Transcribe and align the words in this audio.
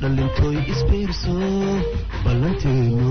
dhalintooy 0.00 0.56
isbiirso 0.72 1.34
ballanteenu 2.24 3.10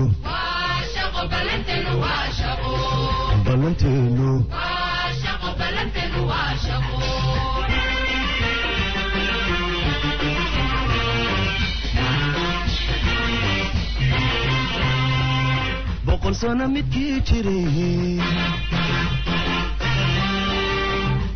boqol 16.06 16.34
sano 16.40 16.64
midkii 16.74 17.20
jiray 17.28 18.20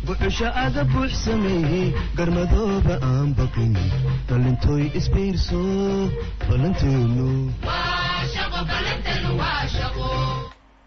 buxusha 0.05 0.49
aga 0.65 0.83
buux 0.93 1.11
sameeyey 1.25 1.87
garmadooba 2.17 2.95
aan 3.09 3.29
baqin 3.37 3.73
dhalintooy 4.29 4.83
isbiirso 4.99 5.59
ballanteenu 6.49 7.27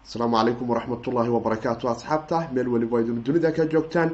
asalaamu 0.05 0.35
calaykum 0.37 0.69
waraxmatullaahi 0.69 1.29
wabarakaatu 1.37 1.89
asxaabta 1.89 2.37
meel 2.53 2.67
weliba 2.73 3.01
idin 3.01 3.23
dunida 3.23 3.51
ka 3.51 3.65
joogtaan. 3.65 4.11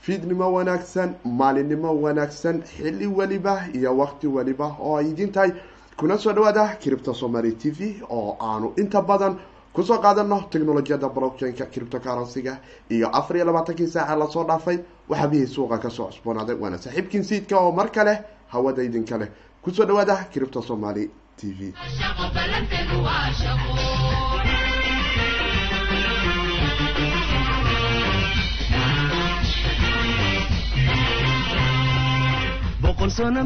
Fiidnimo 0.00 0.46
wanaagsan 0.52 1.14
maalinimo 1.24 1.90
wanaagsan 2.04 2.62
xilli 2.76 3.06
weliba 3.06 3.54
iyo 3.74 3.96
waqti 3.98 4.26
weliba 4.26 4.66
oo 4.80 4.96
ay 4.96 5.10
idin 5.10 5.32
tahay 5.32 5.50
kuna 5.96 6.18
soo 6.18 6.32
dhawaada 6.32 6.76
cripto 6.82 7.14
somaly 7.14 7.52
t 7.52 7.70
v 7.70 8.02
oo 8.10 8.36
aanu 8.40 8.72
inta 8.76 9.02
badan 9.02 9.38
ku 9.72 9.82
soo 9.82 9.98
qaadano 9.98 10.40
technolojiyada 10.50 11.08
blockchain-ka 11.08 11.66
criptocurrency-ga 11.72 12.58
iyo 12.90 13.08
afar 13.08 13.36
iyo 13.36 13.44
labaatankii 13.46 13.86
saaca 13.88 14.16
la 14.16 14.26
soo 14.26 14.44
dhaafay. 14.44 14.78
Waxaabihii 15.08 15.46
suuqa 15.46 15.78
ka 15.78 15.90
soo 15.90 16.06
cusboonaaday 16.06 16.56
waana 16.60 16.78
saaxiibkiin 16.78 17.24
siidka 17.24 17.58
oo 17.58 17.72
mar 17.72 17.90
kale 17.90 18.14
hawada 18.52 18.82
idinka 18.82 19.18
leh. 19.18 19.28
Kusoo 19.62 19.84
dhawaada 19.86 20.16
cripto 20.32 20.62
somaly 20.62 21.10
t 21.36 21.52
v. 21.58 21.72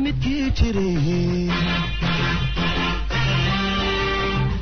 Midkii 0.01 0.51
jiray 0.59 1.51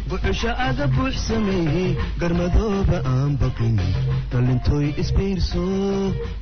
buxusha 0.09 0.53
aga 0.66 0.86
buux 0.97 1.14
sameeyey 1.27 1.97
garmadooba 2.20 2.98
aan 3.12 3.36
baqin 3.41 3.77
dhalintooy 4.33 4.89
isbiirso 5.03 5.64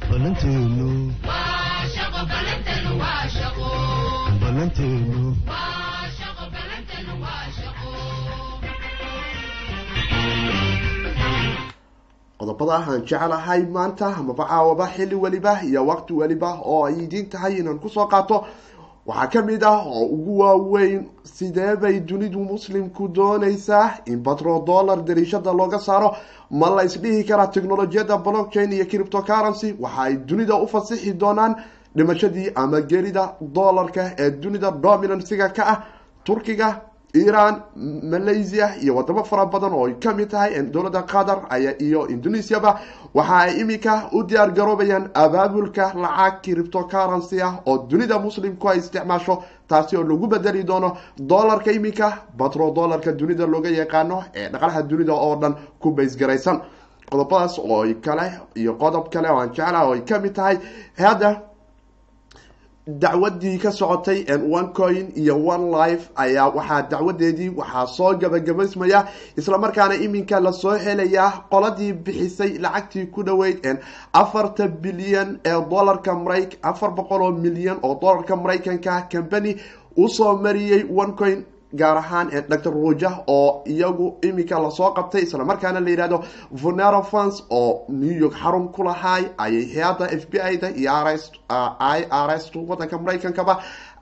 ballanteenu 0.09 0.91
ballanteenu 4.57 5.37
qodobada 12.39 12.73
aan 12.87 13.01
jecelahay 13.09 13.63
maanta 13.77 14.07
amaba 14.21 14.45
caawaba 14.49 14.87
xilli 14.95 15.15
weliba 15.15 15.53
iyo 15.65 15.81
waqti 15.87 16.13
weliba 16.21 16.51
oo 16.65 16.85
ay 16.87 16.95
idiin 17.05 17.29
tahay 17.31 17.55
inaan 17.61 17.79
ku 17.81 17.89
soo 17.89 18.07
qaato. 18.09 18.45
Waxaa 19.07 19.31
ka 19.33 19.43
mid 19.43 19.63
ah 19.65 19.81
oo 19.87 20.05
ugu 20.15 20.39
waaweyn 20.41 21.07
sidee 21.25 21.77
bay 21.77 22.01
dunidu 22.01 22.39
muslimku 22.39 23.09
dooneysaa 23.09 24.03
in 24.07 24.19
batro 24.23 24.61
dollar 24.67 24.99
dariishada 25.05 25.53
looga 25.53 25.79
saaro 25.79 26.17
ma 26.51 26.69
la 26.71 26.83
isdhihi 26.85 27.25
karaa 27.25 27.47
technolojiyada 27.47 28.17
blockchain 28.19 28.73
iyo 28.73 28.85
criptocurrency 28.91 29.77
waxa 29.81 30.03
ay 30.03 30.17
dunida 30.17 30.55
u 30.57 30.67
fasixi 30.67 31.13
doonaan 31.15 31.55
dhimashadii 31.97 32.51
ama 32.55 32.81
gerida 32.81 33.35
dollarka 33.41 34.03
ee 34.19 34.31
dunida 34.43 34.71
dominansiga 34.71 35.49
ka 35.57 35.63
ah 35.73 35.79
turkiga 36.25 36.69
iran 37.15 37.55
malaysia 38.03 38.67
iyo 38.83 38.95
wadamo 38.97 39.25
fara 39.25 39.47
badan 39.47 39.73
oo 39.73 39.87
ay 39.87 39.95
ka 40.03 40.13
mid 40.15 40.29
tahay 40.31 40.63
dowladda 40.63 41.03
qatar 41.03 41.39
iyo 41.81 42.07
indonesiaba 42.09 42.81
waxa 43.15 43.37
ay 43.39 43.61
iminka 43.61 44.09
u 44.13 44.23
diyaar 44.29 44.51
garoobayaan 44.53 45.11
abaabulka 45.15 45.93
lacag 45.95 46.35
criptocurrency 46.43 47.41
ah 47.43 47.55
oo 47.67 47.79
dunida 47.91 48.19
muslimku 48.19 48.69
ay 48.69 48.79
isticmaasho 48.79 49.43
taasi 49.69 49.97
oo 49.97 50.03
lagu 50.03 50.27
bedeli 50.27 50.63
doono 50.65 50.97
dollarka 51.19 51.71
iminka 51.73 52.09
batro 52.39 52.71
dollarka 52.71 53.13
dunida 53.13 53.47
looga 53.47 53.71
yaqaano 53.71 54.25
ee 54.35 54.49
dhaqalaha 54.53 54.83
dunida 54.83 55.13
oo 55.15 55.37
dhan 55.41 55.55
ku 55.81 55.91
baysgaraysan. 55.97 56.61
Qodobadaas 57.11 57.59
oo 57.59 57.85
kale 58.05 58.27
iyo 58.57 58.73
qodob 58.75 59.09
kale 59.13 59.29
oo 59.31 59.39
aan 59.41 59.51
jeclaha 59.57 59.87
oo 59.89 59.93
ay 59.95 60.01
ka 60.05 60.19
mid 60.19 60.35
tahay 60.35 60.59
hadda 60.99 61.29
dacwadii 62.87 63.59
ka 63.59 63.71
socotay 63.73 64.25
one 64.51 64.73
coin 64.73 65.11
iyo 65.17 65.35
one 65.45 65.71
life 65.75 66.09
ayaa 66.15 66.49
waxaa 66.55 66.83
dacwadeedii 66.83 67.49
waxaa 67.57 67.87
soo 67.87 68.15
gabagabaysmaya 68.15 69.09
islamarkaana 69.37 69.95
iminka 69.97 70.41
la 70.41 70.53
soo 70.53 70.75
helayaa 70.79 71.31
qoladii 71.51 71.93
bixisay 71.93 72.59
lacagtii 72.59 73.07
ku 73.11 73.23
dhaweyd 73.25 73.79
afarta 74.13 74.69
bilyan 74.69 75.41
ee 75.45 75.61
dolarka 75.71 76.15
mara 76.15 76.39
afar 76.63 76.91
boqol 76.95 77.23
oo 77.23 77.33
milyan 77.33 77.79
oo 77.83 77.99
dolarka 78.01 78.37
maraykanka 78.37 79.09
company 79.13 79.57
u 79.97 80.09
soo 80.09 80.37
mariyey 80.37 80.85
one 80.97 81.13
coin 81.19 81.45
gaar 81.81 81.97
ahaan 82.03 82.31
dr. 82.53 82.71
Ruja 82.73 83.11
oo 83.27 83.63
iyagu 83.67 84.07
iminka 84.29 84.59
la 84.65 84.71
soo 84.71 84.91
qabtay 84.99 85.23
islamarkaana 85.27 85.81
la 85.81 85.91
yihahdo 85.91 86.19
vonero 86.63 87.03
fans 87.13 87.43
oo 87.51 87.85
new 87.89 88.17
york 88.23 88.35
xarun 88.43 88.69
ku 88.75 88.83
lahaay 88.89 89.25
ayay 89.45 89.65
hay'adda 89.75 90.07
f 90.21 90.25
b 90.31 90.41
i 90.41 90.57
da 90.63 90.69
iyo 90.71 90.91
i 91.97 92.01
r 92.11 92.31
s 92.41 92.45
wadanka 92.69 92.99
maraykankaba 92.99 93.55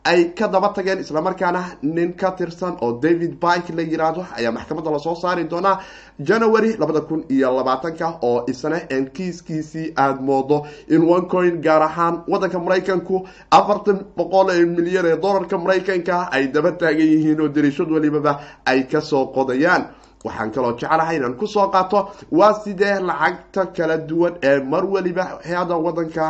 ay 0.04 0.24
ka 0.38 0.46
daba 0.48 0.68
tageen 0.76 0.98
islamarkaana 1.00 1.60
nin 1.82 2.12
ka 2.20 2.30
tirsan 2.38 2.76
oo 2.84 2.92
david 3.00 3.32
bike 3.40 3.70
la 3.76 3.82
yiraahdo 3.82 4.26
ayaa 4.36 4.52
maxkamadda 4.52 4.90
la 4.90 4.98
soo 4.98 5.14
saari 5.14 5.44
doonaa 5.52 5.80
january 6.20 6.76
labada 6.78 7.00
kun 7.00 7.24
iyo 7.30 7.48
labaatanka 7.56 8.06
oo 8.22 8.44
isna 8.52 8.80
kiiskiisii 9.14 9.92
aada 9.96 10.20
moodo 10.20 10.66
in 10.88 11.02
one 11.14 11.26
coin 11.28 11.60
gaar 11.62 11.82
ahaan 11.82 12.22
wadanka 12.28 12.58
maraykanku. 12.58 13.26
Afartan 13.50 13.98
boqol 14.16 14.48
milyan 14.76 15.06
ee 15.06 15.16
dollarka 15.16 15.58
maraykanka 15.58 16.28
ay 16.32 16.48
daba 16.54 16.72
taagan 16.72 17.08
yihiin 17.12 17.40
oo 17.40 17.48
dariishad 17.48 17.90
walibaba 17.90 18.40
ay 18.66 18.82
ka 18.92 19.00
soo 19.00 19.26
qodayaan 19.36 19.84
waxaan 20.24 20.50
kaloo 20.54 20.72
jeclahay 20.80 21.16
inaan 21.16 21.34
ku 21.40 21.46
soo 21.46 21.68
qaato 21.74 21.98
waa 22.38 22.52
sidee 22.64 22.96
lacagta 23.08 23.66
kala 23.76 23.96
duwan 24.08 24.34
ee 24.42 24.58
mar 24.72 24.84
weliba 24.94 25.24
hay'ada 25.46 25.76
wadanka 25.86 26.24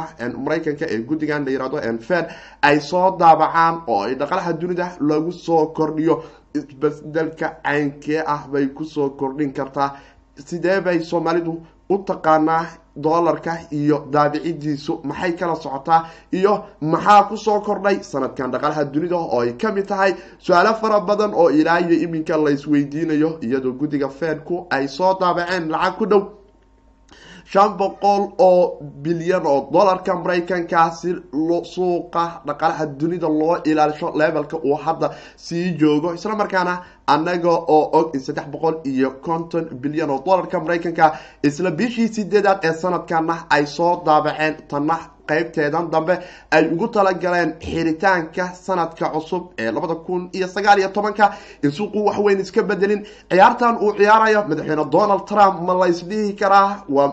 maraykanka 0.44 0.86
ee 0.94 0.98
guddigan 1.08 1.44
la 1.44 1.50
yiraahdo 1.54 1.78
fed 2.08 2.26
ay 2.62 2.80
soo 2.80 3.16
daabacaan 3.20 3.82
oo 3.86 4.02
ay 4.06 4.14
dhaqalaha 4.14 4.52
dunida 4.60 4.86
lagu 5.00 5.32
soo 5.32 5.66
kordhiyo. 5.76 6.22
Isbeddelka 6.58 7.48
caynkee 7.64 8.22
ah 8.26 8.46
bay 8.52 8.66
ku 8.76 8.84
soo 8.84 9.10
kordhin 9.10 9.52
kartaa. 9.52 9.96
Sidee 10.46 10.80
bay 10.80 10.98
soomaalidu 11.00 11.52
u 11.90 11.96
taqaanaa 12.08 12.64
dollarka 12.96 13.58
iyo 13.72 14.06
daabicidiisu 14.10 15.00
maxay 15.04 15.32
kala 15.32 15.56
socotaa 15.56 16.04
iyo 16.32 16.64
maxaa 16.80 17.22
ku 17.28 17.36
soo 17.36 17.60
kordhay? 17.60 18.02
Sanadkan 18.02 18.50
dhaqalaha 18.52 18.84
dunida 18.84 19.16
oo 19.16 19.40
ay 19.40 19.52
ka 19.56 19.72
mid 19.72 19.86
tahay 19.86 20.14
su'aalo 20.38 20.74
fara 20.80 21.00
badan 21.00 21.34
oo 21.34 21.50
ilaa 21.50 21.80
iyo 21.80 21.96
iminka 22.04 22.36
la 22.36 22.50
isweydiinayo 22.50 23.38
iyadoo 23.42 23.72
guddiga 23.72 24.08
fedku 24.08 24.66
ay 24.70 24.88
soo 24.88 25.14
daabaceen 25.20 25.68
lacag 25.70 25.96
ku 25.98 26.06
dhow 26.06 26.22
shan 27.52 27.76
boqol 27.78 28.22
oo 28.38 28.78
bilyan 29.04 29.46
oo 29.46 29.68
dollarka 29.72 30.14
maraykanka 30.14 30.90
si 31.00 31.14
suuqa 31.74 32.24
dhaqalaha 32.46 32.86
dunida 32.98 33.28
loo 33.28 33.56
ilaalisho 33.64 34.12
levelka 34.16 34.56
uu 34.64 34.74
hadda 34.84 35.10
sii 35.36 35.76
joogo. 35.78 36.14
Isla 36.14 36.36
markaana 36.36 36.74
annaga 37.06 37.50
oo 37.50 37.90
og 37.98 38.14
in 38.14 38.20
saddex 38.20 38.46
boqol 38.52 38.74
iyo 38.84 39.10
konton 39.22 39.64
bilyan 39.82 40.10
oo 40.10 40.22
dollarka 40.26 40.60
maraykanka 40.60 41.12
isla 41.42 41.70
bishii 41.70 42.08
sideedaad 42.08 42.64
ee 42.64 42.72
sanadkana 42.72 43.36
ay 43.50 43.66
soo 43.66 44.02
daabaceen. 44.06 44.54
Tana 44.68 44.98
qeybteedan 45.28 45.90
dambe 45.92 46.18
ay 46.50 46.64
ugu 46.72 46.88
talagaleen 46.88 47.54
xiritaanka 47.60 48.44
sanadka 48.54 49.08
cusub 49.14 49.42
ee 49.58 49.70
labada 49.72 49.94
kun 49.94 50.28
iyo 50.32 50.46
sagaal 50.48 50.78
iyo 50.78 50.88
tobanka. 50.88 51.32
In 51.62 51.70
suuqu 51.70 51.98
waxweyn 52.06 52.40
iska 52.40 52.62
bedelin 52.62 53.04
ciyaartan 53.30 53.76
uu 53.82 53.92
ciyaarayo 53.98 54.44
madaxweyne 54.48 54.84
donald 54.90 55.24
trump 55.26 55.60
ma 55.66 55.74
la 55.74 55.86
ysdhihi 55.88 56.32
karaa? 56.36 56.84
Waa 56.88 57.12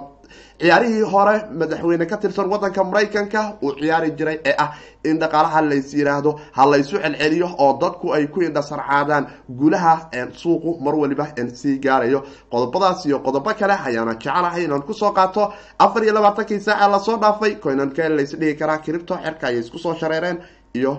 ciyaarihii 0.61 1.01
hore 1.13 1.35
madaxweyne 1.59 2.05
ka 2.05 2.17
tirsan 2.17 2.47
wadanka 2.53 2.83
maraykanka 2.83 3.57
uu 3.63 3.71
ciyaari 3.79 4.11
jiray 4.11 4.39
ee 4.45 4.55
ah 4.57 4.69
in 5.03 5.19
dhaqaalaha 5.19 5.61
lays 5.69 5.93
yiraahdo 5.93 6.39
ha 6.51 6.65
laysu 6.71 6.97
celceliyo 7.03 7.47
oo 7.57 7.77
dadku 7.81 8.13
ay 8.13 8.27
ku 8.27 8.41
indhasarcaadaan 8.41 9.27
guulaha 9.49 9.93
suuqu 10.41 10.79
mar 10.81 10.95
waliba 10.95 11.27
sii 11.53 11.79
gaarayo. 11.79 12.23
Qodobadaas 12.51 13.05
iyo 13.05 13.19
qodobo 13.19 13.53
kale 13.59 13.73
ayaana 13.73 14.13
jecelahay 14.15 14.63
inaan 14.65 14.81
ku 14.81 14.93
soo 14.93 15.11
qaato. 15.11 15.53
Afar 15.79 16.03
iyo 16.03 16.13
labaatankii 16.13 16.59
saaca 16.59 16.87
la 16.91 16.99
soo 16.99 17.17
dhaafay 17.17 17.55
koynanke 17.55 18.09
lays 18.09 18.35
dhihi 18.39 18.55
karaa 18.59 18.77
kiribto 18.77 19.15
xerka 19.23 19.47
ayay 19.47 19.59
isku 19.59 19.79
soo 19.79 19.95
shareereen 19.95 20.37
iyo 20.75 20.91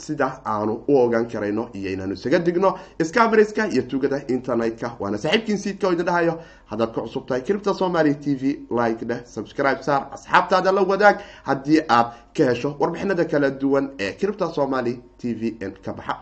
sida 0.00 0.40
aanu 0.44 0.74
u 0.88 0.96
ogaan 0.98 1.26
karayno 1.32 1.68
iyo 1.78 1.90
inaanu 1.92 2.14
isaga 2.14 2.38
digno 2.38 2.78
scamriska 3.04 3.66
iyo 3.68 3.82
tugada 3.82 4.18
internet-ka. 4.28 4.96
Waana 5.00 5.18
saaxiibkiin 5.18 5.58
siidka 5.58 5.86
oo 5.88 5.92
idin 5.92 6.06
dhahayo 6.06 6.34
haddaad 6.70 6.92
ku 6.94 7.00
cusub 7.00 7.26
tahay 7.28 7.42
cripta 7.42 7.74
somaly 7.74 8.14
t 8.14 8.34
v 8.40 8.42
like 8.80 9.04
dheh 9.04 9.20
subscribe 9.26 9.82
saar 9.82 10.08
asxaabtaada 10.16 10.72
la 10.72 10.82
wadaag 10.82 11.16
haddii 11.48 11.80
aad 11.88 12.12
ka 12.36 12.44
hesho 12.50 12.76
warbixinada 12.80 13.24
kala 13.24 13.50
duwan 13.50 13.90
ee 13.98 14.12
cripta 14.20 14.48
somaly 14.54 14.94
t 15.18 15.34
v 15.34 15.56
n 15.60 15.72
ka 15.84 15.92
baxa. 15.92 16.16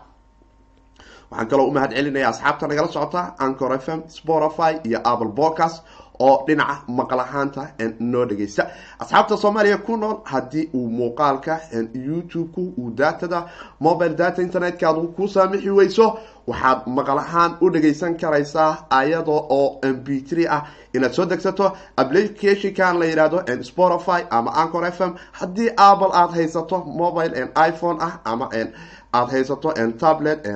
Waxaan 1.31 1.47
kaloo 1.49 1.67
u 1.69 1.71
mahad 1.71 1.91
celinaya 1.93 2.29
asxaabta 2.29 2.67
nagala 2.67 2.87
socota 2.87 3.21
ancor 3.39 3.73
f 3.79 3.87
m 3.89 4.01
spotify 4.07 4.73
iyo 4.83 4.99
apple 5.03 5.31
podcast 5.41 5.83
oo 6.19 6.43
dhinaca 6.47 6.83
maqal 6.87 7.19
ahaanta 7.19 7.67
noo 7.99 8.25
dhegeysta 8.25 8.63
asxaabta 8.99 9.37
soomaaliya 9.37 9.77
ku 9.77 9.97
nool 9.97 10.17
haddii 10.31 10.69
uu 10.73 10.87
muuqaalka 10.89 11.59
youtube-ku 12.07 12.73
uu 12.77 12.89
datada 12.95 13.45
mobile 13.79 14.15
data 14.15 14.41
internet-kaadu 14.41 15.07
ku 15.15 15.27
saamixi 15.27 15.69
weyso 15.69 16.07
waxaad 16.47 16.87
maqal 16.87 17.19
ahaan 17.19 17.57
u 17.61 17.69
dhageysan 17.69 18.17
karaysaa 18.17 18.71
ayada 18.89 19.31
oo 19.31 19.79
m 19.83 19.95
b 20.03 20.21
three 20.29 20.47
ah. 20.47 20.63
Inaad 20.93 21.11
soo 21.13 21.25
degsato 21.25 21.71
applicationkan 21.97 22.99
la 22.99 23.05
yihahdo 23.05 23.43
spotify 23.63 24.21
ama 24.29 24.51
ancor 24.61 24.85
f 24.85 25.01
m. 25.01 25.13
Haddii 25.31 25.69
apple 25.77 26.09
aada 26.13 26.33
haysato 26.33 26.77
mobile 27.01 27.47
iphone 27.69 27.97
ah 28.01 28.19
ama 28.25 28.49
aada 28.53 29.31
haysato 29.31 29.73
tablet 29.99 30.47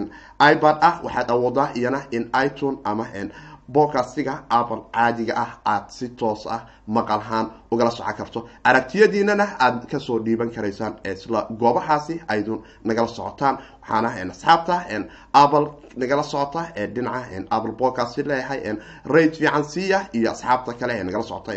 ipad 0.52 0.78
ah 0.82 1.00
waxaad 1.04 1.30
awoodaa 1.32 1.70
iyana 1.76 2.02
in 2.12 2.30
itune 2.46 2.78
ama 2.84 3.06
bodcastiga 3.68 4.44
apple 4.50 4.82
caadiga 4.92 5.34
ah 5.38 5.52
aada 5.66 5.90
si 5.90 6.10
toos 6.10 6.48
ah 6.48 6.66
maqalhaan 6.88 7.52
ugala 7.72 7.92
socon 7.92 8.14
karto. 8.14 8.50
Aragtiyadiinana 8.64 9.46
aada 9.60 9.86
ka 9.88 10.00
soo 10.00 10.20
dhiiban 10.20 10.50
karaysaan 10.52 10.96
isla 11.04 11.48
goobahaasi 11.60 12.22
aydun 12.28 12.64
nagala 12.84 13.08
socotaan. 13.08 13.58
Waxaana 13.82 14.10
asxaabta 14.32 14.86
apple 15.34 15.68
nagala 15.98 16.24
socota 16.24 16.72
ee 16.76 16.88
dhinaca 16.88 17.46
apple 17.50 17.72
podcast 17.72 18.18
leeyahay 18.18 18.76
rate 19.06 19.36
fiican 19.38 19.64
siiya 19.64 20.08
iyo 20.14 20.32
asxaabta 20.32 20.74
kale 20.74 20.94
ee 21.00 21.04
nagala 21.04 21.24
socota 21.24 21.54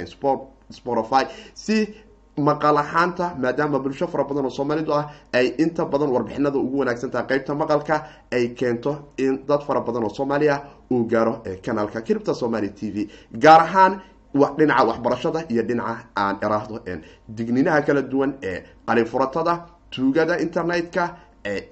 spotify. 0.70 1.24
Si 1.54 1.94
maqal 2.38 2.76
ahaanta 2.78 3.34
maadaama 3.42 3.78
bulsho 3.78 4.06
fara 4.06 4.24
badan 4.24 4.44
oo 4.44 4.50
soomaalidu 4.50 4.92
ah 4.92 5.10
ay 5.32 5.46
inta 5.58 5.84
badan 5.84 6.10
warbixinada 6.10 6.58
ugu 6.58 6.78
wanaagsan 6.78 7.10
tahay 7.10 7.26
qeybta 7.30 7.54
maqalka 7.54 7.96
ay 8.32 8.48
keento 8.54 8.92
in 9.18 9.44
dad 9.48 9.62
fara 9.66 9.80
badan 9.80 10.04
oo 10.04 10.08
soomaaliya 10.18 10.56
uu 10.90 11.04
gaaro 11.06 11.42
kanaalka 11.64 12.00
kiribta 12.02 12.34
somalia 12.34 12.70
t 12.70 12.90
v. 12.94 13.08
Gaar 13.32 13.60
ahaan 13.60 14.00
dhinaca 14.58 14.84
waxbarashada 14.84 15.44
iyo 15.48 15.62
dhinaca 15.62 15.96
aan 16.16 16.36
eraahdo 16.42 16.80
digninaha 17.28 17.80
kala 17.82 18.02
duwan 18.02 18.34
ee 18.42 18.62
qalifuratada 18.86 19.64
tuugada 19.90 20.38
internet-ka 20.40 21.16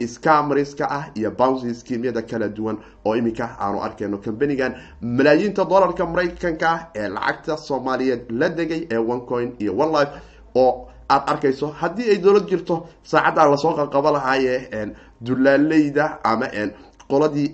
scamriska 0.06 0.86
ah 0.90 1.04
iyo 1.14 1.30
bouncy 1.30 1.74
skimyada 1.74 2.22
kala 2.22 2.48
duwan 2.48 2.76
oo 3.04 3.14
iminka 3.16 3.56
aanu 3.60 3.82
arkeyno 3.82 4.18
combanigan 4.18 4.72
malaayiinta 5.02 5.64
dollarka 5.64 6.06
maraykanka 6.06 6.68
ah 6.70 6.80
ee 6.94 7.08
lacagta 7.08 7.56
soomaaliyeed 7.56 8.30
la 8.30 8.48
degay 8.48 8.86
ee 8.90 8.96
one 8.96 9.20
coin 9.28 9.52
iyo 9.58 9.76
one 9.76 9.92
life 9.98 10.12
oo 10.54 10.88
aada 11.08 11.26
arkayso 11.32 11.66
haddii 11.80 12.10
ay 12.10 12.18
dowlad 12.18 12.48
jirto 12.48 12.86
saacaddaa 13.02 13.48
la 13.50 13.56
soo 13.56 13.72
qaqabo 13.76 14.10
lahaaye 14.12 14.54
dulaaleyda 15.20 16.18
ama 16.24 16.46
qoladii 17.08 17.48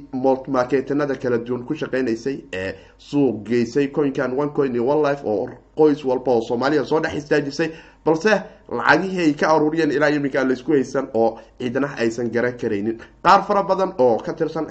marketinada 0.48 1.14
kala 1.16 1.38
duwan 1.38 1.64
ku 1.66 1.74
shaqeynaysay 1.74 2.36
ee 2.52 2.74
suuq 2.98 3.42
geysay 3.48 3.88
coinkan 3.88 4.38
one 4.38 4.50
coin 4.54 4.78
one 4.80 5.02
life 5.08 5.22
oo 5.24 5.48
qoys 5.76 6.04
walba 6.04 6.32
oo 6.32 6.40
soomaaliya 6.42 6.84
soo 6.84 7.00
dhex 7.00 7.14
istaajisay 7.14 7.70
balse 8.04 8.30
lacagihii 8.70 9.20
ay 9.26 9.32
ka 9.34 9.48
aruuriyeen 9.54 9.90
ilaa 9.90 10.08
iminka 10.10 10.44
laysku 10.44 10.72
haysan 10.72 11.08
oo 11.14 11.38
ciidana 11.58 11.88
aysan 11.98 12.30
garan 12.30 12.52
karaynin. 12.60 12.98
Qaar 13.24 13.42
fara 13.42 13.62
badan 13.62 13.92
oo 13.98 14.16
ka 14.18 14.32
tirsan 14.32 14.66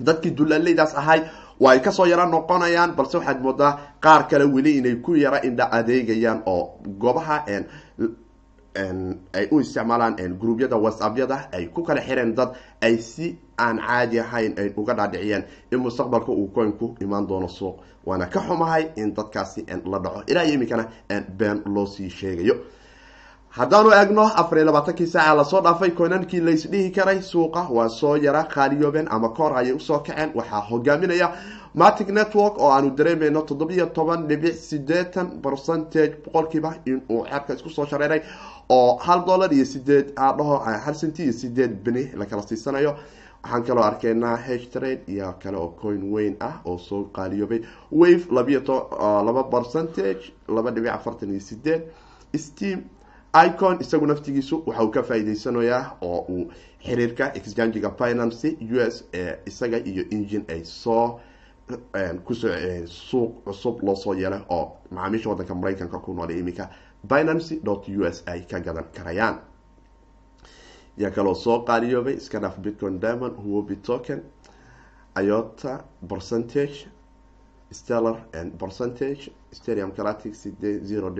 dadkii 0.00 0.30
dulaaleydaas 0.30 0.94
ahay 0.96 1.20
waa 1.60 1.72
ay 1.72 1.80
ka 1.80 1.90
soo 1.92 2.06
yaro 2.06 2.26
noqonayaan 2.26 2.94
balse 2.96 3.16
waxaad 3.18 3.40
moodaa 3.40 3.72
qaar 4.00 4.28
kale 4.28 4.44
weli 4.44 4.76
inay 4.78 4.96
ku 5.04 5.14
yara 5.16 5.40
indha 5.42 5.68
adeegayaan 5.72 6.42
oo 6.46 6.78
goobaha 6.98 7.44
ay 9.32 9.48
u 9.50 9.60
isticmaalaan 9.60 10.16
gruubyada 10.40 10.76
whatsappyada 10.76 11.48
ay 11.52 11.66
ku 11.72 11.82
kala 11.82 12.00
xireen 12.00 12.34
dad 12.34 12.52
ay 12.82 12.98
si 13.00 13.38
aan 13.58 13.78
caadi 13.80 14.20
ahayn 14.20 14.52
ay 14.60 14.68
uga 14.76 14.94
dhaadhiciyeen 14.94 15.44
in 15.72 15.78
mustaqbalka 15.80 16.28
uu 16.32 16.48
coinku 16.54 16.94
imaan 17.00 17.26
doono 17.26 17.48
suuq 17.48 17.76
waana 18.06 18.26
ka 18.28 18.40
xumahay 18.40 18.90
in 18.96 19.14
dadkaasi 19.14 19.64
la 19.84 19.98
dhaco. 19.98 20.22
Ilaa 20.28 20.44
iyo 20.44 20.54
iminkana 20.54 20.84
been 21.38 21.62
loo 21.64 21.86
sii 21.86 22.10
sheegayo 22.10 22.54
haddaanu 23.56 23.90
eegno 23.98 24.22
afar 24.40 24.58
iyo 24.58 24.66
labaatankii 24.66 25.06
saaca 25.06 25.34
la 25.36 25.44
soo 25.44 25.60
dhaafay 25.66 25.90
koynankii 25.90 26.40
laysdhihi 26.40 26.90
karay 26.96 27.20
suuqa 27.22 27.62
waa 27.76 27.88
soo 27.88 28.16
yara 28.16 28.42
qaaliyoobeen 28.54 29.08
ama 29.10 29.28
koor 29.28 29.52
ayay 29.58 29.72
u 29.72 29.80
soo 29.80 29.98
kaceen 29.98 30.30
waxaa 30.34 30.60
hogaaminaya 30.70 31.28
matic 31.74 32.08
network 32.08 32.58
oo 32.58 32.70
aanu 32.72 32.90
dareemeyno 32.98 33.42
toddobiyo 33.42 33.86
toban 33.86 34.26
dhibic 34.28 34.54
sideetan 34.54 35.28
percentage 35.42 36.14
boqolkiiba 36.24 36.74
inuu 36.86 37.24
ceerka 37.30 37.54
isku 37.54 37.70
soo 37.70 37.86
shareeray 37.86 38.20
oo 38.68 38.96
hal 38.96 39.24
dollar 39.26 39.52
iyo 39.54 39.64
sideed 39.64 40.12
adhaho 40.16 40.58
hal 40.58 40.94
centi 40.94 41.22
iyo 41.22 41.32
sideed 41.32 41.70
beni 41.84 42.10
lakala 42.16 42.42
siisanayo. 42.42 42.96
Waxaan 43.44 43.62
kaloo 43.64 43.84
arkeynaa 43.84 44.36
htrade 44.36 45.00
iyo 45.08 45.34
kale 45.42 45.56
oo 45.56 45.68
coin 45.80 46.02
weyn 46.12 46.36
ah 46.40 46.54
oo 46.64 46.78
soo 46.78 47.04
qaaliyoobay 47.04 47.60
wave 47.92 48.26
labiyo 48.30 48.60
laba 49.26 49.42
percentage 49.44 50.32
laba 50.48 50.70
dhibic 50.70 50.90
afartan 50.92 51.30
iyo 51.30 51.40
sideed 51.40 51.82
steam 52.36 52.80
icon 53.44 53.78
isagu 53.80 54.06
naftigiisu 54.06 54.62
waxa 54.66 54.82
uu 54.84 54.90
ka 54.90 55.02
faa'iideysanayaa 55.02 55.96
oo 56.00 56.18
uu 56.34 56.44
xiriirka 56.86 57.32
exchangiga 57.38 57.90
finance 58.00 58.48
u 58.74 58.80
s 58.80 59.04
isaga 59.46 59.78
iyo 59.90 60.04
engine 60.10 60.44
ay 60.48 60.64
soo 60.64 61.20
ku 62.24 62.34
soo 62.34 62.54
suuq 62.86 63.32
cusub 63.44 63.82
loo 63.82 63.96
soo 63.96 64.14
yeelay 64.14 64.42
oo 64.48 64.76
macaamiisha 64.90 65.28
waddanka 65.30 65.54
maraykanka 65.54 65.98
ku 65.98 66.14
nool 66.14 66.30
iminka 66.30 66.70
binancy 67.08 67.60
dot 67.64 67.88
u 67.88 68.04
s 68.06 68.22
ay 68.26 68.40
ka 68.50 68.58
gadan 68.60 68.84
karayaan. 68.94 69.36
Yaa 70.96 71.10
kaloo 71.10 71.34
soo 71.34 71.58
qaaliyoobay 71.68 72.16
iska 72.16 72.38
dhaaf 72.40 72.58
bitcoin 72.58 73.00
diamond 73.00 73.34
huobi 73.36 73.76
token 73.76 74.22
iota 75.22 75.84
percentage 76.08 76.86
stellar 77.72 78.16
percentage 78.58 79.30
stadium 79.52 79.92
sideed 80.32 80.84
zero 80.84 81.10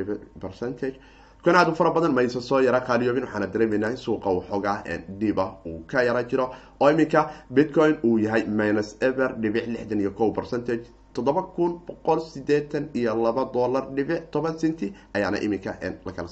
percentage 0.41 1.01
kan 1.47 1.55
aad 1.57 1.69
u 1.71 1.75
fara 1.79 1.91
badan 1.95 2.13
maysa 2.15 2.41
soo 2.41 2.59
yara 2.61 2.81
qaaliyoobin 2.89 3.25
waxaana 3.27 3.47
dareemeynaa 3.55 3.97
suuqa 4.05 4.31
waxoogaa 4.39 4.79
dhiba 5.21 5.45
uu 5.67 5.79
ka 5.91 6.03
yara 6.03 6.23
jiro. 6.31 6.47
Oo 6.81 6.91
iminka 6.91 7.21
bitcoin 7.55 7.95
uu 8.05 8.19
yahay 8.19 8.43
minus 8.61 8.97
ever 9.01 9.31
dhibic 9.43 9.67
lixdan 9.75 10.01
iyo 10.01 10.11
kow 10.11 10.33
percentage 10.33 10.85
toddoba 11.15 11.43
kun 11.57 11.79
boqol 11.87 12.21
sideetan 12.21 12.89
iyo 12.95 13.15
laba 13.25 13.45
dollar 13.55 13.85
dhibic 13.97 14.31
toban 14.31 14.59
centi 14.59 14.93
ayaana 15.15 15.39
iminka 15.47 15.79
la 16.07 16.13
kala 16.13 16.29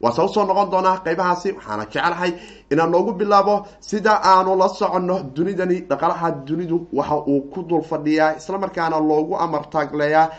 siisanaya 0.00 0.02
waase 0.02 0.20
u 0.22 0.28
soo 0.34 0.44
noqon 0.44 0.70
doonaa 0.70 1.00
qeybahaasi. 1.04 1.52
Waxaana 1.56 1.84
jecelahay 1.86 2.32
inaan 2.70 2.90
noogu 2.90 3.12
bilaabo 3.12 3.66
sida 3.80 4.20
aanu 4.22 4.56
la 4.56 4.68
soconno 4.68 5.16
dunidani 5.34 5.80
dhaqalaha 5.88 6.30
dunidu 6.46 6.86
waxa 6.92 7.16
uu 7.26 7.40
ku 7.52 7.62
dul 7.62 7.82
fadhiyaa 7.82 8.36
islamarkaana 8.36 8.98
loogu 9.00 9.34
amartaagleeyaa 9.36 10.30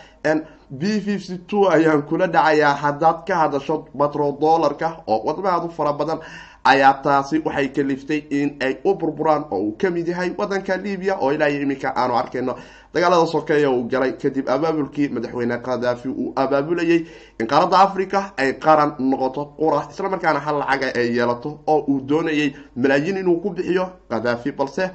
b 0.70 0.82
fifty 1.06 1.38
two 1.50 1.70
ayaan 1.70 2.02
kula 2.10 2.28
dhacayaa 2.28 2.74
haddaad 2.84 3.20
ka 3.28 3.36
hadasho 3.36 3.86
batro 3.96 4.32
dollarka 4.42 4.88
oo 5.08 5.22
wadamahaad 5.28 5.66
u 5.66 5.70
fara 5.78 5.94
badan 5.94 6.20
ayaa 6.72 6.94
taasi 7.04 7.42
waxay 7.46 7.68
kaliftay 7.76 8.20
in 8.40 8.50
ay 8.66 8.74
u 8.86 8.94
burburaan 9.00 9.44
oo 9.52 9.60
uu 9.68 9.76
ka 9.82 9.90
mid 9.96 10.08
yahay 10.08 10.30
wadanka 10.38 10.78
libiya 10.86 11.16
oo 11.24 11.32
ilaa 11.36 11.48
iyo 11.50 11.62
iminka 11.62 11.90
aanu 11.96 12.14
arkayno. 12.22 12.56
Dagaalada 12.94 13.26
sokeeya 13.28 13.70
uu 13.72 13.84
galay 13.92 14.12
kadib 14.22 14.50
abaabulkii 14.50 15.08
madaxweyne 15.16 15.58
khadaafi 15.66 16.10
uu 16.10 16.34
abaabulayay 16.36 17.00
in 17.40 17.48
qaaradda 17.52 17.78
africa 17.88 18.20
ay 18.38 18.54
qaran 18.66 18.92
noqoto 19.10 19.42
qura 19.60 19.82
islamarkaana 19.92 20.40
hal 20.46 20.56
lacaga 20.62 20.88
ay 21.02 21.08
yeelato 21.18 21.50
oo 21.68 21.80
uu 21.92 22.00
doonayay 22.10 22.50
malaayiin 22.76 23.18
inuu 23.22 23.38
ku 23.44 23.50
bixiyo 23.58 23.86
khadaafi 24.10 24.52
balse 24.52 24.86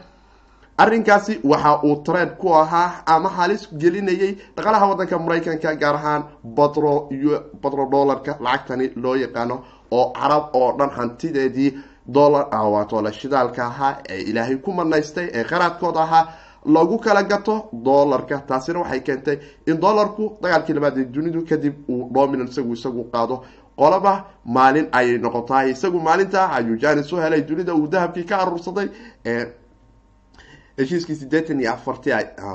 arrinkaasi 0.78 1.40
waxa 1.44 1.72
uu 1.84 1.96
trend 2.06 2.30
ku 2.40 2.48
ahaa 2.62 3.02
ama 3.06 3.28
halis 3.28 3.68
gelinayay 3.80 4.32
dhaqalaha 4.56 4.86
wadanka 4.90 5.18
maraykanka 5.18 5.74
gaar 5.82 5.94
ahaan 6.00 6.22
batro 6.56 6.92
batro 7.62 7.84
dollarka 7.92 8.32
lacagtani 8.40 8.86
loo 8.96 9.14
yaqaano 9.24 9.56
oo 9.98 10.04
carab 10.18 10.44
oo 10.60 10.68
dhan 10.78 10.90
hantideedii 10.98 11.70
dollar 12.16 12.44
waatole 12.74 13.12
shidaalka 13.20 13.62
ahaa 13.70 13.92
ee 14.14 14.20
ilaahay 14.30 14.56
ku 14.64 14.70
manaystay 14.78 15.26
ee 15.38 15.44
qaraadkooda 15.50 16.00
ahaa 16.06 16.24
lagu 16.74 16.96
kala 17.04 17.22
gato 17.22 17.54
dollarka. 17.88 18.36
Taasina 18.48 18.78
waxay 18.82 19.00
keentay 19.06 19.36
in 19.66 19.76
dollarku 19.84 20.24
dagaalkii 20.42 20.74
labaad 20.76 20.98
ee 20.98 21.04
dunidu 21.14 21.40
kadib 21.50 21.74
uu 21.92 22.10
dominan 22.14 22.48
isagu 22.52 22.72
isagu 22.78 23.02
qaado. 23.14 23.36
Qolaba 23.80 24.12
maalin 24.56 24.86
ayay 24.98 25.18
noqotahay 25.24 25.70
isagu 25.74 25.98
maalinta 26.06 26.40
ayuu 26.56 26.76
janis 26.82 27.12
u 27.12 27.16
helay 27.24 27.42
dunida 27.48 27.72
uu 27.74 27.86
dahabkii 27.92 28.24
ka 28.30 28.36
aruursaday 28.42 28.88
heshiiskii 30.78 31.16
sideetan 31.20 31.60
iyo 31.60 31.72
afarti 31.72 32.10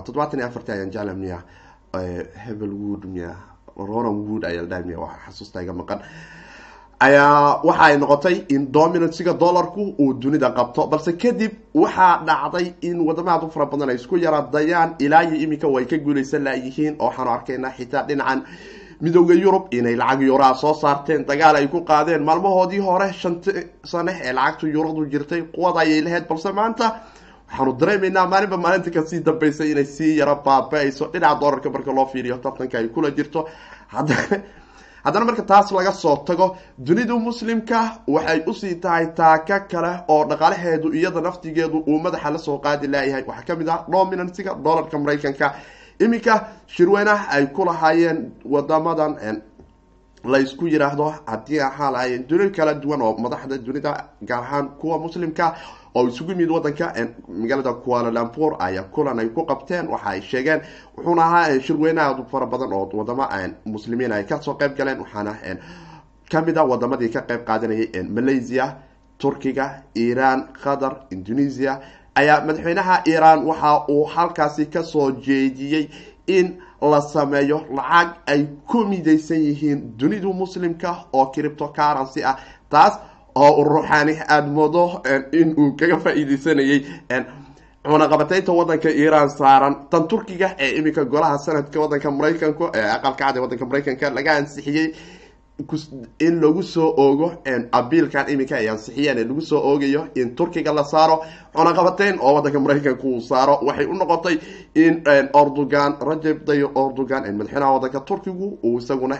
toddobaatan 0.06 0.39
iyo 0.39 0.48
afarti 0.48 0.72
ayaan 0.72 0.91
jecla 0.91 1.13
miya 1.13 1.39
hebel 2.46 2.74
wood 2.84 3.03
miya 3.13 3.32
ronan 3.77 4.17
wood 4.27 4.44
ayaa 4.50 4.62
la 4.63 4.70
dhahay 4.70 4.84
miya 4.89 5.00
waa 5.03 5.15
xasuusta 5.25 5.74
maqan 5.82 6.00
ayaa 7.00 7.62
waxa 7.63 7.84
ay 7.86 7.98
noqotay 7.98 8.36
in 8.50 8.72
dominansiga 8.72 9.34
dollarku 9.34 9.96
uu 10.00 10.13
dunida 10.13 10.50
qabto. 10.58 10.88
Balse 10.88 11.12
kadib 11.18 11.51
waxaa 11.74 12.24
dhacday 12.25 12.74
in 12.82 13.00
wadamahaad 13.08 13.44
u 13.44 13.50
fara 13.51 13.66
badan 13.66 13.89
ay 13.89 13.96
isku 13.96 14.18
yaradayaan 14.18 14.96
ilaa 15.00 15.24
iyo 15.24 15.36
iminka 15.46 15.68
way 15.68 15.86
ka 15.86 15.98
guuleysan 15.98 16.44
laayihiin 16.44 16.96
oo 17.00 17.06
waxaanu 17.08 17.30
arkaynaa 17.32 17.72
xitaa 17.77 18.04
dhinacan 18.08 18.39
midooda 19.01 19.34
yurub 19.34 19.66
inay 19.74 19.96
lacag 19.96 20.22
yuraa 20.22 20.54
soo 20.56 20.74
saarteen. 20.74 21.25
Dagaal 21.25 21.56
ay 21.56 21.68
ku 21.68 21.82
qaadeen. 21.86 22.24
Maalmahoodii 22.24 22.80
hore 22.80 23.13
shanti 23.13 23.51
sane 23.86 24.12
ee 24.24 24.34
lacagtu 24.34 24.68
yuradu 24.68 25.06
jirtay 25.12 25.42
quwad 25.54 25.77
ayay 25.77 26.01
lahayd. 26.01 26.25
Balse 26.27 26.50
maanta 26.51 26.96
waxaanu 27.50 27.74
dareemaynaa 27.80 28.25
maalinba 28.27 28.58
maalinta 28.58 28.89
ka 28.92 29.06
sii 29.06 29.20
dambaysa 29.22 29.63
inay 29.66 29.86
sii 29.86 30.18
yaro 30.18 30.36
baaba-ayso 30.46 31.12
dhinaca 31.13 31.39
doolarka 31.42 31.70
marka 31.70 31.92
loo 31.94 32.06
fiiriyo 32.12 32.38
tartanka 32.38 32.77
ay 32.80 32.88
kula 32.89 33.12
jirto 33.12 33.46
haddana 35.06 35.25
marka 35.25 35.44
taas 35.51 35.72
laga 35.72 35.92
soo 36.04 36.16
tago 36.27 36.48
dunidu 36.88 37.16
muslimka 37.27 37.80
waxay 38.16 38.39
u 38.50 38.54
sii 38.54 38.75
tahay 38.84 39.06
taaka 39.20 39.60
kale 39.72 39.92
oo 40.13 40.24
dhaqaalaheedu 40.30 40.88
iyada 40.98 41.22
naftigeedu 41.22 41.77
uu 41.92 42.00
madaxa 42.06 42.30
la 42.36 42.39
soo 42.39 42.58
qaadi 42.66 42.88
laayahay 42.94 43.24
waxaa 43.30 43.46
ka 43.48 43.56
mid 43.60 43.70
ah 43.70 43.80
dominansiga 43.92 44.51
doolarka 44.63 44.96
maraykanka. 45.00 45.48
Iminka 46.00 46.34
shirweynaha 46.68 47.25
ay 47.36 47.46
ku 47.56 47.66
lahaayeen 47.66 48.18
wadamadan 48.54 49.13
laysku 50.24 50.68
yiraahdo 50.68 51.14
haddii 51.26 51.60
ahaa 51.60 51.92
lahaayeen 51.92 52.28
duni 52.28 52.50
kala 52.50 52.74
duwan 52.74 53.02
oo 53.02 53.18
madaxda 53.18 53.58
dunida 53.58 54.10
gaar 54.22 54.44
ahaan 54.44 54.70
kuwa 54.70 55.00
muslimka 55.00 55.56
oo 55.96 56.08
isugu 56.08 56.32
yimid 56.32 56.50
wadanka 56.52 56.94
magaalada 57.30 57.74
kualalampur 57.74 58.56
ayaa 58.60 58.84
kulan 58.84 59.20
ay 59.20 59.30
ku 59.30 59.46
qabteen 59.46 59.88
waxa 59.88 60.10
ay 60.10 60.22
sheegeen 60.22 60.62
wuxuuna 60.98 61.24
ahaa 61.26 61.60
shirweynaha 61.60 62.26
fara 62.32 62.46
badan 62.46 62.74
oo 62.74 62.90
wadamo 62.94 63.28
muslimiin 63.66 64.12
ay 64.12 64.24
ka 64.24 64.42
soo 64.42 64.54
qeyb 64.54 64.76
galeen 64.78 65.00
waxaana 65.00 65.36
ka 66.32 66.42
mid 66.42 66.58
a 66.58 66.64
wadamadii 66.64 67.10
ka 67.10 67.22
qeyb 67.22 67.46
qaadanayay 67.46 68.04
malaysia 68.04 68.76
turkiga 69.18 69.84
iran 69.96 70.48
qatar 70.64 70.94
indonesia 71.12 71.80
ayaa 72.16 72.42
madaxweynaha 72.46 73.02
iran 73.06 73.46
waxa 73.46 73.86
uu 73.90 74.04
halkaasi 74.06 74.66
ka 74.66 74.84
soo 74.84 75.12
jeediyey 75.12 75.90
in 76.28 76.58
la 76.81 77.01
sameeyo 77.01 77.65
lacag 77.75 78.10
ay 78.27 78.46
ku 78.67 78.86
midaysan 78.86 79.38
yihiin 79.48 79.98
dunidu 79.98 80.34
muslimka 80.34 81.05
oo 81.13 81.25
cripto 81.34 81.67
currency 81.77 82.24
ah. 82.24 82.36
Taas 82.69 83.00
oo 83.36 83.63
ruuxaani 83.63 84.13
aada 84.27 84.48
moodo 84.48 85.01
in 85.31 85.53
uu 85.57 85.72
kaga 85.79 85.98
faa-iideysanayay 86.03 86.79
cunaqabateynta 87.88 88.51
wadanka 88.51 88.89
iran 88.89 89.29
saaran 89.29 89.75
tan 89.89 90.07
turkiga 90.07 90.55
ee 90.60 90.69
iminka 90.79 91.05
golaha 91.05 91.38
sanadka 91.38 91.79
wadanka 91.79 92.12
maraykanka 92.12 92.65
ee 92.75 92.88
aqalka 92.96 93.17
cad 93.25 93.36
ee 93.38 93.39
wadanka 93.39 93.65
maraykanka 93.65 94.10
laga 94.10 94.31
ansixiyey 94.39 94.88
in 96.20 96.40
lagu 96.42 96.62
soo 96.64 96.94
oogo 96.98 97.32
abiilkan 97.72 98.30
iminka 98.30 98.56
ay 98.56 98.70
ansixiyeen 98.70 99.18
ee 99.18 99.24
lagu 99.24 99.42
soo 99.42 99.58
oogayo 99.70 100.08
in 100.16 100.36
turkiga 100.36 100.72
la 100.74 100.84
saaro 100.84 101.16
cunaqabateyn 101.56 102.20
oo 102.22 102.34
wadanka 102.36 102.60
maraykanka 102.60 103.04
uu 103.04 103.22
saaro 103.22 103.60
waxay 103.68 103.86
u 103.86 103.94
noqotay 103.94 104.38
in 104.76 105.04
ordogan 105.34 105.92
rajab 106.10 106.46
tayyib 106.46 106.78
ordogan 106.78 107.24
madaxweynaha 107.38 107.74
wadanka 107.74 108.00
turkigu 108.00 108.60
uu 108.64 108.78
isaguna 108.78 109.18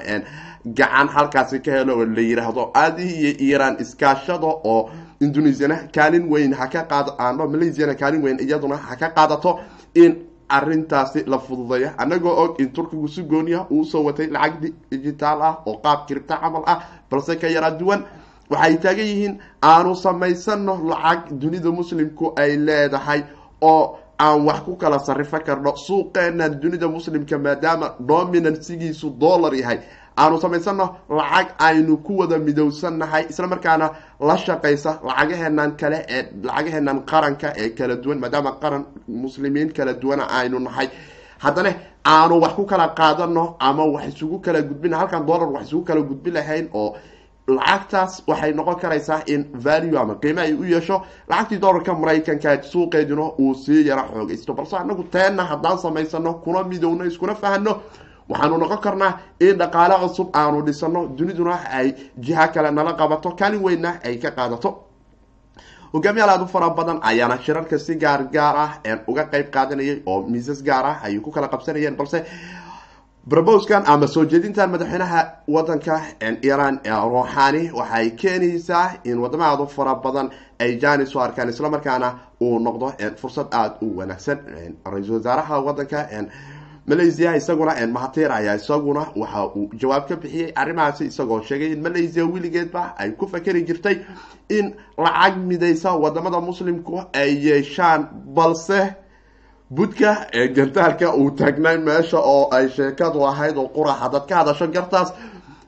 gacan 0.65 1.08
halkaasi 1.15 1.60
ka 1.65 1.72
helo 1.72 1.94
oo 1.98 2.06
la 2.06 2.22
yiraahdo 2.22 2.63
adi 2.74 3.03
iyo 3.03 3.32
iran 3.56 3.75
iskaashada 3.79 4.48
oo 4.48 4.89
indonesiana 5.20 5.77
kaalin 5.96 6.29
weyn 6.32 6.53
ha 6.53 6.67
ka 6.67 6.82
qaad 6.91 7.08
ama 7.17 7.48
malaysiana 7.48 7.96
kaalin 7.96 8.22
weyn 8.24 8.38
iyaduna 8.39 8.77
ha 8.77 8.96
ka 8.96 9.10
qaadato 9.10 9.60
in 9.96 10.12
arintaasi 10.50 11.24
la 11.27 11.38
fududeeyo 11.39 11.89
anagoo 11.98 12.36
og 12.44 12.60
in 12.62 12.72
turkigu 12.72 13.08
si 13.08 13.24
gooniya 13.24 13.66
uu 13.70 13.82
u 13.82 13.86
soo 13.86 14.04
watay 14.04 14.27
lacag 14.27 14.74
digitaal 14.92 15.42
ah 15.42 15.58
oo 15.66 15.77
qaab 15.84 16.08
kiribta 16.08 16.38
camal 16.38 16.63
ah 16.66 16.80
balse 17.12 17.36
ka 17.39 17.48
yaraa 17.48 17.72
duwan. 17.72 18.04
Waxay 18.50 18.77
taagan 18.80 19.06
yihiin 19.06 19.39
aanu 19.62 19.96
samaysano 19.96 20.80
lacag 20.89 21.32
dunida 21.39 21.72
muslimku 21.72 22.34
ay 22.36 22.58
leedahay 22.58 23.24
oo 23.62 23.98
aan 24.20 24.46
wax 24.48 24.60
ku 24.66 24.75
kala 24.77 25.00
sarifo 25.00 25.39
karno. 25.46 25.75
Suuqeena 25.75 26.50
dunida 26.50 26.88
muslimka 26.88 27.38
maadaama 27.38 27.96
dominansigiisu 28.00 29.10
dollar 29.20 29.54
yahay 29.54 29.80
aanu 30.17 30.39
samaysano 30.41 30.86
lacag 31.09 31.47
aynu 31.67 31.97
ku 32.05 32.17
wada 32.19 32.38
midowsannahay 32.38 33.24
isla 33.29 33.47
markaana 33.47 33.88
la 34.19 34.36
shaqaysa 34.38 34.91
lacagaheenan 35.07 35.71
kale 35.81 36.00
ee 36.09 36.24
lacagaheenan 36.43 36.97
qaranka 37.12 37.53
ee 37.63 37.69
kala 37.77 37.95
duwan 38.03 38.19
maadaama 38.24 38.51
qaran 38.62 38.83
muslimiin 39.07 39.69
kala 39.77 39.93
duwana 39.93 40.24
aynu 40.39 40.59
nahay. 40.59 40.88
Haddana 41.43 41.71
aanu 42.05 42.41
wax 42.41 42.53
ku 42.57 42.65
kala 42.65 42.88
qaadano 43.00 43.55
ama 43.59 43.83
wax 43.86 44.05
isugu 44.15 44.39
kala 44.45 44.62
gudbina 44.62 44.97
halkan 44.97 45.25
dollar 45.25 45.50
wax 45.55 45.63
isugu 45.67 45.83
kala 45.86 46.01
gudbi 46.01 46.31
lahayn 46.31 46.69
oo 46.74 46.95
lacagtaas 47.47 48.24
waxay 48.27 48.51
noqon 48.53 48.75
karaysaa 48.81 49.21
in 49.33 49.41
value 49.53 49.97
ama 50.00 50.15
qiime 50.15 50.39
ay 50.41 50.53
u 50.53 50.63
yeesho 50.65 51.01
lacagtii 51.29 51.59
dollarka 51.59 51.93
maraykanka 51.93 52.63
suuqeeduna 52.71 53.25
uu 53.39 53.53
sii 53.55 53.88
yaro 53.88 54.03
xoogaysto. 54.13 54.53
Balse 54.53 54.75
anagu 54.77 55.03
teenna 55.03 55.43
haddaan 55.43 55.77
samaysano 55.77 56.33
kuna 56.43 56.63
midowno 56.63 57.05
iskuna 57.05 57.36
fahano 57.36 57.81
waxaanu 58.29 58.57
noqon 58.57 58.81
karnaa 58.86 59.12
in 59.39 59.57
dhaqaale 59.57 59.96
cusub 60.03 60.27
aanu 60.34 60.62
dhisano 60.67 61.07
duniduna 61.17 61.55
ay 61.79 61.88
jiha 62.19 62.48
kale 62.53 62.72
nala 62.72 62.93
qabato 62.93 63.29
kaalin 63.39 63.62
weynna 63.63 64.00
ay 64.03 64.17
ka 64.19 64.31
qaadato. 64.31 64.69
Hogaamiyaal 65.93 66.29
aada 66.29 66.43
u 66.43 66.48
fara 66.48 66.69
badan 66.69 67.00
ayaana 67.01 67.38
shirarka 67.46 67.77
si 67.79 67.96
gaar 67.96 68.22
gaar 68.34 68.55
ah 68.55 68.72
uga 69.07 69.24
qeyb 69.31 69.48
qaadanayay 69.55 70.01
oo 70.05 70.22
miisas 70.27 70.62
gaar 70.63 70.86
ah 70.86 70.98
ayay 71.03 71.19
ku 71.19 71.31
kala 71.31 71.48
qabsanayeen 71.48 71.96
balse 71.96 72.25
broboskan 73.27 73.84
ama 73.88 74.07
soo 74.07 74.25
jeedintan 74.25 74.69
madaxweynaha 74.72 75.22
wadanka 75.48 75.96
iran 76.43 76.79
ruuxani 76.86 77.72
waxay 77.79 78.12
keenaysaa 78.12 79.00
in 79.03 79.17
wadamo 79.19 79.43
aada 79.43 79.63
u 79.63 79.67
fara 79.67 79.96
badan 79.96 80.29
ay 80.60 80.77
janis 80.81 81.15
u 81.15 81.19
arkaan 81.19 81.50
islamarkaana 81.50 82.10
uu 82.41 82.60
noqdo 82.60 82.91
fursad 83.22 83.48
aada 83.51 83.75
u 83.81 83.98
wanaagsan. 83.98 84.38
Ra'iisul 84.86 85.15
wasaaraha 85.17 85.60
wadanka 85.67 86.00
malaysia 86.88 87.36
isaguna 87.36 87.74
mahatir 87.88 88.32
ayaa 88.32 88.56
isaguna 88.56 89.03
waxa 89.15 89.46
uu 89.56 89.70
jawaab 89.82 90.08
ka 90.10 90.15
bixiyey 90.15 90.51
arrimahaasi 90.56 91.06
isagoo 91.12 91.41
sheegay 91.41 91.72
in 91.74 91.82
malaysia 91.82 92.24
weligeedba 92.25 92.94
ay 92.98 93.12
ku 93.12 93.27
fakeri 93.27 93.62
jirtay 93.67 93.98
in 94.50 94.74
lacag 94.98 95.38
midaysa 95.50 95.91
waddamada 96.03 96.39
muslimku 96.41 97.03
ay 97.13 97.29
yeeshaan 97.48 98.08
balse 98.38 98.96
budka 99.70 100.27
ee 100.34 100.48
gantaalka 100.48 101.13
uu 101.15 101.32
taagnay 101.32 101.77
meesha 101.77 102.17
oo 102.20 102.48
ay 102.56 102.70
sheekadu 102.70 103.25
ahayd 103.27 103.58
oo 103.58 103.67
qura 103.67 103.94
hadad 103.94 104.25
ka 104.29 104.36
hadasho 104.36 104.67
gartaas 104.67 105.12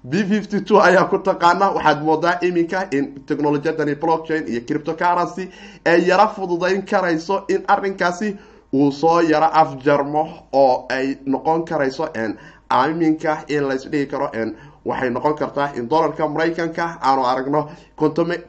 b 0.04 0.24
fifty 0.24 0.62
two 0.62 0.80
ayaa 0.82 1.10
ku 1.12 1.18
taqaana 1.20 1.70
waxaad 1.76 2.04
moodaa 2.04 2.40
iminka 2.42 2.88
in 2.92 3.06
technolojiyadani 3.28 3.96
blockchain 3.96 4.48
iyo 4.48 4.62
criptocurrency 4.68 5.50
ay 5.86 6.08
yaro 6.08 6.28
fududeyn 6.36 6.82
karayso 6.92 7.44
in 7.50 7.64
arrinkaasi 7.68 8.38
uu 8.74 8.92
soo 8.92 9.22
yaro 9.22 9.50
afjarmo 9.62 10.24
oo 10.54 10.86
ay 10.90 11.18
noqon 11.26 11.66
karayso 11.66 12.06
iminka 12.90 13.44
in 13.48 13.64
laysdhigi 13.70 14.08
karo 14.12 14.30
waxay 14.86 15.10
noqon 15.10 15.36
kartaa 15.36 15.72
in 15.76 15.88
dollarka 15.90 16.28
maraykanka 16.28 16.86
aanu 17.02 17.24
aragno 17.32 17.62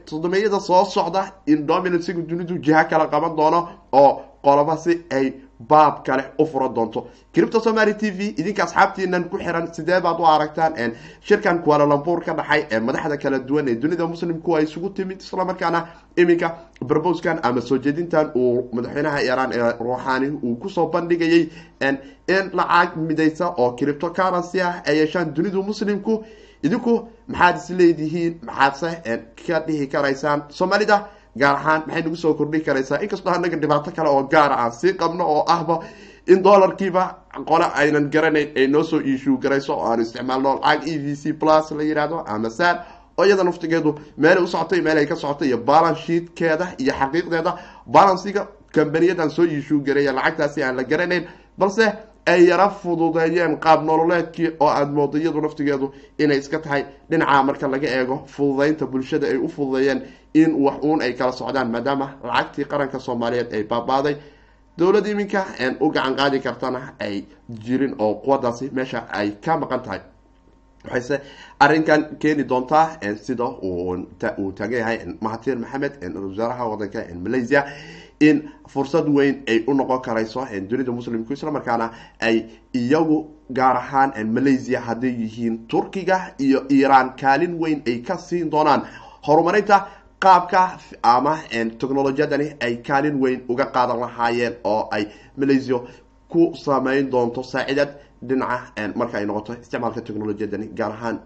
kontomeeyada 0.09 0.59
soo 0.59 0.85
socda 0.85 1.23
in 1.47 1.65
dominansiga 1.67 2.21
dunidu 2.21 2.57
jiha 2.65 2.83
kala 2.89 3.07
qaban 3.07 3.35
doono 3.35 3.67
oo 3.91 4.21
qoloba 4.43 4.77
si 4.77 4.93
ay 5.11 5.33
baab 5.69 6.03
kale 6.05 6.23
u 6.39 6.45
fura 6.45 6.67
doonto. 6.69 7.07
Cripto 7.33 7.59
somaly 7.61 7.93
t 7.97 8.11
v 8.11 8.19
idinka 8.37 8.63
asxaabtiinan 8.63 9.29
ku 9.29 9.37
xiran 9.37 9.67
sidee 9.73 9.99
baad 10.01 10.19
u 10.19 10.25
aragtaan 10.25 10.93
shirkan 11.21 11.61
kualalambuur 11.63 12.23
ka 12.25 12.33
dhaxay 12.33 12.65
ee 12.71 12.79
madaxda 12.79 13.17
kala 13.17 13.39
duwan 13.39 13.67
ee 13.69 13.75
dunida 13.75 14.07
muslimku 14.07 14.55
ay 14.55 14.63
isugu 14.63 14.89
timid 14.89 15.21
islamarkaana 15.21 15.87
iminka 16.17 16.47
broboskan 16.85 17.39
ama 17.43 17.61
soo 17.61 17.77
jeedintan 17.77 18.31
uu 18.35 18.69
madaxweynaha 18.73 19.21
iran 19.23 19.51
ee 19.53 19.71
ruuxani 19.79 20.27
uu 20.43 20.55
ku 20.55 20.69
soo 20.69 20.87
bandhigayay 20.93 21.49
in 22.27 22.49
lacag 22.53 22.95
midaysa 22.97 23.45
oo 23.57 23.75
cripto 23.77 24.09
currency 24.09 24.61
ah 24.61 24.81
ay 24.85 24.97
yeeshaan 24.97 25.33
dunidu 25.33 25.63
muslimku. 25.63 26.23
Idinku 26.63 27.07
maxaad 27.27 27.55
is 27.57 27.69
leedihiin 27.69 28.33
maxaadse 28.45 28.89
ka 29.47 29.59
dhihi 29.67 29.87
karaysaan 29.87 30.43
soomaalida 30.49 31.07
gaar 31.37 31.55
ahaan 31.55 31.81
maxay 31.87 32.01
nagu 32.03 32.15
soo 32.15 32.33
kordhi 32.33 32.59
karaysaa? 32.61 32.99
Inkastoo 33.01 33.33
anaga 33.33 33.57
dhibaato 33.57 33.91
kale 33.91 34.09
oo 34.09 34.23
gaara 34.23 34.55
aan 34.55 34.71
sii 34.71 34.93
qabno 34.93 35.23
oo 35.25 35.43
ahba 35.47 35.79
in 36.27 36.43
dollarkiiba 36.43 37.03
qole 37.47 37.65
aynan 37.75 38.09
garanayn 38.11 38.49
ay 38.55 38.67
noo 38.67 38.83
soo 38.83 38.99
iishuu 38.99 39.37
garayso 39.37 39.73
oo 39.75 39.85
aan 39.91 40.01
isticmaalno 40.01 40.59
lacag 40.63 40.87
e 40.87 40.97
v 40.97 41.15
c 41.15 41.33
plus 41.33 41.71
la 41.71 41.83
yihahdo 41.83 42.23
ama 42.27 42.49
sad 42.49 42.77
oo 43.17 43.25
iyada 43.25 43.43
naftigeedu 43.43 43.95
meelay 44.17 44.43
u 44.43 44.47
socotay 44.47 44.81
meel 44.81 44.97
ay 44.97 45.05
ka 45.07 45.15
socotay 45.15 45.47
iyo 45.47 45.57
balance 45.57 46.01
sheetkeeda 46.05 46.67
iyo 46.77 46.93
xaqiiqdeeda 46.93 47.51
balansiga 47.87 48.47
kambaniyadan 48.73 49.29
soo 49.29 49.43
iishuu 49.45 49.79
garaya 49.83 50.11
lacagtaasi 50.13 50.63
aan 50.63 50.75
la 50.75 50.83
garanayn. 50.83 51.25
Balse 51.57 51.93
ay 52.25 52.45
yaro 52.49 52.69
fududeeyeen 52.69 53.57
qaab 53.59 53.83
nololeedkii 53.83 54.49
oo 54.59 54.67
aada 54.69 54.91
moodo 54.91 55.17
iyadu 55.17 55.41
naftigeedu 55.41 55.93
inay 56.17 56.37
iska 56.37 56.59
tahay. 56.59 56.83
Dhinaca 57.09 57.43
marka 57.43 57.67
laga 57.67 57.87
eego 57.87 58.23
fududeynta 58.27 58.85
bulshada 58.85 59.27
ay 59.27 59.37
u 59.37 59.47
fududeeyeen 59.49 60.01
in 60.33 60.53
wax 60.63 60.77
uun 60.83 61.01
ay 61.01 61.13
kala 61.13 61.31
socdaan 61.31 61.71
maadaama 61.71 62.07
lacagtii 62.23 62.65
qaranka 62.65 62.99
soomaaliyeed 62.99 63.53
ay 63.53 63.63
baabaaday. 63.63 64.15
Dowlad 64.77 65.05
iminka 65.07 65.45
u 65.79 65.89
gacan 65.91 66.15
qaadi 66.15 66.39
kartana 66.39 66.93
ay 66.99 67.23
jirin 67.49 67.95
oo 67.99 68.13
quwadaasi 68.23 68.69
meesha 68.73 68.99
ay 69.11 69.31
ka 69.45 69.57
maqan 69.57 69.81
tahay 69.83 69.99
waxayse 70.85 71.21
arrinkan 71.59 72.17
keeni 72.19 72.43
doontaa 72.43 72.85
sida 73.25 73.45
uu 73.63 74.51
taagan 74.57 74.79
yahay 74.79 74.97
mahatir 75.21 75.57
maxamed 75.57 75.93
wasaaraha 76.15 76.65
wadanka 76.71 77.05
malaysia 77.25 77.65
in 78.19 78.49
fursad 78.73 79.07
weyn 79.09 79.43
ay 79.47 79.63
u 79.67 79.73
noqon 79.73 80.01
karayso 80.01 80.45
dunida 80.69 80.91
muslimku 80.91 81.33
islamarkaana 81.33 81.91
ay 82.19 82.45
iyagu 82.73 83.17
gaar 83.49 83.77
ahaan 83.77 84.11
malaysia 84.33 84.79
hadday 84.87 85.13
yihiin 85.21 85.67
turkiga 85.67 86.33
iyo 86.39 86.65
iran 86.69 87.15
kaalin 87.21 87.53
weyn 87.61 87.81
ay 87.87 87.97
ka 88.01 88.17
siin 88.17 88.49
doonaan. 88.51 88.81
Horumarinta 89.27 89.87
qaabka 90.19 90.77
ama 91.03 91.37
technolojiyadani 91.79 92.55
ay 92.61 92.75
kaalin 92.87 93.19
weyn 93.21 93.41
uga 93.49 93.65
qaadan 93.65 93.99
lahaayeen 93.99 94.53
oo 94.63 94.87
ay 94.91 95.03
malaysia 95.37 95.79
ku 96.29 96.53
sameyn 96.55 97.09
doonto 97.11 97.43
saacidad 97.43 97.89
dhinaca 98.23 98.93
marka 98.95 99.17
ay 99.17 99.25
noqoto 99.25 99.53
isticmaalka 99.61 100.01
technolojiyadani 100.01 100.67
gaar 100.75 100.91
ahaan 100.91 101.19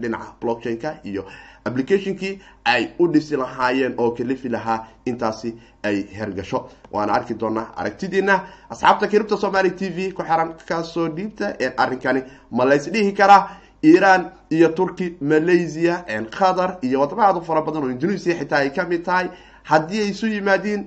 dhinaca 0.00 0.34
blockchain-ka 0.40 0.90
iyo 1.04 1.24
applicationkii 1.64 2.38
ay 2.64 2.88
u 2.98 3.08
dhisi 3.08 3.36
lahaayeen 3.36 3.94
oo 3.98 4.10
kalifi 4.10 4.48
lahaa 4.48 4.86
intaasi 5.06 5.54
ay 5.82 6.02
hergasho. 6.18 6.68
Waana 6.92 7.12
arki 7.14 7.34
doonaa 7.34 7.72
aragtidiina 7.76 8.40
asxaabta 8.70 9.08
kiribta 9.08 9.36
somaali 9.36 9.70
t 9.70 9.88
v 9.90 10.12
ku 10.12 10.22
xiran 10.22 10.54
ka 10.68 10.82
soo 10.82 11.08
dhiibta 11.08 11.56
arrinkani 11.76 12.22
ma 12.50 12.64
lays 12.64 12.88
dhihi 12.90 13.12
karaa 13.14 13.48
iran 13.82 14.30
iyo 14.50 14.68
turki 14.68 15.16
malaysia 15.20 16.04
qatar 16.30 16.78
iyo 16.82 17.00
wadamo 17.00 17.22
aad 17.22 17.36
u 17.36 17.40
fara 17.42 17.62
badan 17.62 17.82
oo 17.84 17.90
indonesia 17.90 18.34
xitaa 18.34 18.58
ay 18.58 18.70
ka 18.70 18.84
mid 18.84 19.02
tahay. 19.04 19.28
Haddii 19.64 20.00
ay 20.00 20.08
isu 20.10 20.26
yimaadiin 20.26 20.86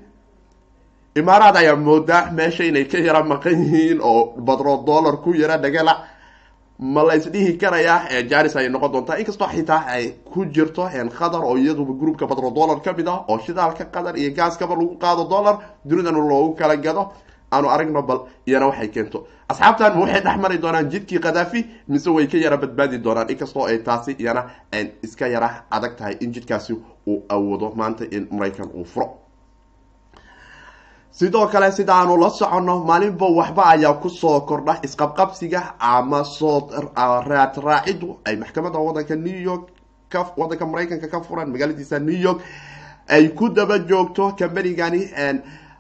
imaaraad 1.19 1.55
ayaa 1.61 1.75
moodaa 1.75 2.31
meesha 2.37 2.63
inay 2.63 2.85
ka 2.85 2.97
yara 3.07 3.23
maqan 3.23 3.55
yihiin 3.63 3.99
oo 4.01 4.33
badro 4.47 4.83
dollar 4.85 5.17
ku 5.23 5.33
yara 5.33 5.57
dhagala 5.57 5.93
ma 6.79 7.03
la 7.03 7.13
isdhihi 7.15 7.57
karayaa 7.57 8.21
jaris 8.29 8.55
ay 8.55 8.69
noqon 8.69 8.91
doontaa. 8.93 9.17
Inkastoo 9.19 9.47
xitaa 9.47 9.83
ay 9.87 10.03
ku 10.31 10.45
jirto 10.45 10.83
qatar 11.19 11.43
oo 11.43 11.55
iyaduba 11.57 11.93
groupka 11.93 12.25
badro 12.27 12.51
dollar 12.51 12.81
ka 12.81 12.93
mid 12.93 13.07
ah 13.07 13.25
oo 13.27 13.39
shidaalka 13.39 13.85
qatar 13.85 14.15
iyo 14.17 14.31
gaaskaba 14.35 14.75
lagu 14.75 14.95
qaado 14.97 15.23
dollar 15.29 15.55
dunidan 15.85 16.15
loogu 16.15 16.55
kala 16.55 16.75
gado. 16.77 17.11
Aanu 17.51 17.67
aragno 17.69 18.01
bal 18.03 18.19
iyana 18.47 18.67
waxay 18.67 18.87
keento. 18.91 19.25
Asxaabtan 19.49 19.93
ma 19.95 20.01
waxay 20.05 20.21
dhex 20.21 20.37
mari 20.37 20.57
doonaan 20.61 20.89
jidkii 20.91 21.19
khadaafi 21.19 21.65
mise 21.87 22.07
way 22.09 22.27
ka 22.27 22.37
yara 22.37 22.57
badbaadi 22.57 22.97
doonaan. 23.03 23.29
Inkastoo 23.29 23.65
ay 23.65 23.77
taasi 23.79 24.15
iyana 24.19 24.45
iska 25.03 25.27
yara 25.27 25.65
adag 25.71 25.95
tahay 25.97 26.15
in 26.21 26.31
jidkaasi 26.33 26.73
uu 27.07 27.23
awoodo. 27.29 27.71
Maanta 27.75 28.05
in 28.11 28.27
maraykan 28.31 28.69
uu 28.73 28.85
furo 28.85 29.18
sidoo 31.11 31.47
kale 31.47 31.71
sida 31.71 31.93
aanu 31.95 32.17
la 32.17 32.29
soconno 32.29 32.83
maalinba 32.85 33.25
waxba 33.39 33.63
ayaa 33.73 33.93
ku 34.01 34.09
soo 34.09 34.41
kordha 34.41 34.79
isqabqabsiga 34.83 35.61
ama 35.79 36.23
soo 36.23 36.69
raad 37.29 37.53
raacidu 37.57 38.17
ay 38.25 38.35
maxkamadda 38.35 38.79
wadanka 38.79 39.15
new 39.15 39.39
york 39.49 39.69
ka 40.09 40.19
wadanka 40.37 40.65
maraykanka 40.65 41.07
ka 41.07 41.21
furan 41.21 41.49
magaaladiisa 41.51 41.99
new 41.99 42.17
york 42.27 42.39
ay 43.07 43.29
ku 43.29 43.49
daba 43.49 43.79
joogto 43.79 44.31
combanigani 44.39 45.01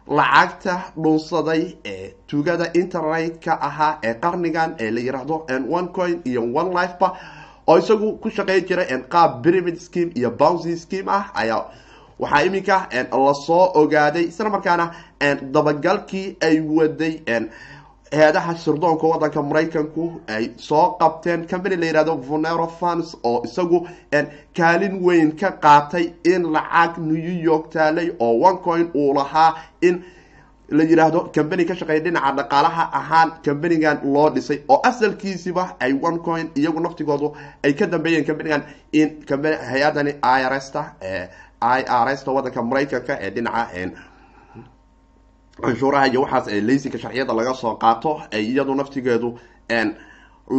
lacagta 0.07 0.91
dhunsaday 0.97 1.77
ee 1.85 2.13
tugada 2.27 2.65
internet-ka 2.73 3.53
ahaa 3.61 3.99
ee 4.03 4.13
qarnigan 4.13 4.75
ee 4.79 4.91
la 4.91 4.99
yiraahdo 4.99 5.45
one 5.77 5.87
coin 5.93 6.21
iyo 6.25 6.41
one 6.41 6.69
lifeba 6.73 7.13
oo 7.67 7.77
isagu 7.77 8.17
ku 8.21 8.29
shaqeyn 8.29 8.65
jiray 8.67 8.87
qaab 9.09 9.43
pyramid 9.43 9.77
scheme 9.79 10.11
iyo 10.15 10.31
bouncy 10.31 10.75
scheme 10.77 11.09
ah 11.11 11.29
ayaa 11.35 11.65
waxaa 12.19 12.43
iminka 12.47 12.77
la 13.25 13.33
soo 13.33 13.71
ogaaday 13.81 14.23
isla 14.31 14.49
markaana 14.49 14.85
dabagalkii 15.53 16.37
ay 16.41 16.59
waday 16.77 17.13
heedaha 18.11 18.53
sirdoonka 18.57 19.07
wadanka 19.07 19.41
maraykanku 19.41 20.03
ay 20.27 20.45
soo 20.57 20.97
qabteen. 20.99 21.47
Company 21.47 21.75
la 21.75 21.85
yihahdo 21.85 22.15
vonero 22.29 22.67
funds 22.79 23.15
oo 23.23 23.41
isagu 23.45 23.87
kaalin 24.57 24.95
weyn 25.05 25.31
ka 25.41 25.51
qaatay 25.65 26.05
in 26.23 26.43
lacag 26.55 26.97
new 26.97 27.33
york 27.49 27.69
taalay 27.69 28.09
oo 28.19 28.33
one 28.47 28.57
coin 28.63 28.89
uu 28.95 29.13
lahaa 29.13 29.53
in 29.81 30.01
la 30.69 30.83
yiraahdo 30.83 31.19
company 31.35 31.65
ka 31.65 31.75
shaqeeya 31.75 31.99
dhinaca 32.03 32.31
dhaqaalaha 32.37 32.83
ahaan. 32.99 33.29
Companigan 33.45 33.97
loo 34.03 34.29
dhisay 34.29 34.59
oo 34.67 34.79
asalkiisiba 34.89 35.75
ay 35.79 35.93
one 35.93 36.19
coin 36.19 36.49
iyagu 36.55 36.79
naftigoodu 36.79 37.33
ay 37.63 37.73
ka 37.73 37.85
dambeeyeen 37.85 38.25
companigan 38.25 38.63
in 38.91 39.09
hay'adani 39.71 40.13
irsta 40.33 40.81
i 41.61 41.83
r 41.87 42.07
s 42.09 42.23
ta 42.23 42.31
wadanka 42.31 42.61
maraykanka 42.63 43.17
ee 43.21 43.29
dhinaca 43.29 43.67
canshuuraha 45.61 46.07
iyo 46.07 46.21
waxaas 46.21 46.47
ee 46.47 46.61
laysinka 46.61 46.97
sharciyada 46.97 47.33
laga 47.33 47.53
soo 47.53 47.75
qaato 47.75 48.21
iyadu 48.31 48.75
naftigeedu 48.75 49.39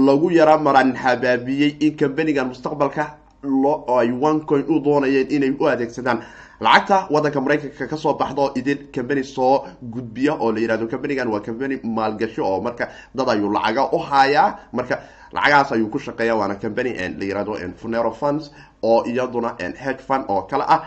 lagu 0.07 0.31
yara 0.31 0.59
maran 0.59 0.95
habaabiyey 0.97 1.77
in 1.81 1.97
companigan 1.97 2.47
mustaqbalka 2.49 3.05
lo 3.43 3.85
ay 3.99 4.11
one 4.13 4.41
coin 4.41 4.65
u 4.69 4.81
doonayeen 4.81 5.27
inay 5.31 5.51
u 5.61 5.67
adeegsadaan 5.69 6.23
lacagta 6.61 7.07
wadanka 7.11 7.41
maraykanka 7.41 7.87
ka 7.89 7.97
soo 7.97 8.15
baxdo 8.15 8.53
idin 8.55 8.79
company 8.95 9.23
soo 9.25 9.65
gudbiya 9.83 10.35
oo 10.41 10.53
la 10.53 10.61
yihahdo 10.61 10.87
companigan 10.89 11.29
waa 11.29 11.41
company 11.41 11.81
maalgasho 11.85 12.45
oo 12.45 12.61
marka 12.61 12.89
dad 13.15 13.29
ayuu 13.29 13.49
lacaga 13.53 13.89
u 13.93 13.99
hayaa 13.99 14.59
marka 14.73 15.01
lacagahaas 15.33 15.73
ayuu 15.73 15.89
ku 15.89 15.99
shaqeeya 15.99 16.37
waana 16.37 16.57
company 16.57 16.93
la 17.19 17.25
yihahdo 17.25 17.57
funero 17.77 18.13
funds 18.13 18.51
oo 18.83 19.05
iyaduna 19.07 19.57
hedge 19.59 20.03
fund 20.09 20.25
oo 20.29 20.43
kale 20.43 20.65
ah. 20.69 20.83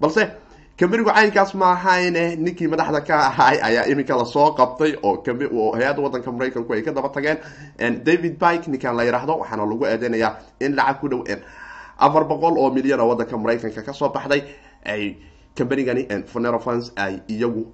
Balse 0.00 0.26
companigu 0.80 1.10
caynkaas 1.10 1.54
maahayne 1.54 2.36
ninkii 2.36 2.66
madaxda 2.66 3.00
ka 3.06 3.16
ahay 3.30 3.58
ayaa 3.62 3.86
iminka 3.86 4.16
la 4.16 4.24
soo 4.24 4.50
qabtay 4.58 4.96
oo 5.02 5.70
hay'adda 5.76 6.02
wadanka 6.02 6.32
maraykanku 6.32 6.72
ay 6.74 6.82
ka 6.82 6.90
daba 6.92 7.08
tageen. 7.08 7.38
David 8.04 8.34
bike 8.38 8.66
ninkan 8.66 8.96
la 8.96 9.04
yiraahdo 9.04 9.38
waxaana 9.38 9.62
lagu 9.62 9.86
eedeynayaa 9.86 10.32
in 10.60 10.74
lacag 10.74 10.98
ku 11.00 11.08
dhow 11.08 11.22
afar 11.98 12.24
boqol 12.26 12.58
oo 12.58 12.70
milyan 12.74 12.98
oo 13.00 13.08
wadanka 13.14 13.36
maraykanka 13.38 13.82
ka 13.86 13.92
soo 13.92 14.08
baxday 14.10 14.42
ay 14.84 15.16
combanigani 15.56 16.06
funero 16.26 16.58
funds 16.58 16.92
ay 16.96 17.20
iyagu 17.28 17.72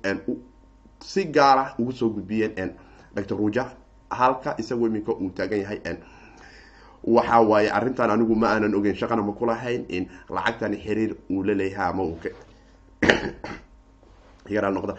si 1.01 1.25
gaara 1.25 1.75
ugu 1.79 1.93
soo 1.93 2.11
gudbiyeen 2.11 2.75
dr. 3.15 3.37
Ruja 3.37 3.67
halka 4.11 4.55
isagu 4.59 4.87
iminka 4.87 5.13
uu 5.13 5.31
taagan 5.31 5.61
yahay 5.61 5.81
waxa 7.05 7.41
waaye 7.41 7.71
arrintan 7.71 8.11
anigu 8.11 8.35
ma 8.37 8.49
aanan 8.49 8.75
ogeyn 8.75 8.95
shaqana 8.95 9.23
ma 9.23 9.33
kulahayn 9.33 9.87
in 9.89 10.09
lacagtani 10.29 10.77
xiriir 10.77 11.17
uu 11.31 11.43
la 11.43 11.55
leeyahay 11.55 11.91
ama 11.91 12.03
uu 12.03 12.19
noqda. 14.51 14.95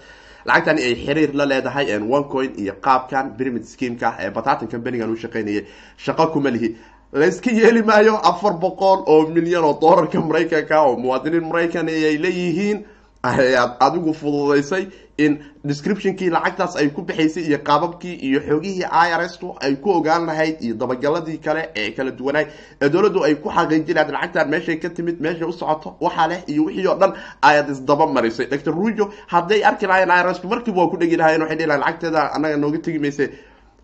Lacagtani 0.46 0.82
ay 0.82 0.96
xiriir 0.96 1.34
la 1.36 1.46
leedahay 1.46 1.98
one 2.02 2.24
coin 2.30 2.52
iyo 2.58 2.74
qaabkan 2.82 3.38
pyramid 3.38 3.66
schemeka 3.66 4.16
ee 4.20 4.30
batatan 4.32 4.68
companigan 4.68 5.12
u 5.12 5.16
shaqeynayay. 5.16 5.66
Shaqo 5.98 6.32
kuma 6.34 6.50
lihi 6.50 6.78
layska 7.14 7.52
yeeli 7.52 7.82
maayo 7.84 8.16
afar 8.32 8.54
boqol 8.60 9.04
oo 9.08 9.28
milyan 9.28 9.64
oo 9.64 9.78
dollarka 9.82 10.20
maraykanka 10.22 10.82
oo 10.88 10.96
muwaadiniin 10.98 11.46
maraykan 11.48 11.88
ay 11.88 12.18
leeyihiin. 12.18 12.86
Ayaad 13.24 13.72
adigu 13.80 14.14
fududaysay 14.14 14.88
in 15.18 15.38
descriptionkii 15.64 16.30
lacagtaas 16.34 16.76
ay 16.76 16.90
ku 16.90 17.02
bixaysay 17.06 17.44
iyo 17.44 17.60
qaababkii 17.68 18.16
iyo 18.28 18.40
xoogihii 18.42 18.82
i 18.90 19.12
r 19.14 19.22
s 19.30 19.38
tu 19.38 19.54
ay 19.62 19.76
ku 19.76 19.92
ogaan 19.94 20.26
lahayd 20.26 20.58
iyo 20.62 20.74
dabagaladii 20.74 21.38
kale 21.38 21.70
ee 21.76 21.92
kala 21.92 22.12
duwanaay 22.12 22.46
ee 22.82 22.90
dowladdu 22.90 23.24
ay 23.24 23.36
ku 23.36 23.50
xaqiijin 23.50 23.94
lahayd 23.96 24.50
meeshay 24.50 24.80
ka 24.82 24.90
timid 24.90 25.22
meeshay 25.22 25.46
u 25.46 25.54
socoto 25.54 25.96
waxa 26.02 26.28
leh 26.28 26.42
iyo 26.48 26.64
wixii 26.66 26.88
oo 26.88 26.96
dhan 26.98 27.14
ayaad 27.42 27.70
isdaba 27.70 28.08
marisay. 28.08 28.48
Dr 28.48 28.72
rujo 28.74 29.14
hadday 29.28 29.62
arki 29.64 29.86
lahayen 29.86 30.10
i 30.10 30.24
r 30.24 30.34
s 30.34 30.42
tu 30.42 30.48
markiiba 30.48 30.82
waa 30.82 30.90
ku 30.90 30.98
dhegi 30.98 31.18
lahayen 31.18 31.42
waxay 31.42 31.58
dhihi 31.58 31.68
lahayn 31.68 31.84
lacagteeda 31.86 32.34
annaga 32.34 32.58
nooga 32.58 32.80
tegi 32.82 33.00
mayse. 33.00 33.30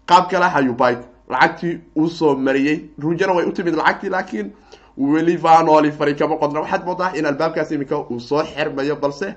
Qaab 0.09 0.29
kale 0.31 0.49
hayuu 0.49 0.73
lacagtii 1.29 1.79
u 1.95 2.09
soo 2.09 2.35
mariyey. 2.35 2.89
Rujana 2.99 3.33
way 3.33 3.45
u 3.45 3.51
timid 3.51 3.75
lacagtii 3.75 4.09
laakiin 4.09 4.51
weli 4.97 5.37
vanoli 5.37 5.91
fari 5.91 6.15
kama 6.15 6.37
qodna. 6.37 6.59
Waxaad 6.61 6.85
moodaa 6.85 7.11
in 7.15 7.25
albaabkaas 7.25 7.71
iminka 7.71 7.97
uu 8.09 8.19
soo 8.19 8.43
xirmayo 8.43 8.95
balse 8.95 9.35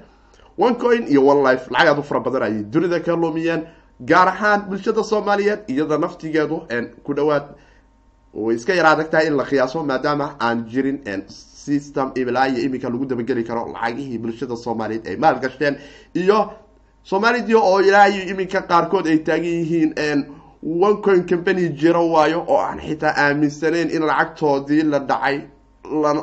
one 0.59 0.75
coin 0.77 1.07
iyo 1.09 1.27
one 1.27 1.43
life 1.51 1.71
lacag 1.71 1.89
aad 1.89 1.99
u 1.99 2.03
fara 2.03 2.21
badan 2.21 2.43
ayay 2.43 2.63
dunida 2.65 3.01
ka 3.01 3.17
lumiyeen 3.17 3.63
gaar 4.01 4.29
ahaan 4.29 4.61
bulshada 4.69 5.03
soomaaliyeed 5.05 5.61
iyada 5.69 5.99
naftigeedu 5.99 6.67
ku 7.05 7.15
dhawaad. 7.15 7.45
Way 8.35 8.55
iska 8.57 8.75
yar 8.75 9.11
tahay 9.11 9.27
in 9.27 9.37
la 9.37 9.45
qiyaaso 9.45 9.83
maadaama 9.85 10.37
aan 10.41 10.65
jirin 10.69 11.03
system 11.29 12.13
ilaa 12.15 12.47
iyo 12.49 12.63
iminka 12.63 12.89
lagu 12.89 13.05
dabageli 13.07 13.45
karo 13.45 13.73
lacagihii 13.73 14.19
bulshada 14.19 14.57
soomaaliyeed 14.57 15.07
ay 15.09 15.17
maal 15.17 15.41
gashteen 15.41 15.77
iyo 16.15 16.51
soomaalidii 17.03 17.55
oo 17.55 17.81
ilaa 17.81 18.07
iyo 18.09 18.23
iminka 18.31 18.63
qaarkood 18.63 19.07
ay 19.07 19.19
taagan 19.19 19.45
yihiin 19.45 19.95
one 20.63 20.97
coin 21.03 21.25
company 21.27 21.69
jiro 21.71 22.03
waayo 22.13 22.45
oo 22.49 22.59
aan 22.61 22.79
xitaa 22.81 23.15
aaminsaneyn 23.17 23.91
in 23.91 24.03
lacagtoodii 24.03 24.83
la 24.83 24.99
dhacay 24.99 25.41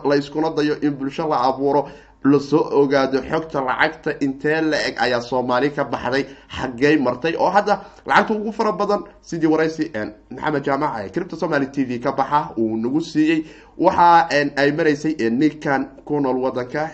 layskuna 0.09 0.49
dayo 0.55 0.75
in 0.81 0.91
bulsho 0.93 1.27
la 1.27 1.41
abuuro 1.49 1.89
la 2.23 2.39
soo 2.39 2.61
ogaado 2.81 3.21
xogta 3.21 3.61
lacagta 3.61 4.11
intee 4.19 4.61
la 4.61 4.77
eg 4.87 4.95
ayaa 4.99 5.21
soomaali 5.21 5.69
ka 5.71 5.83
baxday 5.83 6.25
xaggey 6.57 6.97
martay 6.97 7.33
oo 7.39 7.49
hadda 7.49 7.81
lacagta 8.05 8.33
ugu 8.33 8.51
fara 8.53 8.71
badan 8.71 9.01
sidii 9.21 9.47
waraysi 9.47 9.91
maxamed 10.31 10.63
jaamac 10.65 10.91
ee 11.01 11.09
cripto 11.09 11.35
somaly 11.35 11.67
t 11.71 11.83
v 11.85 11.99
ka 11.99 12.11
baxa 12.11 12.51
uu 12.57 12.77
nagu 12.77 13.01
siiyey. 13.01 13.45
Waxa 13.77 14.27
ay 14.57 14.71
maraysay 14.71 15.15
ninkan 15.29 15.85
ku 16.05 16.19
nool 16.19 16.37
wadanka 16.45 16.89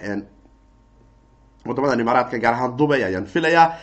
wadamadan 1.66 2.00
imaaraadka 2.00 2.38
gaar 2.40 2.54
ahaan 2.54 2.78
dubay 2.78 3.04
ayaan 3.04 3.26
filayaa 3.26 3.76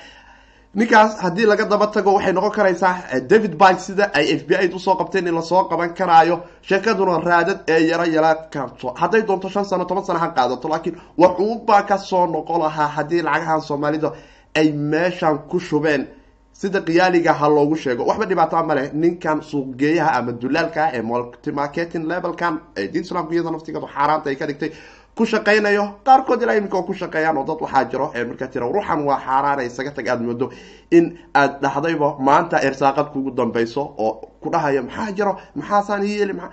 ninkaas 0.75 1.19
haddii 1.23 1.47
laga 1.51 1.65
daba 1.71 1.87
tago 1.95 2.13
waxay 2.15 2.33
noqon 2.33 2.51
karaysaa 2.57 3.21
david 3.31 3.55
bike 3.59 3.81
sida 3.81 4.05
ay 4.15 4.27
f 4.39 4.43
b 4.47 4.55
i 4.55 4.69
u 4.73 4.79
soo 4.79 4.95
qabteen 5.01 5.27
in 5.27 5.35
la 5.35 5.43
soo 5.43 5.65
qaban 5.69 5.95
karaayo. 5.95 6.37
Sheekaduna 6.63 7.19
raadad 7.19 7.61
ee 7.69 7.81
yaro 7.91 8.05
yara 8.05 8.35
karto. 8.53 8.95
Hadday 9.01 9.23
doonto 9.23 9.49
shan 9.49 9.65
sano 9.65 9.85
toban 9.85 10.05
sano 10.05 10.19
ha 10.19 10.29
qaadato 10.37 10.69
laakiin 10.69 10.97
waxuunbaa 11.19 11.83
ka 11.89 11.99
soo 11.99 12.27
noqon 12.27 12.61
lahaa 12.63 12.87
haddii 12.97 13.23
lacagahan 13.23 13.61
soomaalida 13.61 14.13
ay 14.55 14.73
meeshan 14.73 15.39
ku 15.51 15.59
shubeen. 15.61 16.07
Sida 16.53 16.81
qiyaaliga 16.81 17.33
ha 17.33 17.49
loogu 17.49 17.77
sheego. 17.77 18.05
Waxba 18.07 18.27
dhibaataa 18.27 18.63
maleh 18.63 18.93
ninkan 18.93 19.43
suuqgeeyaha 19.43 20.11
ama 20.19 20.33
dulaalka 20.33 20.91
ee 20.95 21.03
multimarketing 21.03 22.05
levelkan 22.07 22.61
ee 22.77 22.87
diin 22.93 23.03
islamku 23.05 23.33
iyada 23.35 23.51
naftigeedu 23.51 23.87
xaaraanta 23.95 24.31
ay 24.31 24.37
ka 24.37 24.47
dhigtay 24.47 24.71
ku 25.21 25.27
shaqaynayo 25.29 26.01
qaarkood 26.07 26.43
ilaa 26.43 26.83
ku 26.89 26.93
shaqeeyaan 26.97 27.37
dad 27.45 27.61
waxaa 27.61 27.85
jiro 27.93 28.07
markaa 28.29 28.49
tira 28.49 28.67
ruuxan 28.73 29.05
waa 29.05 29.21
xaaraana 29.27 29.63
isaga 29.69 29.91
tag 29.93 30.09
aada 30.09 30.23
moodo 30.25 30.49
in 30.91 31.19
aad 31.35 31.61
dhahdayba 31.61 32.09
maanta 32.29 32.57
irsaaqad 32.69 33.13
kugu 33.13 33.31
dambayso 33.37 33.83
oo 33.99 34.13
ku 34.41 34.49
dhahaya 34.51 34.83
maxaa 34.83 35.13
jiro? 35.13 35.37
Maxaasaan 35.55 36.03
yeeli 36.09 36.33
maa 36.33 36.49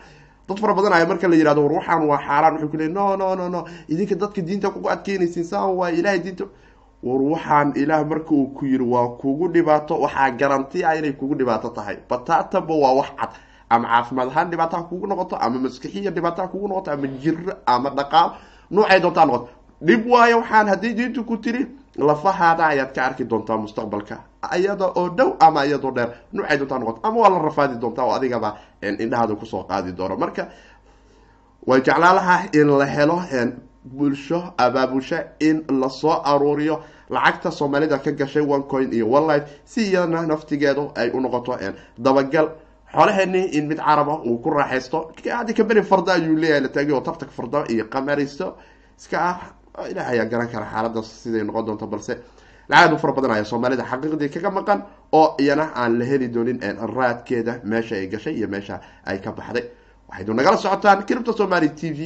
dad 0.50 0.60
fara 0.60 0.74
badan 0.74 0.94
aya 0.94 1.06
marka 1.08 1.28
la 1.32 1.36
yihahdo 1.40 1.64
waxaan 1.64 2.04
waa 2.12 2.20
xaaraan. 2.28 2.54
Waxay 2.56 2.70
ku 2.72 2.78
leey 2.78 2.90
no 2.92 3.16
no 3.16 3.36
no 3.40 3.48
no 3.48 3.64
idinka 3.88 4.16
dadka 4.16 4.42
diinta 4.42 4.70
kugu 4.70 4.90
adkeynaysiin 4.90 5.46
saa 5.46 5.68
waa 5.80 5.90
ilahay 5.90 6.20
diinta. 6.20 6.46
War 7.04 7.72
ilaah 7.76 8.04
marka 8.04 8.32
uu 8.36 8.52
ku 8.52 8.66
yiri 8.66 8.84
waa 8.84 9.16
kugu 9.22 9.48
dhibaato 9.48 9.96
waxaa 10.04 10.32
garanti 10.32 10.84
ah 10.84 10.96
inay 11.00 11.14
kugu 11.16 11.36
dhibaato 11.40 11.70
tahay. 11.70 11.98
Bataataba 12.10 12.76
waa 12.84 12.94
wax 13.00 13.10
cad 13.16 13.32
ama 13.70 13.88
caafimaad 13.88 14.28
ahaan 14.28 14.50
dhibaato 14.52 14.76
ha 14.78 14.84
kugu 14.84 15.08
noqoto 15.08 15.36
ama 15.40 15.60
maskixiya 15.60 16.12
dhibaato 16.12 16.48
kugu 16.52 16.68
noqoto 16.68 16.92
ama 16.92 17.08
jiro 17.08 17.54
ama 17.66 17.90
dhaqaal 17.90 18.30
noocay 18.72 19.00
doontaa 19.02 19.26
noqoto 19.26 19.50
dhib 19.82 20.06
waayo 20.08 20.38
waxaan 20.40 20.68
haddii 20.68 20.94
diintu 20.94 21.24
ku 21.24 21.38
tiri 21.38 21.68
lafahaada 21.98 22.66
ayaad 22.68 22.94
ka 22.96 23.06
arki 23.06 23.24
doontaa 23.26 23.58
mustaqbalka. 23.58 24.18
Iyada 24.58 24.86
oo 24.96 25.10
dhow 25.10 25.36
ama 25.40 25.66
iyadoo 25.66 25.92
dheer 25.92 26.10
noocay 26.34 26.58
doontaa 26.58 26.80
noqoto 26.80 27.00
ama 27.04 27.18
waa 27.20 27.30
la 27.30 27.40
rafaadi 27.40 27.76
doontaa 27.82 28.06
oo 28.06 28.14
adigaba 28.14 28.58
indhahaada 28.82 29.36
ku 29.36 29.46
soo 29.46 29.64
qaadi 29.64 29.92
doono. 29.92 30.16
Marka 30.18 30.48
way 31.68 31.82
jeclaalaha 31.82 32.50
in 32.54 32.68
la 32.78 32.86
helo 32.86 33.22
bulsho 33.86 34.54
abaabusho 34.58 35.18
in 35.40 35.64
la 35.80 35.90
soo 35.90 36.22
aruuriyo. 36.24 36.82
Lacagta 37.10 37.52
soomaalida 37.52 38.00
ka 38.00 38.12
gashay 38.12 38.42
one 38.42 38.64
coin 38.64 38.92
iyo 38.94 39.08
one 39.10 39.28
life 39.28 39.62
si 39.66 39.82
iyadana 39.92 40.22
naftigeedu 40.28 40.92
ay 40.96 41.10
unoqoto 41.12 41.58
dabagal 41.98 42.50
xoolaheeni 42.94 43.42
in 43.58 43.68
mid 43.68 43.78
caraba 43.78 44.16
uu 44.26 44.38
ku 44.44 44.50
raaxaysto 44.50 45.12
haddi 45.38 45.54
kaberi 45.54 45.82
farda 45.84 46.14
ayuu 46.14 46.36
leeyahay 46.42 46.62
la 46.62 46.70
taagay 46.70 46.94
oo 46.94 47.02
tartag 47.02 47.30
farda 47.38 47.66
iyo 47.70 47.86
qamaristo 47.94 48.56
iska 49.00 49.18
ah 49.30 49.38
ilaah 49.92 50.08
ayaa 50.14 50.26
garan 50.26 50.48
kara 50.54 50.66
xaaladaas 50.74 51.08
siday 51.24 51.44
noqon 51.44 51.66
doonto 51.66 51.88
balse 51.88 52.14
lacag 52.70 52.94
u 52.94 52.98
fara 52.98 53.14
badan 53.14 53.32
ayaa 53.32 53.46
soomaalida 53.52 53.84
xaqiiqdii 53.92 54.30
kaga 54.36 54.50
maqan 54.52 54.80
oo 55.12 55.36
iyana 55.40 55.66
aan 55.76 56.00
la 56.00 56.06
heli 56.06 56.28
doonin 56.36 56.60
raadkeeda 56.98 57.60
meesha 57.64 57.96
ay 57.96 58.08
gashay 58.08 58.34
iyo 58.40 58.48
meesha 58.48 58.80
ay 59.06 59.20
ka 59.22 59.32
baxday. 59.32 59.66
Waxaynu 60.10 60.34
nagala 60.34 60.58
socotaan 60.58 61.04
cripto 61.08 61.34
somaly 61.38 61.70
t 61.76 61.92
v 61.92 62.00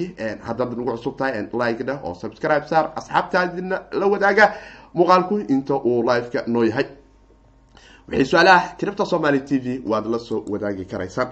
haddaad 0.47 0.69
nagu 0.73 0.91
cusub 0.97 1.15
tahay 1.17 1.45
like-na 1.53 1.99
oo 2.03 2.13
subscribe 2.13 2.65
saar 2.67 2.91
asxaabtaadina 2.95 3.77
la 3.99 4.05
wadaaga. 4.07 4.45
Muuqaalku 4.95 5.35
inta 5.53 5.75
uu 5.75 6.01
live-ka 6.09 6.43
noo 6.47 6.63
yahay 6.63 6.85
wixii 8.11 8.25
su'aalaha 8.31 8.75
cripto 8.79 9.05
somaly 9.05 9.39
t 9.47 9.59
v 9.63 9.81
waad 9.85 10.05
la 10.13 10.19
soo 10.19 10.43
wadaagi 10.51 10.85
karaysaan. 10.85 11.29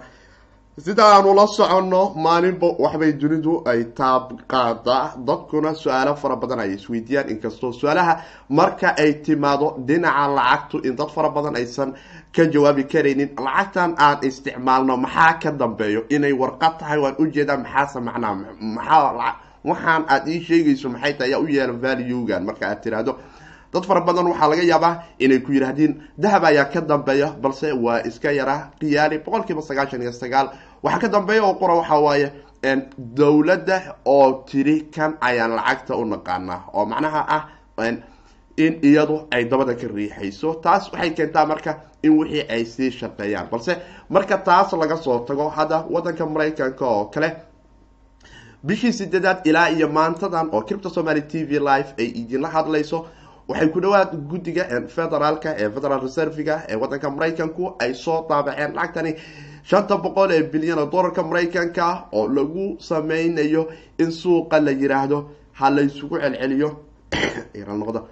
Sida 0.79 1.03
aanu 1.05 1.33
la 1.35 1.45
soconno 1.47 2.13
maalinba 2.15 2.67
waxbay 2.79 3.11
dunidu 3.13 3.53
ay 3.71 3.83
taab 3.97 4.31
qaadaa 4.51 5.15
dadkuna 5.27 5.73
su'aalo 5.75 6.15
fara 6.15 6.35
badan 6.35 6.59
ay 6.63 6.71
isweydiiyaan 6.77 7.29
inkastoo 7.33 7.71
su'aalaha 7.73 8.13
marka 8.49 8.95
ay 8.97 9.13
timaado 9.25 9.75
dhinaca 9.87 10.27
lacagtu 10.37 10.77
in 10.87 10.95
dad 10.95 11.09
fara 11.15 11.29
badan 11.29 11.55
aysan 11.59 11.93
ka 12.35 12.43
jawaabi 12.53 12.83
karaynin 12.91 13.29
lacagtan 13.45 13.95
aan 13.97 14.17
isticmaalno 14.23 14.97
maxaa 14.97 15.33
ka 15.43 15.51
dambeeyo? 15.51 16.01
Inay 16.09 16.31
warqad 16.33 16.79
tahay 16.79 16.99
waan 17.03 17.15
u 17.19 17.27
jeedaa 17.27 17.57
maxaase 17.57 17.99
macnaa 17.99 18.35
maxaa 18.61 19.35
waxaan 19.69 20.03
aada 20.07 20.31
ii 20.31 20.39
sheegayso 20.47 20.87
maxay 20.89 21.13
tahay? 21.13 21.29
Ayaa 21.33 21.39
u 21.43 21.47
yeela 21.47 21.73
valuegan 21.73 22.43
marka 22.47 22.65
aad 22.71 22.79
tiraahdo 22.83 23.13
dad 23.73 23.85
fara 23.85 24.01
badan 24.01 24.27
waxaa 24.31 24.49
laga 24.49 24.63
yaabaa 24.63 24.93
inay 25.19 25.39
ku 25.39 25.51
yidhaahdeen 25.51 25.93
dahab 26.17 26.43
ayaa 26.45 26.65
ka 26.73 26.81
dambeeya 26.81 27.27
balse 27.41 27.71
waa 27.73 28.01
iska 28.09 28.31
yaraa 28.31 28.71
qiyaali 28.79 29.17
boqol 29.25 29.43
kiiba 29.47 29.61
sagaashan 29.61 30.01
iyo 30.01 30.11
sagaal. 30.11 30.47
Waxaa 30.83 30.99
ka 30.99 31.07
dambeeya 31.07 31.43
oo 31.43 31.53
qura 31.53 31.73
waxaa 31.81 31.99
waaye 32.07 32.31
dowladda 32.97 33.95
oo 34.05 34.43
tiri 34.49 34.81
kan 34.95 35.17
ayaan 35.21 35.55
lacagta 35.55 35.95
u 35.95 36.05
naqaanaa 36.05 36.61
oo 36.73 36.85
macnaha 36.85 37.21
ah 37.37 37.43
in 38.57 38.73
iyadu 38.83 39.27
ay 39.31 39.45
dabada 39.45 39.73
ka 39.75 39.87
riixayso. 39.87 40.53
Taas 40.63 40.91
waxay 40.91 41.11
keentaa 41.13 41.45
marka 41.45 41.77
in 42.03 42.17
wixii 42.19 42.45
ay 42.49 42.65
sii 42.65 42.91
shaqeeyaan 42.91 43.47
balse 43.51 43.77
marka 44.09 44.37
taas 44.37 44.71
laga 44.73 44.97
soo 44.97 45.19
tago 45.27 45.49
hadda 45.49 45.85
wadanka 45.89 46.25
maraykanka 46.25 46.85
oo 46.85 47.05
kale 47.13 47.29
bishii 48.63 48.93
sideedaad 48.93 49.45
ilaa 49.47 49.69
iyo 49.69 49.87
maantadan 49.87 50.49
oo 50.51 50.61
cripto 50.61 50.89
somaly 50.89 51.21
t 51.21 51.43
v 51.43 51.51
live 51.59 51.89
ay 51.99 52.07
idinla 52.21 52.47
hadlayso 52.49 53.05
waxay 53.49 53.69
ku 53.73 53.81
dhawaad 53.81 54.11
guddiga 54.29 54.63
federaalka 54.95 55.49
ee 55.57 55.69
federal 55.75 56.01
reserviga 56.07 56.55
ee 56.69 56.75
wadanka 56.81 57.09
maraykanku 57.09 57.63
ay 57.83 57.93
soo 57.93 58.19
daabaceen 58.29 58.75
lacagtani 58.77 59.11
shanta 59.69 59.97
boqol 59.97 60.31
ee 60.31 60.43
bilyan 60.51 60.79
oo 60.79 60.89
dollarka 60.93 61.23
maraykanka 61.23 61.85
oo 62.17 62.27
lagu 62.37 62.77
sameynayo 62.89 63.63
in 63.97 64.11
suuqa 64.11 64.59
la 64.65 64.71
yiraahdo 64.71 65.17
ha 65.59 65.69
laysugu 65.69 66.19
celceliyo. 66.21 66.69
Noqdo. 67.81 68.07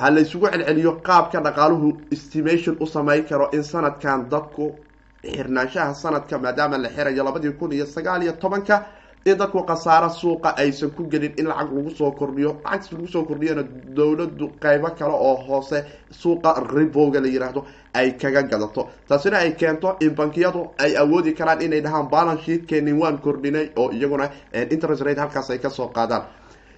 Ha 0.00 0.10
laysugu 0.10 0.46
celceliyo 0.50 0.92
qaabka 1.06 1.40
dhaqaaluhu 1.40 1.88
estimation 2.10 2.76
u 2.80 2.86
sameyn 2.86 3.24
karo 3.24 3.50
in 3.52 3.62
sanadkan 3.62 4.28
dadku 4.28 4.74
xirnaanshaha 5.22 5.94
sanadka 5.94 6.38
maadaama 6.38 6.78
la 6.78 6.88
xirayo 6.88 7.24
labadii 7.24 7.52
kun 7.58 7.72
iyo 7.72 7.86
sagaal 7.86 8.22
iyo 8.22 8.32
tobanka 8.32 8.97
in 9.24 9.36
dadku 9.36 9.62
khasaaro 9.66 10.08
suuqa 10.10 10.54
aysan 10.56 10.90
ku 10.90 11.04
gelin 11.08 11.32
in 11.38 11.46
lacag 11.46 11.72
lagu 11.72 11.90
soo 11.90 12.12
kordhiyo. 12.12 12.60
Lacagtas 12.64 12.92
lagu 12.92 13.06
soo 13.08 13.24
kordhiyana 13.24 13.62
dowladu 13.96 14.48
qeybo 14.60 14.90
kale 14.98 15.12
oo 15.12 15.34
hoose 15.46 15.84
suuqa 16.10 16.54
ribowga 16.74 17.20
la 17.20 17.28
yiraahdo 17.28 17.64
ay 17.94 18.12
kaga 18.16 18.42
gadato. 18.42 18.88
Taasina 19.08 19.38
ay 19.38 19.52
keento 19.56 19.96
in 20.00 20.14
bankiyadu 20.14 20.70
ay 20.78 20.96
awoodi 20.96 21.32
karaan 21.34 21.62
inay 21.62 21.80
dhahaan 21.80 22.08
balance 22.10 22.42
sheetkenin 22.44 22.98
waan 22.98 23.18
kordhinay 23.18 23.70
oo 23.76 23.90
iyaguna 23.92 24.30
interest 24.70 25.02
rate 25.02 25.18
halkaas 25.20 25.50
ay 25.50 25.58
ka 25.58 25.70
soo 25.70 25.88
qaadaan. 25.88 26.22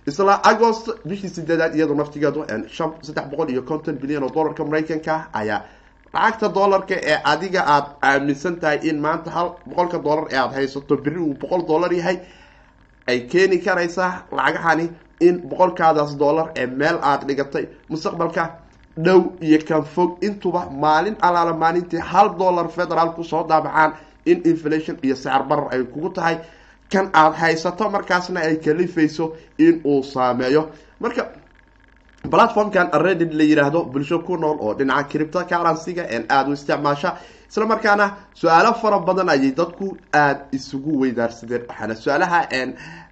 Isla 0.07 0.41
agost 0.43 0.89
bishii 1.07 1.29
sideedaad 1.29 1.75
iyadoo 1.75 1.95
naftigeedu 1.95 2.45
shan 2.69 2.91
saddex 3.03 3.27
boqol 3.31 3.51
iyo 3.51 3.63
konton 3.63 3.95
bilyan 4.01 4.23
oo 4.23 4.31
dollarka 4.35 4.65
maraykanka 4.65 5.29
ayaa 5.33 5.63
lacagta 6.15 6.49
dollarka 6.59 6.95
ee 7.11 7.19
adiga 7.33 7.61
aada 7.75 7.89
aaminsan 8.09 8.55
tahay 8.61 8.79
in 8.89 8.97
maanta 9.05 9.31
hal 9.37 9.49
boqolka 9.69 9.99
dollar 10.07 10.25
ee 10.33 10.37
aada 10.43 10.55
haysato 10.57 10.95
beri 11.05 11.19
uu 11.27 11.35
boqol 11.43 11.63
dollar 11.71 11.93
yahay 11.93 12.17
ay 13.11 13.19
keeni 13.31 13.59
karaysaa 13.67 14.13
lacagahani 14.39 14.87
in 15.27 15.35
boqolkaadaas 15.51 16.13
dollar 16.23 16.47
ee 16.61 16.67
meel 16.67 16.99
aada 17.11 17.25
dhigatay 17.29 17.65
mustaqbalka 17.91 18.45
dhow 19.05 19.21
iyo 19.41 19.59
kan 19.69 19.83
fog. 19.95 20.11
Intuba 20.27 20.63
maalin 20.83 21.17
alaala 21.27 21.53
maalintii 21.63 22.01
hal 22.13 22.29
dollar 22.39 22.69
federaal 22.69 23.11
ku 23.17 23.23
soo 23.25 23.47
daabacaan 23.49 23.93
in 24.31 24.39
inflation 24.51 24.97
iyo 25.03 25.15
sicir 25.17 25.43
barar 25.49 25.69
ay 25.73 25.83
kugu 25.93 26.11
tahay. 26.17 26.37
Kan 26.93 27.07
aada 27.15 27.37
haysato 27.43 27.85
markaasna 27.91 28.41
ay 28.41 28.57
kalifayso 28.65 29.25
in 29.59 29.81
uu 29.85 30.03
saameeyo. 30.03 30.63
Marka 31.01 31.23
platformkan 32.29 32.91
reddit 32.93 33.33
la 33.33 33.45
yiraahdo 33.45 33.85
bulsho 33.93 34.19
ku 34.25 34.37
nool 34.37 34.59
oo 34.61 34.75
dhinaca 34.75 35.09
cripto 35.09 35.41
currency-ga 35.49 36.05
aada 36.29 36.51
u 36.51 36.53
isticmaasha. 36.53 37.17
Isla 37.51 37.67
markaana 37.67 38.17
su'aalo 38.35 38.75
fara 38.81 38.99
badan 38.99 39.29
ayay 39.29 39.53
dadku 39.53 39.97
aada 40.13 40.47
isugu 40.53 41.01
weydaarsadeen. 41.01 41.63
Waxaana 41.69 41.95
su'aalaha 41.95 42.39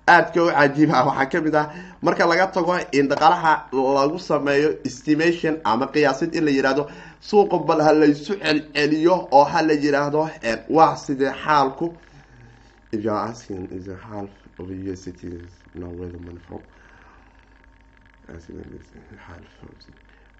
aadka 0.08 0.42
u 0.44 0.48
cajiib 0.50 0.90
ah 0.94 1.04
waxaa 1.06 1.26
ka 1.32 1.40
mid 1.40 1.54
ah 1.54 1.66
marka 2.02 2.26
laga 2.26 2.46
tago 2.52 2.74
in 2.92 3.08
dhaqaalaha 3.08 3.52
lagu 3.72 4.18
sameeyo 4.18 4.70
estimation 4.84 5.56
ama 5.64 5.86
qiyaasid 5.86 6.34
in 6.34 6.44
la 6.44 6.50
yihahdo 6.50 6.86
suuqa 7.20 7.58
bal 7.66 7.80
ha 7.82 7.92
laysu 7.92 8.34
celceliyo 8.40 9.28
oo 9.32 9.44
ha 9.44 9.62
la 9.62 9.72
yiraahdo 9.74 10.28
waa 10.70 10.96
sidee 10.96 11.32
xaalku 11.44 11.92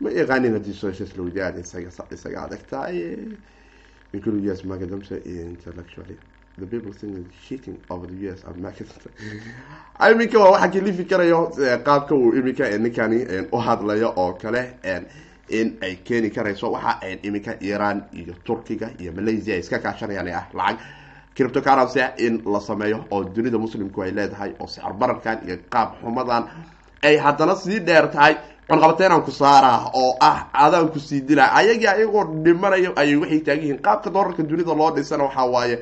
ma 0.01 0.11
yaqaanin 0.11 0.53
haddii 0.57 0.75
socials 0.75 1.17
la 1.17 1.23
weydiiyaan 1.27 1.59
isaga 1.61 1.91
isaga 2.17 2.43
adagtaay 2.47 2.99
including 4.13 4.45
US 4.51 4.65
market 4.65 4.91
dumps 4.91 5.11
intellectually 5.11 6.17
the 6.59 6.67
people 6.67 6.93
think 6.93 7.15
that 7.17 7.27
cheating 7.47 7.77
over 7.91 8.07
the 8.07 8.29
US 8.29 8.45
market 8.57 8.89
iminka 10.11 10.39
waa 10.39 10.51
waxaa 10.55 10.69
kalifi 10.75 11.05
karayo 11.05 11.41
qaabka 11.89 12.15
uu 12.15 12.33
iminka 12.39 12.71
ninkani 12.79 13.19
u 13.53 13.59
hadlayo 13.67 14.13
oo 14.17 14.33
kale 14.43 14.63
in 15.49 15.77
ay 15.83 15.95
keeni 16.05 16.31
karayso 16.31 16.71
waxa 16.73 17.01
iminka 17.23 17.53
iran 17.61 18.03
iyo 18.13 18.35
turkiga 18.45 18.91
iyo 19.01 19.13
malaysia 19.13 19.55
ay 19.55 19.61
iska 19.61 19.79
kaashanayaan 19.79 20.29
ah 20.29 20.47
lacag 20.55 20.79
criptocurrency 21.35 22.01
in 22.27 22.43
la 22.53 22.61
sameeyo 22.61 23.05
oo 23.11 23.25
dunida 23.25 23.59
muslimku 23.59 24.03
ay 24.03 24.11
leedahay 24.11 24.53
oo 24.61 24.67
sicir 24.67 24.93
bararkan 24.93 25.39
iyo 25.47 25.57
qaab 25.71 25.89
xumadan 26.03 26.45
ay 27.03 27.17
haddana 27.17 27.55
sii 27.57 27.79
dheer 27.81 28.11
tahay 28.11 28.35
cunqabateenaan 28.69 29.23
ku 29.23 29.31
saaraa 29.31 29.91
oo 29.95 30.17
ah 30.21 30.47
adaan 30.53 30.89
ku 30.89 30.99
sii 31.01 31.21
dilaa 31.21 31.51
ayagii 31.61 31.87
ayagoo 31.87 32.25
dhimanayo 32.45 32.93
ayay 32.97 33.17
waxay 33.17 33.41
taagiyihiin 33.41 33.79
qaabka 33.83 34.11
doolarka 34.11 34.43
dunida 34.43 34.75
loo 34.75 34.91
dhisana 34.97 35.25
waxaa 35.25 35.47
waaye 35.55 35.79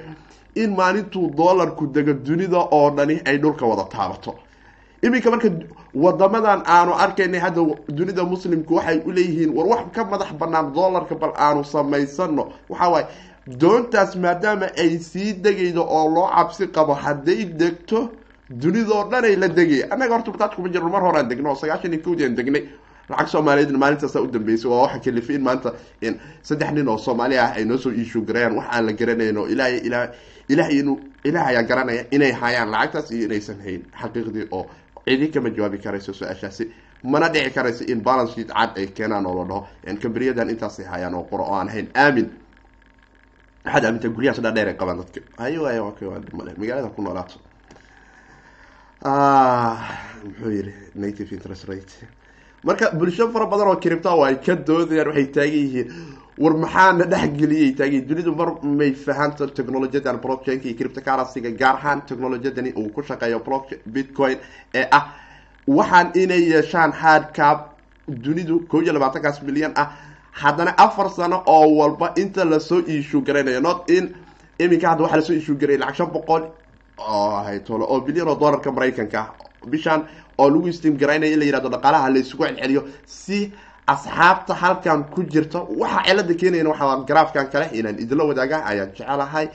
in 0.55 0.71
maalintuu 0.77 1.31
doolarku 1.39 1.87
dego 1.87 2.13
dunida 2.13 2.59
oo 2.59 2.91
dhani 2.91 3.21
ay 3.25 3.37
dhulka 3.39 3.67
wada 3.67 3.85
taabato. 3.85 4.35
Iminka 5.03 5.31
marka 5.31 5.49
wadamadan 5.95 6.63
aanu 6.67 6.93
arkaynay 6.95 7.41
hadda 7.41 7.61
dunida 7.89 8.25
muslimku 8.25 8.75
waxay 8.75 8.99
uleeyihiin 9.09 9.51
war 9.57 9.67
wax 9.67 9.83
ka 9.95 10.05
madax 10.05 10.33
banaan 10.41 10.73
doolarka 10.73 11.15
bal 11.15 11.33
aanu 11.37 11.65
samaysano 11.65 12.45
waxaa 12.71 12.89
waaye 12.95 13.07
doontaas 13.61 14.17
maadaama 14.17 14.67
ay 14.83 14.99
sii 14.99 15.33
degaydo 15.45 15.83
oo 15.97 16.09
loo 16.15 16.29
cabsi 16.37 16.67
qabo 16.69 16.95
hadday 16.95 17.45
degto 17.45 18.09
dunidoo 18.51 19.09
dhanay 19.11 19.37
la 19.37 19.49
degay. 19.49 19.83
Annaga 19.91 20.15
horta 20.17 20.31
bataaj 20.31 20.55
kuma 20.57 20.69
jirno 20.69 20.89
mar 20.89 21.03
horaan 21.03 21.29
degno 21.29 21.51
oo 21.51 21.55
sagaashan 21.57 21.93
iyo 21.93 22.03
kowdii 22.03 22.25
aan 22.25 22.35
degnay. 22.37 22.63
Lacag 23.09 23.29
soomaaliyeedna 23.29 23.79
maalintaasa 23.79 24.21
u 24.23 24.27
dambeysay 24.27 24.71
waa 24.71 24.83
waxa 24.83 24.99
kalifay 25.01 25.37
in 25.37 25.43
maanta 25.43 25.73
saddex 26.43 26.71
nin 26.73 26.89
oo 26.89 26.99
soomaali 26.99 27.39
ah 27.39 27.53
ay 27.57 27.65
noo 27.65 27.79
soo 27.79 27.91
garayaan 28.27 28.57
wax 28.57 28.67
aan 28.71 28.87
la 28.87 28.93
garanayn 28.93 29.37
oo 29.37 29.47
ilahay 29.47 29.79
ila 29.87 30.11
ilahay 30.49 30.79
inuu 30.79 30.99
ilaah 31.25 31.47
ayaa 31.47 31.63
garanaya 31.63 32.05
inay 32.11 32.33
hayaan 32.33 32.71
lacagtaas 32.71 33.11
iyo 33.11 33.25
inaysan 33.27 33.61
hayn. 33.63 33.83
Xaqiiqdii 34.03 34.49
oo 34.51 34.67
cidi 35.07 35.29
kama 35.29 35.51
jawaabi 35.51 35.79
karayso 35.79 36.13
su'aashaasi. 36.13 36.71
Mana 37.05 37.29
dhici 37.29 37.51
karayso 37.51 37.85
in 37.87 38.01
balance 38.03 38.35
sheet 38.35 38.49
cad 38.51 38.79
ay 38.79 38.87
keenaan 38.87 39.27
oo 39.27 39.39
la 39.39 39.45
dhaho. 39.45 39.67
Kamberiyadan 40.03 40.51
intaasay 40.51 40.85
hayaan 40.87 41.15
oo 41.15 41.23
qura 41.31 41.45
oo 41.45 41.55
aan 41.55 41.69
hayn. 41.69 41.89
Aamin. 41.95 42.31
Waxaad 43.65 43.85
aamintaa 43.85 44.11
guryahaas 44.11 44.41
dhaadheer 44.43 44.69
ay 44.69 44.75
qabaan 44.75 44.99
dadka. 44.99 45.21
Hayo 45.39 45.67
ay 45.67 45.79
okay 45.79 46.09
waa 46.09 46.21
male. 46.33 46.55
Magaalada 46.59 46.89
ku 46.91 47.03
noolaato 47.03 47.39
muxuu 49.11 50.51
yihi 50.51 50.73
native 50.95 51.33
interest 51.33 51.65
rate. 51.69 51.95
Marka 52.65 52.91
bulsho 52.91 53.31
fara 53.33 53.47
badan 53.47 53.69
oo 53.69 53.77
cripta 53.77 54.11
ay 54.27 54.37
ka 54.45 54.55
doodayaan 54.57 55.09
waxay 55.09 55.27
taagan 55.33 55.53
yihiin. 55.55 55.89
War 56.39 56.53
maxaana 56.55 57.05
dhexgeliyay 57.13 57.75
taagan 57.79 58.07
dunidu 58.09 58.35
mar 58.35 58.49
may 58.63 58.93
fahanto 58.93 59.47
technologiyadan 59.47 60.19
blockchainka 60.21 60.67
iyo 60.69 60.77
criptocurrencyga 60.79 61.51
gaar 61.61 61.77
ahaan 61.77 62.01
technologiyadani 62.09 62.73
uu 62.77 62.91
ku 62.91 63.03
shaqeeyo 63.03 63.39
block 63.45 63.71
bitcoin 63.87 64.39
ee 64.75 64.87
ah. 64.91 65.05
Waxaan 65.69 66.11
inay 66.15 66.43
yeeshaan 66.51 66.93
hardcap 66.93 67.59
dunidu 68.09 68.67
kow 68.69 68.83
iyo 68.83 68.93
labaatankaas 68.93 69.43
milyan 69.43 69.73
ah. 69.77 69.93
Haddana 70.33 70.75
afar 70.79 71.11
sano 71.11 71.43
oo 71.47 71.77
walba 71.79 72.13
inta 72.17 72.45
la 72.45 72.59
soo 72.61 72.83
iishu 72.89 73.23
garaynayo 73.23 73.61
not 73.61 73.89
in 73.91 74.15
iminka 74.59 74.89
hadda 74.91 75.03
waxaa 75.05 75.17
la 75.17 75.23
soo 75.23 75.33
iishu 75.35 75.55
garaya 75.57 75.79
lacag 75.79 75.95
shan 75.97 76.11
boqol 76.13 76.43
oo 76.99 77.31
haytolo 77.47 77.85
oo 77.89 78.01
bilyan 78.01 78.29
oo 78.29 78.35
dollarka 78.41 78.73
maraykanka 78.73 79.21
bishaan 79.71 80.03
oo 80.39 80.49
lagu 80.51 80.73
steam 80.73 80.97
garaynaya 80.97 81.33
in 81.33 81.39
la 81.41 81.45
yihahdo 81.45 81.69
dhaqaalaha 81.69 82.11
la 82.11 82.19
isugu 82.19 82.45
celceliyo 82.47 82.83
si 83.07 83.53
asxaabta 83.87 84.55
halkan 84.55 85.05
ku 85.15 85.23
jirta 85.33 85.59
waxa 85.81 86.03
cilada 86.07 86.35
keenayan 86.41 86.67
waxaa 86.73 87.05
garaafkan 87.09 87.47
kale 87.53 87.67
inaan 87.79 87.99
idinla 88.03 88.25
wadaaga 88.25 88.57
ayaan 88.71 88.91
jecelahay 88.97 89.47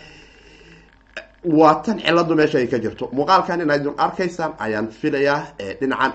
waa 1.44 1.76
tan 1.84 1.98
ciladu 2.00 2.36
meesha 2.36 2.58
ay 2.58 2.68
ka 2.68 2.78
jirto 2.80 3.10
muuqaalkan 3.18 3.62
idin 3.62 3.94
arkaysaan 3.98 4.52
ayaan 4.66 4.88
filayaa 5.00 5.40
dhinacan 5.80 6.14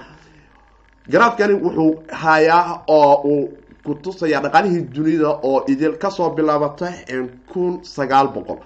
garaafkani 1.12 1.55
wuxuu 1.65 1.93
hayaa 2.23 2.83
oo 2.87 3.12
uu 3.33 3.45
kutusaya 3.85 4.41
dhaqaalihii 4.45 4.83
dunida 4.95 5.31
oo 5.43 5.65
idil 5.73 5.95
ka 6.03 6.11
soo 6.11 6.31
bilaabata 6.37 6.89
kun 7.53 7.73
sagaal 7.85 8.29
boqol 8.35 8.59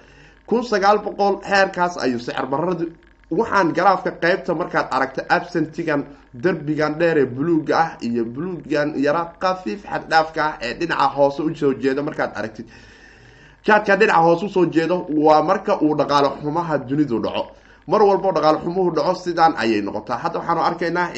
kun 0.50 0.62
sagaal 0.70 0.98
boqol 1.06 1.34
heerkaas 1.50 1.94
ayuu 2.04 2.18
sicir 2.26 2.46
baradi 2.52 2.86
waxaan 3.38 3.68
garaafka 3.76 4.10
qeybta 4.22 4.52
markaad 4.60 4.86
aragta 4.96 5.22
absentigan 5.36 6.02
derbigan 6.42 6.92
dheer 7.00 7.16
ee 7.22 7.26
buluuga 7.36 7.74
ah 7.84 7.90
iyo 8.08 8.24
buluugan 8.34 8.88
yara 9.04 9.22
kafiif 9.42 9.80
xaddhaafka 9.92 10.40
ah 10.48 10.54
ee 10.66 10.72
dhinaca 10.78 11.06
hoose 11.16 11.40
u 11.48 11.54
soo 11.60 11.72
jeeda 11.82 12.02
markaad 12.08 12.30
aragtid. 12.38 12.66
Jaadka 13.66 13.96
dhinaca 14.00 14.22
hoose 14.26 14.44
u 14.46 14.48
soo 14.48 14.66
jeedo 14.74 14.96
waa 15.24 15.42
marka 15.42 15.72
uu 15.84 15.94
dhaqaalo 16.00 16.30
xumaha 16.42 16.78
dunidu 16.88 17.18
dhaco. 17.24 17.42
Mar 17.90 18.00
walbo 18.08 18.32
dhaqaalo 18.36 18.58
xumuhu 18.64 18.90
dhaco 18.96 19.14
sidaan 19.24 19.54
ayay 19.62 19.80
noqotaa. 19.82 20.18
Hadda 20.22 20.38
waxaanu 20.38 20.60
arkaynaa 20.68 21.08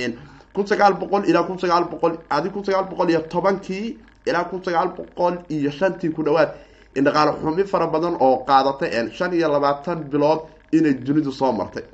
kun 0.55 0.67
sagaal 0.67 0.95
boqol 1.01 1.23
ilaa 1.31 1.43
kun 1.49 1.59
sagaal 1.59 1.85
boqol 1.93 2.13
adi 2.37 2.49
kun 2.51 2.65
sagaal 2.65 2.85
boqol 2.91 3.09
iyo 3.11 3.21
tobankii 3.33 3.87
ilaa 4.29 4.45
kun 4.51 4.61
sagaal 4.65 4.89
boqol 4.99 5.35
iyo 5.49 5.71
shantii 5.71 6.11
ku 6.17 6.23
dhawaad 6.27 6.51
in 6.95 7.05
dhaqaalo 7.05 7.39
xumi 7.43 7.65
fara 7.65 7.87
badan 7.87 8.17
oo 8.21 8.45
qaadatay 8.47 9.11
shan 9.13 9.33
iyo 9.33 9.49
labaatan 9.49 10.05
bilood 10.11 10.41
inay 10.73 10.95
dunidu 10.95 11.33
soo 11.33 11.53
martay. 11.53 11.85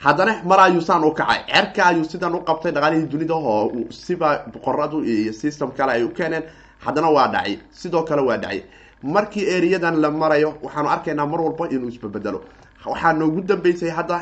Haddana 0.00 0.42
mar 0.44 0.60
ayuu 0.60 0.80
saan 0.80 1.04
u 1.04 1.12
kacay. 1.12 1.44
Cerka 1.48 1.84
ayuu 1.84 2.04
sidan 2.04 2.34
u 2.34 2.40
qabtay 2.40 2.72
dhaqaalihii 2.72 3.10
dunida 3.12 3.34
oo 3.34 3.70
siba 3.90 4.46
boqoradu 4.52 5.04
iyo 5.04 5.32
system 5.32 5.70
kale 5.76 5.92
ay 5.92 6.04
u 6.04 6.08
keeneen. 6.08 6.44
Haddana 6.80 7.10
waa 7.10 7.28
dhacay. 7.28 7.58
Sidoo 7.70 8.04
kale 8.04 8.22
waa 8.22 8.38
dhacay. 8.38 8.64
Markii 9.02 9.44
eriyadan 9.44 10.00
la 10.00 10.10
marayo 10.10 10.54
waxaanu 10.62 10.88
arkaynaa 10.88 11.26
mar 11.26 11.40
walba 11.40 11.68
inuu 11.68 11.88
isbabedelo 11.88 12.40
waxaa 12.86 13.12
noogu 13.12 13.42
dambeysay 13.42 13.90
hadda 13.90 14.20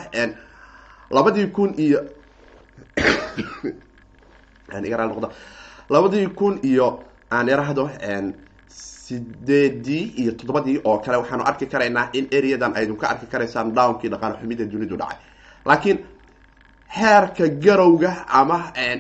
labadii 1.10 1.46
kun 1.46 1.74
iyo 1.78 2.00
labadii 5.90 6.26
kun 6.26 6.58
iyo 6.62 7.02
aan 7.30 7.48
irahdo 7.48 7.90
sideedii 9.08 10.04
iyo 10.22 10.32
toddobadii 10.38 10.80
oo 10.84 10.98
kale 11.04 11.16
waxaanu 11.22 11.44
arki 11.50 11.66
karaynaa 11.66 12.08
in 12.12 12.26
areadan 12.38 12.72
aydun 12.76 12.96
ka 12.96 13.06
arki 13.12 13.26
karaysaan 13.32 13.74
downkii 13.76 14.10
dhaqaal 14.12 14.34
xumida 14.40 14.64
dunidu 14.72 14.96
dhacay. 14.96 15.18
Laakiin 15.66 15.98
heerka 16.98 17.46
garowga 17.64 18.12
ama 18.28 18.58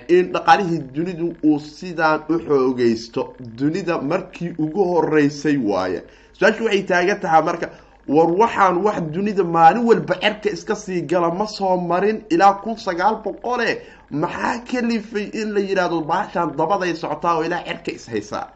in 0.08 0.32
dhaqaalihii 0.34 0.80
dunidu 0.94 1.26
uu 1.44 1.58
sidaan 1.60 2.20
u 2.28 2.38
xoogeysto 2.46 3.22
dunida 3.58 3.98
markii 4.10 4.54
ugu 4.58 4.84
horeysay 4.92 5.56
waaye. 5.70 6.02
Su'aashu 6.38 6.64
waxay 6.64 6.82
taagan 6.90 7.20
tahay 7.20 7.42
marka 7.42 7.66
war 8.08 8.28
waxaan 8.40 8.76
wax 8.86 8.98
dunida 9.14 9.44
maalin 9.44 9.84
walba 9.88 10.14
cerka 10.22 10.48
iska 10.56 10.74
sii 10.74 11.00
gala 11.10 11.30
ma 11.34 11.46
soo 11.46 11.76
marin 11.90 12.18
ilaa 12.30 12.54
kun 12.62 12.76
sagaal 12.76 13.16
boqole 13.24 13.68
maxaa 14.10 14.58
kalifay 14.70 15.26
in 15.40 15.48
la 15.54 15.60
yidhahdo 15.60 16.00
baashaan 16.10 16.56
dabaday 16.58 16.94
socotaa 17.02 17.34
oo 17.38 17.42
ilaa 17.44 17.62
cerka 17.68 17.90
ishaysaa 17.98 18.46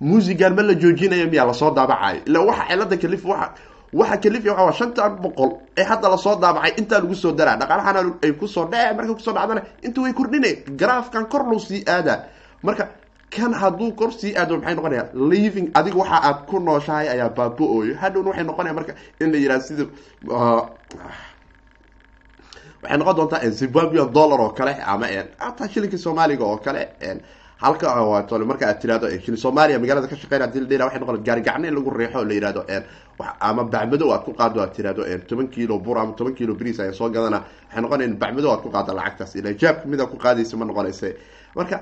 muusigan 0.00 0.54
ma 0.54 0.62
la 0.62 0.74
joojinayo 0.74 1.26
miyaa 1.30 1.46
la 1.46 1.54
soo 1.54 1.70
daabacayo 1.74 2.20
ila 2.26 2.40
waxa 2.40 2.64
cilada 2.68 2.96
kalif 2.96 3.24
waa 3.24 3.50
waxa 3.92 4.16
kalifya 4.24 4.52
waa 4.54 4.72
shantan 4.72 5.16
boqol 5.22 5.50
ee 5.76 5.82
hadda 5.84 6.08
la 6.08 6.16
soo 6.18 6.36
daabacay 6.36 6.72
intaa 6.80 7.00
lagu 7.00 7.14
soo 7.14 7.32
daraa. 7.32 7.56
Dhaqaalahana 7.56 8.00
ay 8.24 8.32
ku 8.32 8.46
soo 8.48 8.64
dhace 8.72 8.94
markay 8.96 9.14
ku 9.14 9.20
soo 9.26 9.32
dhacdana 9.32 9.62
inta 9.82 10.00
way 10.02 10.12
kordhine 10.12 10.50
garaafkan 10.80 11.24
kor 11.32 11.42
loo 11.50 11.58
sii 11.58 11.84
aadaa. 11.88 12.18
Marka 12.62 12.88
kan 13.30 13.52
hadduu 13.54 13.92
kor 13.98 14.12
sii 14.12 14.34
aado 14.36 14.56
maxay 14.58 14.74
noqonaya? 14.74 15.04
Living 15.14 15.70
adiga 15.74 15.96
waxa 15.98 16.18
aad 16.28 16.38
ku 16.46 16.58
nooshahay 16.60 17.08
ayaa 17.08 17.28
baaba-ooyo 17.36 17.94
hadhowna 18.02 18.28
waxay 18.30 18.44
noqonaya 18.44 18.74
marka 18.74 18.92
in 19.20 19.32
la 19.32 19.38
yidhaha 19.38 19.60
sida 19.60 19.84
waxay 22.82 22.98
noqon 22.98 23.14
doontaa 23.16 23.48
zimbabwean 23.50 24.12
dollar 24.12 24.40
oo 24.40 24.50
kale 24.58 24.72
ama 24.86 25.06
hataa 25.38 25.68
shilinka 25.72 25.98
soomaaliga 25.98 26.44
oo 26.44 26.56
kale 26.58 26.82
halka 27.62 27.88
waatole 28.12 28.44
marka 28.44 28.68
aad 28.68 28.78
tirahdo 28.80 29.06
shilin 29.24 29.36
soomaaliya 29.44 29.78
magaalada 29.80 30.08
ka 30.08 30.16
shaqeyn 30.16 30.42
haddii 30.44 30.60
la 30.60 30.66
dhira 30.70 30.84
waxay 30.86 31.00
noqon 31.00 31.22
gaarigacne 31.24 31.66
in 31.68 31.74
lagu 31.74 31.90
riixo 31.90 32.24
la 32.24 32.34
yihahdo 32.34 32.62
ama 33.40 33.64
bacmadow 33.64 34.12
aad 34.12 34.24
ku 34.24 34.32
qaado 34.32 34.60
aad 34.60 34.72
tirahdo 34.76 35.02
toban 35.28 35.48
kilo 35.48 35.78
bur 35.78 35.96
ama 35.98 36.12
toban 36.12 36.34
kilo 36.34 36.54
bris 36.54 36.78
ayaa 36.80 36.92
soo 36.92 37.08
gadana 37.08 37.44
waxay 37.68 37.80
noqonaya 37.82 38.14
bacmadow 38.22 38.50
aad 38.52 38.60
ku 38.62 38.70
qaada 38.70 38.92
lacagtaas. 38.92 39.36
Ila 39.36 39.52
jaabka 39.56 39.86
mid 39.88 40.00
aad 40.00 40.10
ku 40.12 40.16
qaadaysa 40.18 40.56
ma 40.56 40.64
noqonaysa 40.64 41.08
marka 41.56 41.76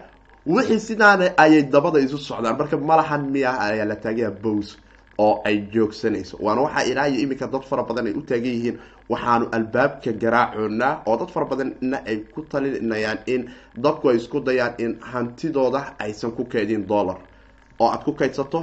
wixii 0.47 0.79
sidaana 0.81 1.35
ayay 1.37 1.63
dabada 1.67 1.99
isu 1.99 2.19
socdaan. 2.19 2.55
Marka 2.59 2.77
malahan 2.79 3.23
miya 3.35 3.59
ayaa 3.59 3.85
la 3.85 3.97
taagaya 3.97 4.31
bows 4.31 4.77
oo 5.19 5.43
ay 5.45 5.57
joogsanayso. 5.73 6.37
Waana 6.41 6.61
waxaa 6.63 6.85
ilaa 6.91 7.07
iyo 7.09 7.21
iminka 7.21 7.47
dad 7.47 7.63
fara 7.63 7.83
badan 7.83 8.07
ay 8.07 8.13
u 8.15 8.23
taagan 8.23 8.53
yihiin. 8.57 8.79
Waxaanu 9.09 9.47
albaabka 9.53 10.13
garaacoonaa 10.13 11.03
oo 11.07 11.17
dad 11.17 11.31
fara 11.35 11.47
badanna 11.47 11.99
ay 12.07 12.17
ku 12.35 12.43
talinayaan 12.43 13.19
in 13.27 13.51
dadku 13.77 14.09
ay 14.11 14.17
isku 14.17 14.41
dayaan 14.41 14.75
in 14.79 14.99
hantidooda 15.13 15.95
aysan 15.99 16.33
ku 16.33 16.45
kaydin 16.45 16.87
dollar. 16.87 17.19
Oo 17.79 17.89
aad 17.91 18.05
ku 18.05 18.13
kaydsato 18.13 18.61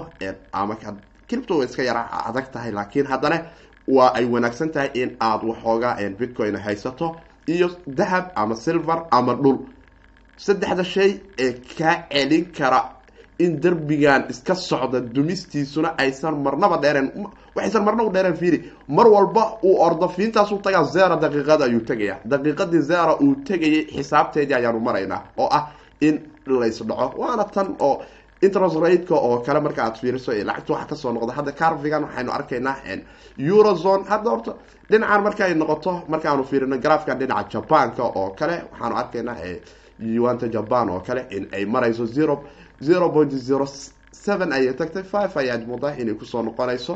ama 0.54 0.76
cripto 1.30 1.58
way 1.58 1.66
iska 1.68 1.84
yara 1.84 2.04
adag 2.30 2.52
tahay. 2.52 2.72
Laakiin 2.72 3.06
haddana 3.08 3.38
waa 3.88 4.12
ay 4.16 4.26
wanaagsan 4.26 4.70
tahay 4.72 4.90
in 4.94 5.16
aada 5.20 5.46
waxoogaa 5.48 5.96
bitcoin 6.20 6.56
haysato 6.56 7.22
iyo 7.48 7.70
dahab 7.88 8.26
ama 8.36 8.56
silver 8.56 9.06
ama 9.12 9.34
dhul. 9.36 9.58
Saddexda 10.38 10.84
shay 10.84 11.20
ee 11.38 11.54
kaa 11.78 11.96
celin 12.12 12.46
kara 12.58 12.80
in 13.46 13.52
derbigan 13.64 14.22
iska 14.34 14.56
socda 14.56 15.00
dumistiisuna 15.16 15.90
aysan 16.04 16.36
marnaba 16.46 16.78
dheereen 16.84 17.08
waxaysan 17.56 17.84
marnaba 17.88 18.10
dheereen 18.16 18.36
fiiri. 18.42 18.60
Mar 18.98 19.08
walba 19.16 19.44
uu 19.64 19.76
ordo 19.88 20.08
fiintaasu 20.16 20.56
tagaa 20.66 20.84
zera 20.94 21.16
daqiiqada 21.24 21.64
ayuu 21.70 21.82
tegaya. 21.90 22.16
Daqiiqadii 22.32 22.82
zera 22.90 23.14
uu 23.24 23.36
tegayay 23.48 23.84
xisaabteedii 23.96 24.56
ayaanu 24.60 24.80
maraynaa 24.88 25.22
oo 25.38 25.48
ah 25.58 25.64
in 26.08 26.16
laysdhaco 26.48 27.16
waana 27.22 27.44
tan 27.56 27.68
oo 27.80 27.96
interest 28.46 28.76
rateka 28.84 29.16
oo 29.28 29.38
kale 29.46 29.60
marka 29.66 29.82
aad 29.86 29.96
fiiriso 30.02 30.32
lacagta 30.50 30.74
waxa 30.74 30.88
ka 30.90 30.96
soo 30.96 31.12
noqda. 31.14 31.34
Hadda 31.38 31.52
carvigan 31.62 32.04
waxaynu 32.08 32.32
arkaynaa 32.38 32.76
eurozone. 33.40 34.04
Hadda 34.12 34.30
horta 34.34 34.52
dhinacan 34.90 35.22
markaay 35.24 35.54
noqoto 35.62 35.92
markaanu 36.12 36.44
fiirino 36.50 36.78
grafkan 36.86 37.18
dhinaca 37.20 37.50
jabanka 37.54 38.04
oo 38.04 38.30
kale 38.40 38.56
waxaanu 38.72 38.96
arkaynaa 39.02 39.38
yuanta 40.00 40.48
jaban 40.56 40.90
oo 40.90 41.00
kale 41.08 41.22
in 41.30 41.48
ay 41.54 41.66
marayso 41.66 42.06
zero 42.06 42.36
zero 42.88 43.10
point 43.16 43.32
zero 43.48 43.66
seven 44.26 44.50
ayay 44.58 44.74
tagtay 44.80 45.04
five 45.04 45.32
ayaad 45.42 45.64
mudaa 45.68 45.94
inay 46.02 46.14
ku 46.20 46.26
soo 46.26 46.42
noqonayso 46.48 46.94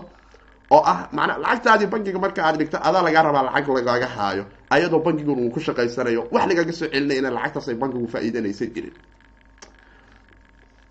oo 0.76 0.82
ah 0.92 1.00
macnaa 1.18 1.38
lacagtaadii 1.44 1.88
bankiga 1.94 2.20
marka 2.20 2.42
aad 2.48 2.58
dhigto 2.60 2.78
adaa 2.88 3.02
lagaa 3.08 3.24
rabaa 3.28 3.44
lacag 3.48 3.68
lagaga 3.78 4.08
haayo 4.18 4.44
ayadoo 4.70 5.00
bankigun 5.06 5.40
uu 5.46 5.52
ku 5.56 5.60
shaqaysanayo 5.68 6.22
wax 6.34 6.44
lagaga 6.50 6.74
soo 6.80 6.88
celinay 6.94 7.18
ina 7.22 7.30
lacagtaas 7.38 7.68
ay 7.72 7.76
bankigu 7.82 8.08
faa-iidanaysan 8.14 8.70
jirin 8.76 8.94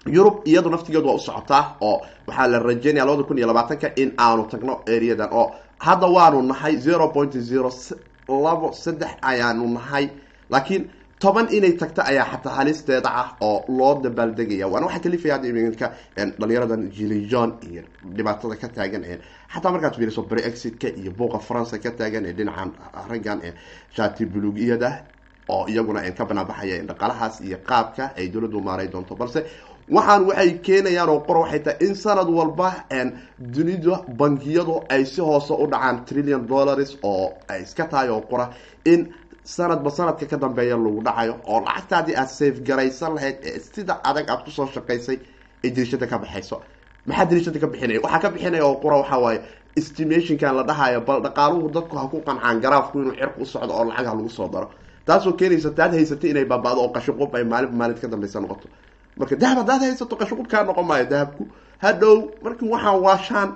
yurub 0.07 0.37
iyadu 0.45 0.71
naftigeedu 0.71 1.07
waa 1.09 1.15
u 1.15 1.19
socotaa 1.29 1.63
oo 1.81 1.97
waxaa 2.27 2.47
la 2.53 2.59
rajeynaya 2.59 3.05
labada 3.07 3.23
kun 3.29 3.39
iyo 3.39 3.47
labaatanka 3.47 3.89
in 4.03 4.13
aanu 4.19 4.43
tagno 4.53 4.75
areadan 4.95 5.29
oo 5.33 5.47
hadda 5.79 6.07
waanu 6.07 6.43
nahay 6.43 6.77
zero 6.77 7.09
point 7.09 7.33
zero 7.51 7.71
labo 8.29 8.73
saddex 8.73 9.11
ayaanu 9.23 9.65
nahay 9.77 10.09
laakiin 10.51 10.83
toban 11.25 11.47
inay 11.57 11.73
tagto 11.81 12.03
ayaa 12.11 12.27
xataa 12.33 12.55
halisteeda 12.59 13.09
ah 13.23 13.29
oo 13.49 13.65
loo 13.79 13.95
dabaaldegaya. 14.05 14.67
Waana 14.73 14.87
waxaa 14.87 15.05
kalifaya 15.05 15.35
hadda 15.35 15.49
iminka 15.53 15.87
dhalinyaradan 16.41 16.83
jilijon 16.97 17.51
iyo 17.69 17.83
dhibaatada 18.17 18.57
ka 18.63 18.69
taagan 18.77 19.03
xataa 19.55 19.73
markaad 19.75 19.95
fiiriso 19.99 20.23
brexitka 20.31 20.89
iyo 21.01 21.11
buuqa 21.19 21.39
faransa 21.49 21.79
ka 21.85 21.91
taagan 21.99 22.25
ee 22.29 22.33
dhinacan 22.39 22.71
raggan 23.11 23.39
shati 23.97 24.25
bulugiyada 24.33 24.91
oo 25.55 25.65
iyaguna 25.73 26.01
ka 26.19 26.25
banaabaxaya 26.31 26.77
dhaqalahaas 26.91 27.35
iyo 27.47 27.59
qaabka 27.69 28.05
ay 28.19 28.27
dowladdu 28.33 28.61
maaray 28.69 28.89
doonto. 28.93 29.15
Balse 29.21 29.41
waxaan 29.97 30.23
waxay 30.29 30.51
keenayaan 30.67 31.09
oo 31.15 31.21
qora 31.27 31.41
waxay 31.45 31.61
tahay 31.65 31.79
in 31.87 31.95
sanad 32.05 32.29
walba 32.39 32.69
dunida 33.55 33.97
bangiyadu 34.21 34.75
ay 34.95 35.05
si 35.13 35.21
hoose 35.21 35.53
u 35.63 35.67
dhacaan 35.73 36.05
trillion 36.09 36.43
dollars 36.53 36.91
oo 37.03 37.27
ay 37.49 37.63
iska 37.63 37.85
tahay 37.93 38.09
oo 38.09 38.21
qora 38.31 38.47
in 38.93 39.01
sanadba 39.45 39.91
sanadka 39.91 40.27
ka 40.27 40.37
dambeeya 40.37 40.77
lagu 40.77 41.01
dhacayo 41.05 41.35
oo 41.47 41.61
lacagtaadii 41.61 42.17
aad 42.17 42.29
safe 42.29 42.61
garaysan 42.69 43.15
lahayd 43.15 43.37
ee 43.45 43.59
sida 43.61 44.01
adag 44.05 44.29
aad 44.31 44.45
ku 44.45 44.51
soo 44.51 44.67
shaqaysay 44.67 45.19
ay 45.65 45.71
dirishada 45.71 46.07
ka 46.07 46.19
baxayso. 46.19 46.63
Maxaa 47.07 47.25
dirishada 47.31 47.59
ka 47.61 47.67
bixinaya 47.67 48.01
waxaa 48.05 48.21
ka 48.25 48.31
bixinaya 48.31 48.65
oo 48.67 48.77
qura 48.83 48.97
waxaa 49.05 49.19
waaye 49.25 49.41
estimationkan 49.77 50.57
la 50.57 50.63
dhahayo 50.63 51.01
bal 51.01 51.21
dhaqaaluhu 51.23 51.69
dadku 51.77 51.97
ha 51.97 52.09
ku 52.09 52.23
qancaan 52.27 52.61
garaafku 52.61 52.99
inuu 53.03 53.15
cirku 53.21 53.43
u 53.43 53.47
socdo 53.47 53.73
oo 53.75 53.85
lacag 53.85 54.07
ha 54.07 54.15
lagu 54.15 54.29
soo 54.31 54.49
daro. 54.49 54.71
Taasoo 55.07 55.33
keenaysa 55.39 55.71
taad 55.77 55.93
haysatay 55.93 56.31
inay 56.31 56.45
baaba'do 56.45 56.81
oo 56.81 56.93
qashiqub 56.97 57.35
ay 57.37 57.45
maalin 57.45 57.73
maalin 57.77 57.99
ka 58.01 58.09
dambeysa 58.09 58.41
noqoto. 58.41 58.69
Marka 59.19 59.37
dahab 59.37 59.59
haddaad 59.61 59.81
haysato 59.85 60.17
qashiqub 60.17 60.47
kaa 60.53 60.65
noqon 60.65 60.87
maayo 60.89 61.05
dahabku 61.13 61.43
hadhow 61.85 62.17
markii 62.45 62.69
waxaan 62.75 62.97
waashaan 63.07 63.49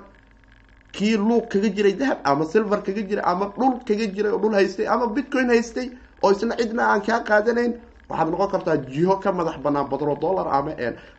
kii 0.91 1.17
luuq 1.17 1.45
kaga 1.51 1.69
jiray 1.75 1.93
dahab 1.93 2.17
ama 2.23 2.45
silver 2.45 2.79
kaga 2.83 3.01
jiray 3.09 3.23
ama 3.31 3.45
dhul 3.57 3.73
kaga 3.87 4.05
jiray 4.15 4.31
oo 4.31 4.39
dhul 4.43 4.53
haystay 4.59 4.87
ama 4.87 5.07
bitcoin 5.15 5.49
haystay 5.49 5.87
oo 6.23 6.31
isna 6.31 6.55
cidna 6.57 6.83
aan 6.91 7.01
kaa 7.07 7.19
qaadanayn 7.29 7.73
waxaad 8.09 8.29
noqon 8.31 8.49
kartaa 8.53 8.77
jiho 8.93 9.15
ka 9.23 9.31
madax 9.31 9.57
banaan 9.63 9.87
badro 9.91 10.15
dollar 10.15 10.47
ama 10.57 10.71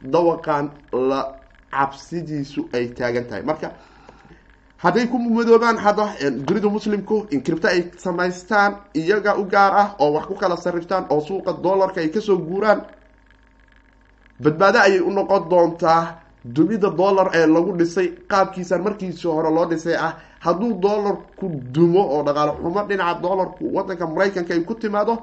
dawaqan 0.02 0.70
la 0.92 1.20
cabsidiisu 1.70 2.60
ay 2.74 2.88
taagan 2.98 3.24
tahay. 3.28 3.42
Marka 3.42 3.68
hadday 4.82 5.06
ku 5.06 5.18
madoobaan 5.18 5.76
hadda 5.78 6.04
dunida 6.46 6.68
muslimku 6.68 7.26
in 7.30 7.40
cripto 7.46 7.68
ay 7.68 7.80
samaystaan 8.04 8.72
iyaga 8.94 9.36
u 9.38 9.44
gaar 9.52 9.72
ah 9.82 9.88
oo 10.02 10.10
wax 10.14 10.24
ku 10.26 10.34
kala 10.34 10.56
sariftaan 10.56 11.04
oo 11.10 11.20
suuqa 11.20 11.52
dollarka 11.62 12.00
ay 12.00 12.08
ka 12.10 12.20
soo 12.20 12.38
guuraan 12.38 12.80
badbaado 14.42 14.78
ayay 14.86 15.00
u 15.00 15.10
noqon 15.12 15.48
doontaa 15.50 16.02
dunida 16.44 16.90
dollar 16.90 17.30
ee 17.34 17.46
lagu 17.46 17.72
dhisay 17.78 18.08
qaabkiisan 18.28 18.82
markiisi 18.82 19.26
hore 19.28 19.50
loo 19.50 19.66
dhisay 19.66 19.94
ah 19.96 20.14
hadduu 20.40 20.72
dollarku 20.80 21.46
dumo 21.74 22.00
oo 22.14 22.22
dhaqaale 22.22 22.52
xumo 22.62 22.82
dhinaca 22.88 23.20
dollarku 23.22 23.64
wadanka 23.74 24.06
maraykanka 24.06 24.54
ay 24.54 24.60
ku 24.64 24.74
timaado 24.74 25.18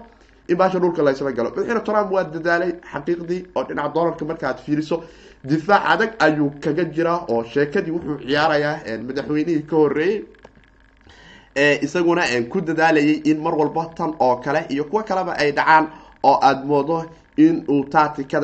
in 0.48 0.56
baasha 0.58 0.80
dhulka 0.80 1.02
laysla 1.04 1.32
galo. 1.32 1.50
Madaxweyne 1.50 1.84
trump 1.84 2.12
waa 2.12 2.24
dadaalay 2.24 2.72
xaqiiqdii 2.94 3.42
oo 3.56 3.64
dhinaca 3.64 3.94
dollarka 3.94 4.26
markaaad 4.26 4.58
fiiriso 4.66 5.04
difaac 5.44 5.84
adag 5.94 6.12
ayuu 6.20 6.52
kaga 6.64 6.84
jiraa 6.86 7.20
oo 7.30 7.44
sheekadii 7.44 7.92
wuxuu 7.92 8.18
ciyaarayaa 8.28 8.78
madaxweynihii 9.08 9.62
ka 9.70 9.76
horeeyey 9.76 10.24
isaguna 11.82 12.24
ku 12.50 12.62
dadaalayay 12.62 13.22
in 13.26 13.42
mar 13.42 13.54
walba 13.56 13.86
tan 13.96 14.14
oo 14.20 14.36
kale 14.38 14.66
iyo 14.70 14.84
kuwo 14.86 15.04
kaleba 15.04 15.34
ay 15.38 15.52
dhacaan 15.52 15.88
oo 16.24 16.40
aada 16.42 16.64
moodo 16.66 17.06
in 17.38 17.66
uu 17.70 17.86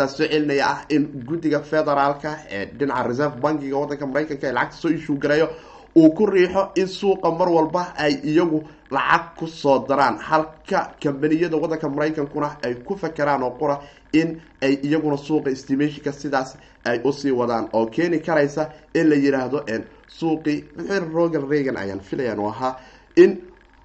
soo 0.08 0.28
celinaya 0.28 0.66
ah 0.68 0.86
in 0.90 1.04
guddiga 1.28 1.60
federaalka 1.60 2.38
ee 2.50 2.66
dhinaca 2.78 3.08
reserve 3.08 3.36
bankiga 3.42 3.78
wadanka 3.78 4.06
maraykanka 4.08 4.48
ee 4.48 4.52
lacagta 4.54 4.78
soo 4.82 4.90
ishuu 4.90 5.18
garayo 5.18 5.48
uu 5.96 6.10
ku 6.14 6.26
riixo 6.26 6.72
in 6.76 6.88
suuqa 6.88 7.32
mar 7.40 7.50
walba 7.50 7.94
ay 7.98 8.14
iyagu 8.24 8.64
lacag 8.92 9.36
ku 9.38 9.48
soo 9.48 9.86
daraan. 9.88 10.18
Halka 10.18 10.96
kambaniyada 11.02 11.58
wadanka 11.58 11.90
maraykankuna 11.90 12.58
ay 12.66 12.74
ku 12.86 12.96
fakeraan 12.98 13.44
oo 13.44 13.52
qura 13.60 13.80
in 14.14 14.42
ay 14.62 14.74
iyaguna 14.84 15.18
suuqa 15.18 15.50
estimationka 15.52 16.12
sidaas 16.12 16.58
ay 16.86 17.00
u 17.04 17.12
sii 17.14 17.32
wadaan. 17.32 17.70
Oo 17.74 17.86
keeni 17.88 18.20
karaysa 18.20 18.70
in 18.94 19.10
la 19.10 19.16
yiraahdo 19.16 19.60
suuqii 20.08 20.58
madaxweyne 20.78 21.14
rogan 21.14 21.50
reagan 21.50 21.78
ayaan 21.78 22.00
filayan 22.00 22.40
u 22.40 22.48
ahaa 22.48 22.78
in 23.16 23.38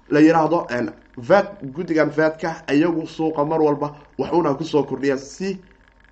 la 0.09 0.19
yiraahdo 0.19 0.67
vat 1.27 1.47
guddigan 1.75 2.09
vatka 2.09 2.63
iyagu 2.73 3.07
suuqa 3.07 3.45
mar 3.45 3.61
walba 3.61 3.95
waxuna 4.17 4.53
ku 4.55 4.63
soo 4.63 4.83
kordhiyaan 4.83 5.19
si 5.19 5.57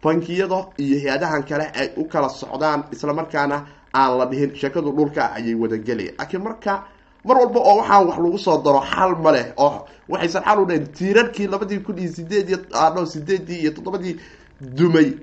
bankiyada 0.04 0.68
iyo 0.78 1.00
hay'adahan 1.00 1.44
kale 1.46 1.66
ay 1.76 1.90
u 1.98 2.06
kala 2.08 2.30
socdaan 2.30 2.84
islamarkaana 2.92 3.66
aan 3.94 4.18
la 4.18 4.26
dhihin 4.26 4.56
sheekadu 4.56 4.92
dhulka 4.92 5.34
ayay 5.36 5.56
wadagelaya 5.56 6.12
laakiin 6.20 6.44
marka 6.44 6.84
mar 7.26 7.38
walba 7.38 7.60
oo 7.60 7.78
waxaan 7.78 8.08
wax 8.08 8.18
lagu 8.20 8.38
soo 8.40 8.62
daro 8.64 8.82
xal 8.82 9.16
ma 9.24 9.32
leh 9.32 9.54
oo 9.58 9.86
waxaysan 10.10 10.44
xal 10.44 10.60
u 10.60 10.66
dhahin 10.66 10.88
tiirarkii 10.98 11.48
labadii 11.48 11.80
kun 11.80 11.98
iyo 11.98 12.12
sideed 12.14 12.50
iyo 12.50 12.58
no 12.96 13.06
sideedii 13.06 13.60
iyo 13.62 13.72
toddobadii 13.72 14.16
dumay. 14.62 15.14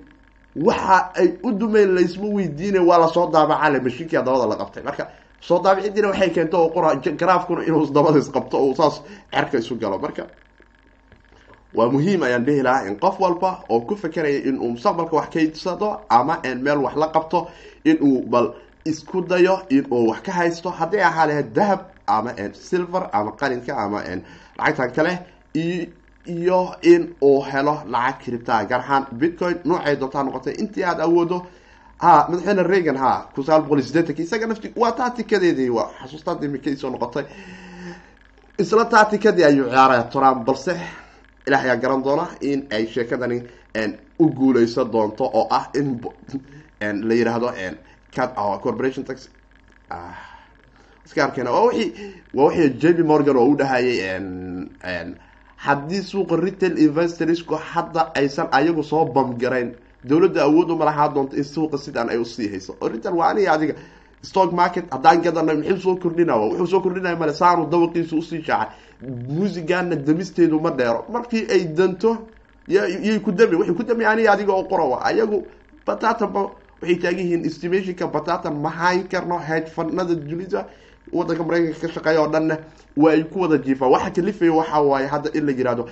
Waxa 0.56 1.10
ay 1.18 1.34
u 1.42 1.50
dumeen 1.52 1.94
laysma 1.94 2.26
weydiinay 2.26 2.80
waa 2.80 2.98
la 2.98 3.08
soo 3.08 3.26
daabacale 3.30 3.80
mashiinkia 3.80 4.22
dabada 4.22 4.46
la 4.46 4.56
qabtay. 4.56 4.82
Marka 4.84 5.08
soo 5.46 5.58
daabiciddiina 5.64 6.08
waxay 6.12 6.30
keento 6.36 6.56
oo 6.62 6.68
qora 6.74 6.90
garaafkuna 7.20 7.62
inuu 7.68 7.86
dabada 7.96 8.18
isqabto 8.18 8.56
oo 8.64 8.74
saas 8.78 8.94
cerka 9.32 9.58
isu 9.58 9.74
galo. 9.82 9.98
Marka 10.04 10.24
waa 11.74 11.88
muhiim 11.94 12.22
ayaan 12.22 12.44
dhihi 12.46 12.62
lahaa 12.62 12.86
in 12.88 12.96
qof 13.04 13.16
walba 13.20 13.50
oo 13.68 13.80
ku 13.88 13.94
fekeraya 14.02 14.38
inuu 14.48 14.68
mustaqbalka 14.74 15.16
wax 15.16 15.28
kaydsado 15.34 15.88
ama 16.08 16.34
meel 16.64 16.78
wax 16.86 16.94
la 16.96 17.08
qabto 17.16 17.48
inuu 17.84 18.22
bal 18.32 18.46
isku 18.84 19.20
dayo 19.30 19.54
inuu 19.70 20.08
wax 20.10 20.20
ka 20.26 20.32
haysto. 20.32 20.70
Hadday 20.70 21.02
ahaa 21.02 21.26
lahayd 21.26 21.52
dahab 21.54 21.80
ama 22.06 22.30
silver 22.52 23.08
ama 23.12 23.32
qalinka 23.40 23.72
ama 23.84 23.98
lacagtan 24.58 24.90
kale 24.96 25.12
iyo 26.26 26.60
in 26.82 27.14
uu 27.22 27.42
helo 27.50 27.82
lacag 27.86 28.18
kiribtaa 28.22 28.64
gaar 28.64 28.80
ahaan 28.80 29.04
bitcoin. 29.12 29.56
Noocay 29.64 29.96
doontaa 29.96 30.22
noqotay 30.24 30.54
intii 30.62 30.84
aada 30.84 31.02
awoodo 31.04 31.46
ha 32.02 32.26
madaxweyne 32.30 32.62
reagan 32.62 32.96
ha 32.96 33.12
kun 33.34 33.44
sagaal 33.44 33.62
boqol 33.62 33.78
iyo 33.78 33.86
sideetanki 33.88 34.22
isaga 34.22 34.46
nafti 34.46 34.72
waa 34.76 34.92
taatikadeedii 34.92 35.68
waa 35.70 35.88
xasuustaadii 36.02 36.48
mikay 36.48 36.76
soo 36.76 36.90
noqotay. 36.90 37.24
Isla 38.58 38.84
taatikadii 38.84 39.44
ayuu 39.44 39.68
ciyaaraya 39.70 40.02
trump 40.14 40.44
balse 40.46 40.74
ilaah 41.46 41.62
ayaa 41.64 41.76
garan 41.76 42.02
doona 42.04 42.26
in 42.40 42.66
ay 42.70 42.86
sheekadani 42.86 43.42
u 44.18 44.28
guuleysan 44.30 44.90
doonto 44.92 45.24
oo 45.24 45.46
ah 45.50 45.66
in 45.74 46.00
la 47.08 47.14
yiraahdo 47.14 47.48
corporation 48.62 49.04
tax 49.04 49.28
iska 51.06 51.24
arkeen 51.24 51.46
waa 51.48 51.66
wii 51.66 51.92
waa 52.34 52.46
wixii 52.48 52.70
jp 52.80 52.98
morgan 53.06 53.36
oo 53.36 53.46
u 53.52 53.56
dhahayay 53.56 55.10
haddii 55.56 56.02
suuqa 56.02 56.36
retail 56.36 56.78
investorsku 56.78 57.54
hadda 57.54 58.10
aysan 58.14 58.48
ayagu 58.52 58.82
soo 58.84 59.04
bamgarayn 59.04 59.74
dawladda 60.04 60.42
awood 60.42 60.70
uma 60.70 60.84
lahaa 60.84 61.08
doonto 61.08 61.36
in 61.36 61.44
suuqa 61.44 61.78
sidaan 61.78 62.08
ay 62.10 62.18
u 62.18 62.24
sii 62.24 62.48
hayso. 62.48 62.76
Retail 62.82 63.14
waa 63.14 63.28
aniga 63.30 63.52
adiga 63.52 63.74
stock 64.22 64.52
market 64.52 64.84
haddaan 64.90 65.22
gadanay 65.22 65.56
muxuu 65.56 65.80
soo 65.80 65.96
kordhina 65.96 66.36
wuxuu 66.36 66.66
soo 66.66 66.80
kordhinaya 66.80 67.16
male 67.16 67.32
saanu 67.32 67.66
dawaqiisu 67.70 68.18
u 68.18 68.22
sii 68.22 68.42
shaacay 68.42 68.68
muusigana 69.28 69.96
damisteedu 69.96 70.60
ma 70.60 70.70
dheero. 70.70 71.04
Markii 71.12 71.46
ay 71.50 71.64
danto 71.64 72.18
yay 72.68 73.18
ku 73.20 73.32
dami 73.32 73.56
waxay 73.56 73.74
ku 73.74 73.82
dami 73.82 74.04
aniga 74.04 74.32
adiga 74.32 74.52
oo 74.52 74.64
qorowa 74.64 75.04
ayagu 75.04 75.44
batatanba 75.86 76.50
waxay 76.80 76.96
taagan 76.98 77.18
yihiin 77.24 77.44
estimationka 77.44 78.06
batatan 78.06 78.54
ma 78.62 78.70
hayn 78.70 79.08
karno 79.08 79.38
hedfanada 79.38 80.14
dunida. 80.14 80.66
Wadanka 81.12 81.44
maraykanka 81.44 81.80
ka 81.80 81.88
shaqeeya 81.94 82.20
oo 82.22 82.28
dhanna 82.32 82.58
waa 82.96 83.12
ay 83.12 83.24
ku 83.24 83.40
wada 83.40 83.58
jiifaan. 83.58 83.90
Waxa 83.92 84.10
kalifaya 84.10 84.52
waxa 84.52 84.80
waaye 84.80 85.06
hadda 85.06 85.30
in 85.34 85.46
la 85.46 85.52
yihahdo 85.52 85.86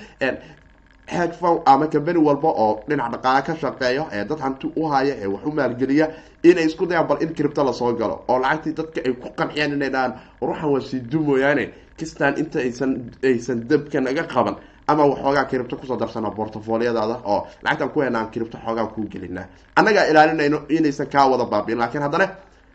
hedfon 1.17 1.61
ama 1.73 1.87
company 1.95 2.19
walba 2.29 2.49
oo 2.65 2.81
dhinac 2.89 3.11
dhaqaale 3.13 3.43
ka 3.47 3.55
shaqeeyo 3.63 4.05
ee 4.13 4.25
dad 4.25 4.41
hanti 4.41 4.67
u 4.77 4.83
haya 4.93 5.15
ee 5.23 5.27
wax 5.27 5.43
u 5.47 5.53
maalgeliya 5.59 6.07
inay 6.43 6.65
isku 6.67 6.87
dayaan 6.87 7.07
bal 7.09 7.19
in 7.23 7.35
cripto 7.35 7.65
la 7.65 7.73
soo 7.73 7.93
galo 8.01 8.17
oo 8.29 8.39
lacagtii 8.39 8.73
dadka 8.79 9.01
ay 9.07 9.13
ku 9.23 9.29
qanciyaan 9.39 9.73
inay 9.77 9.91
dhahaan 9.95 10.13
ruuxan 10.43 10.71
waa 10.73 10.81
sii 10.81 11.01
dumooyaane 11.13 11.65
kistaan 11.99 12.35
inta 12.43 12.59
aysan 12.59 12.93
aysan 13.25 13.59
dabka 13.71 14.01
naga 14.01 14.23
qaban 14.35 14.57
ama 14.87 15.05
waxoogaa 15.11 15.45
cripto 15.51 15.77
ku 15.77 15.87
soo 15.87 15.97
darsana 15.97 16.31
portfoliyadaada 16.31 17.17
oo 17.25 17.41
lacagtaan 17.65 17.91
ku 17.95 18.01
hena 18.01 18.19
aan 18.21 18.31
cripto 18.35 18.59
xoogaa 18.65 18.87
kuu 18.95 19.07
gelinaa. 19.13 19.47
Annagaa 19.77 20.05
ilaalinayno 20.11 20.59
inaysan 20.69 21.07
kaa 21.07 21.27
wada 21.31 21.45
baabiin 21.45 21.79
laakiin 21.79 22.03
haddana 22.03 22.27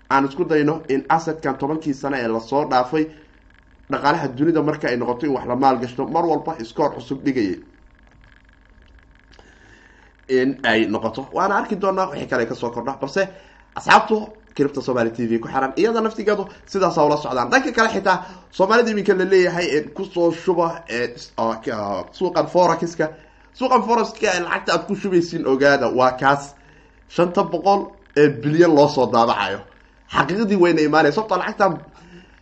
aan 0.10 0.26
isku 0.26 0.44
dayno 0.46 0.82
in 0.90 1.04
asadkan 1.10 1.56
tobankii 1.58 1.94
sano 1.94 2.18
ee 2.18 2.28
la 2.28 2.40
soo 2.40 2.64
dhaafay 2.72 3.06
dhaqaalaha 3.92 4.28
dunida 4.38 4.62
marka 4.64 4.88
ay 4.88 4.98
noqoto 4.98 5.26
in 5.26 5.34
wax 5.36 5.46
la 5.48 5.56
maalgashto 5.56 6.08
mar 6.08 6.26
walba 6.26 6.56
iskoor 6.64 6.90
cusub 6.96 7.20
dhigayay 7.26 7.56
in 10.30 10.60
ay 10.64 10.86
noqoto. 10.88 11.28
Waana 11.34 11.56
arki 11.58 11.76
doonaa 11.76 12.10
wixii 12.12 12.28
kale 12.28 12.46
ka 12.46 12.56
soo 12.56 12.70
kordha 12.72 12.98
balse 13.02 13.28
asxaabtu 13.76 14.16
cripta 14.56 14.82
somaali 14.82 15.12
t 15.12 15.28
v 15.30 15.40
ku 15.40 15.48
xiran 15.48 15.74
iyada 15.78 16.02
naftigeedu 16.02 16.44
sidaasa 16.66 17.04
ula 17.06 17.18
socdaan. 17.18 17.50
Dhanka 17.52 17.72
kale 17.72 17.90
xitaa 17.96 18.18
soomaalida 18.52 18.92
iminka 18.92 19.14
la 19.14 19.26
leeyahay 19.26 19.68
ku 19.96 20.04
soo 20.06 20.32
shuba 20.32 20.84
suuqan 22.18 22.48
forexiska 22.54 23.06
suuqan 23.54 23.82
forexiska 23.88 24.28
ee 24.36 24.40
lacagta 24.46 24.74
aad 24.74 24.84
ku 24.88 24.96
shubaysiin 24.96 25.46
ogaada 25.48 25.88
waa 26.00 26.12
kaas 26.22 26.56
shanta 27.16 27.44
boqol 27.44 27.82
ee 28.18 28.28
bilyan 28.44 28.74
loo 28.76 28.88
soo 28.88 29.06
daabacayo 29.14 29.60
xaqiiqdii 30.16 30.56
wayna 30.64 30.82
imaanaya 30.82 31.12
sababto 31.16 31.36
lacagtan 31.38 31.74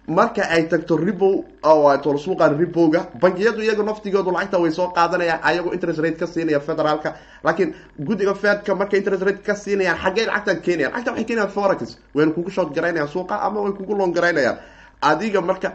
marka 0.07 0.43
ay 0.49 0.67
tagto 0.69 0.97
ribow 0.97 1.43
oo 1.63 2.17
suuqan 2.17 2.57
ribowga 2.57 3.07
bangiyadu 3.21 3.61
iyaga 3.61 3.83
naftigoodu 3.83 4.31
lacagta 4.31 4.57
way 4.59 4.71
soo 4.71 4.87
qaadanayaan 4.93 5.39
ayagoo 5.43 5.73
interest 5.73 5.99
rate 5.99 6.17
ka 6.17 6.27
siinaya 6.27 6.59
federaalka. 6.59 7.15
Laakiin 7.43 7.73
guddiga 7.99 8.33
fedka 8.35 8.75
markay 8.75 8.99
interest 8.99 9.23
rate 9.23 9.41
ka 9.43 9.55
siinayaan 9.55 9.97
xaggey 9.97 10.25
lacagtan 10.25 10.61
keenayan 10.61 10.91
lacagtan 10.91 11.13
waxay 11.13 11.25
keenayaan 11.25 11.51
forex. 11.51 11.97
Wayna 12.13 12.31
kugu 12.31 12.49
shood 12.51 12.73
garaynayaan 12.75 13.07
suuqa 13.09 13.35
ama 13.41 13.61
way 13.61 13.71
kugu 13.73 13.93
loon 13.97 14.11
garaynayaan. 14.13 14.57
Adiga 15.01 15.41
marka 15.41 15.73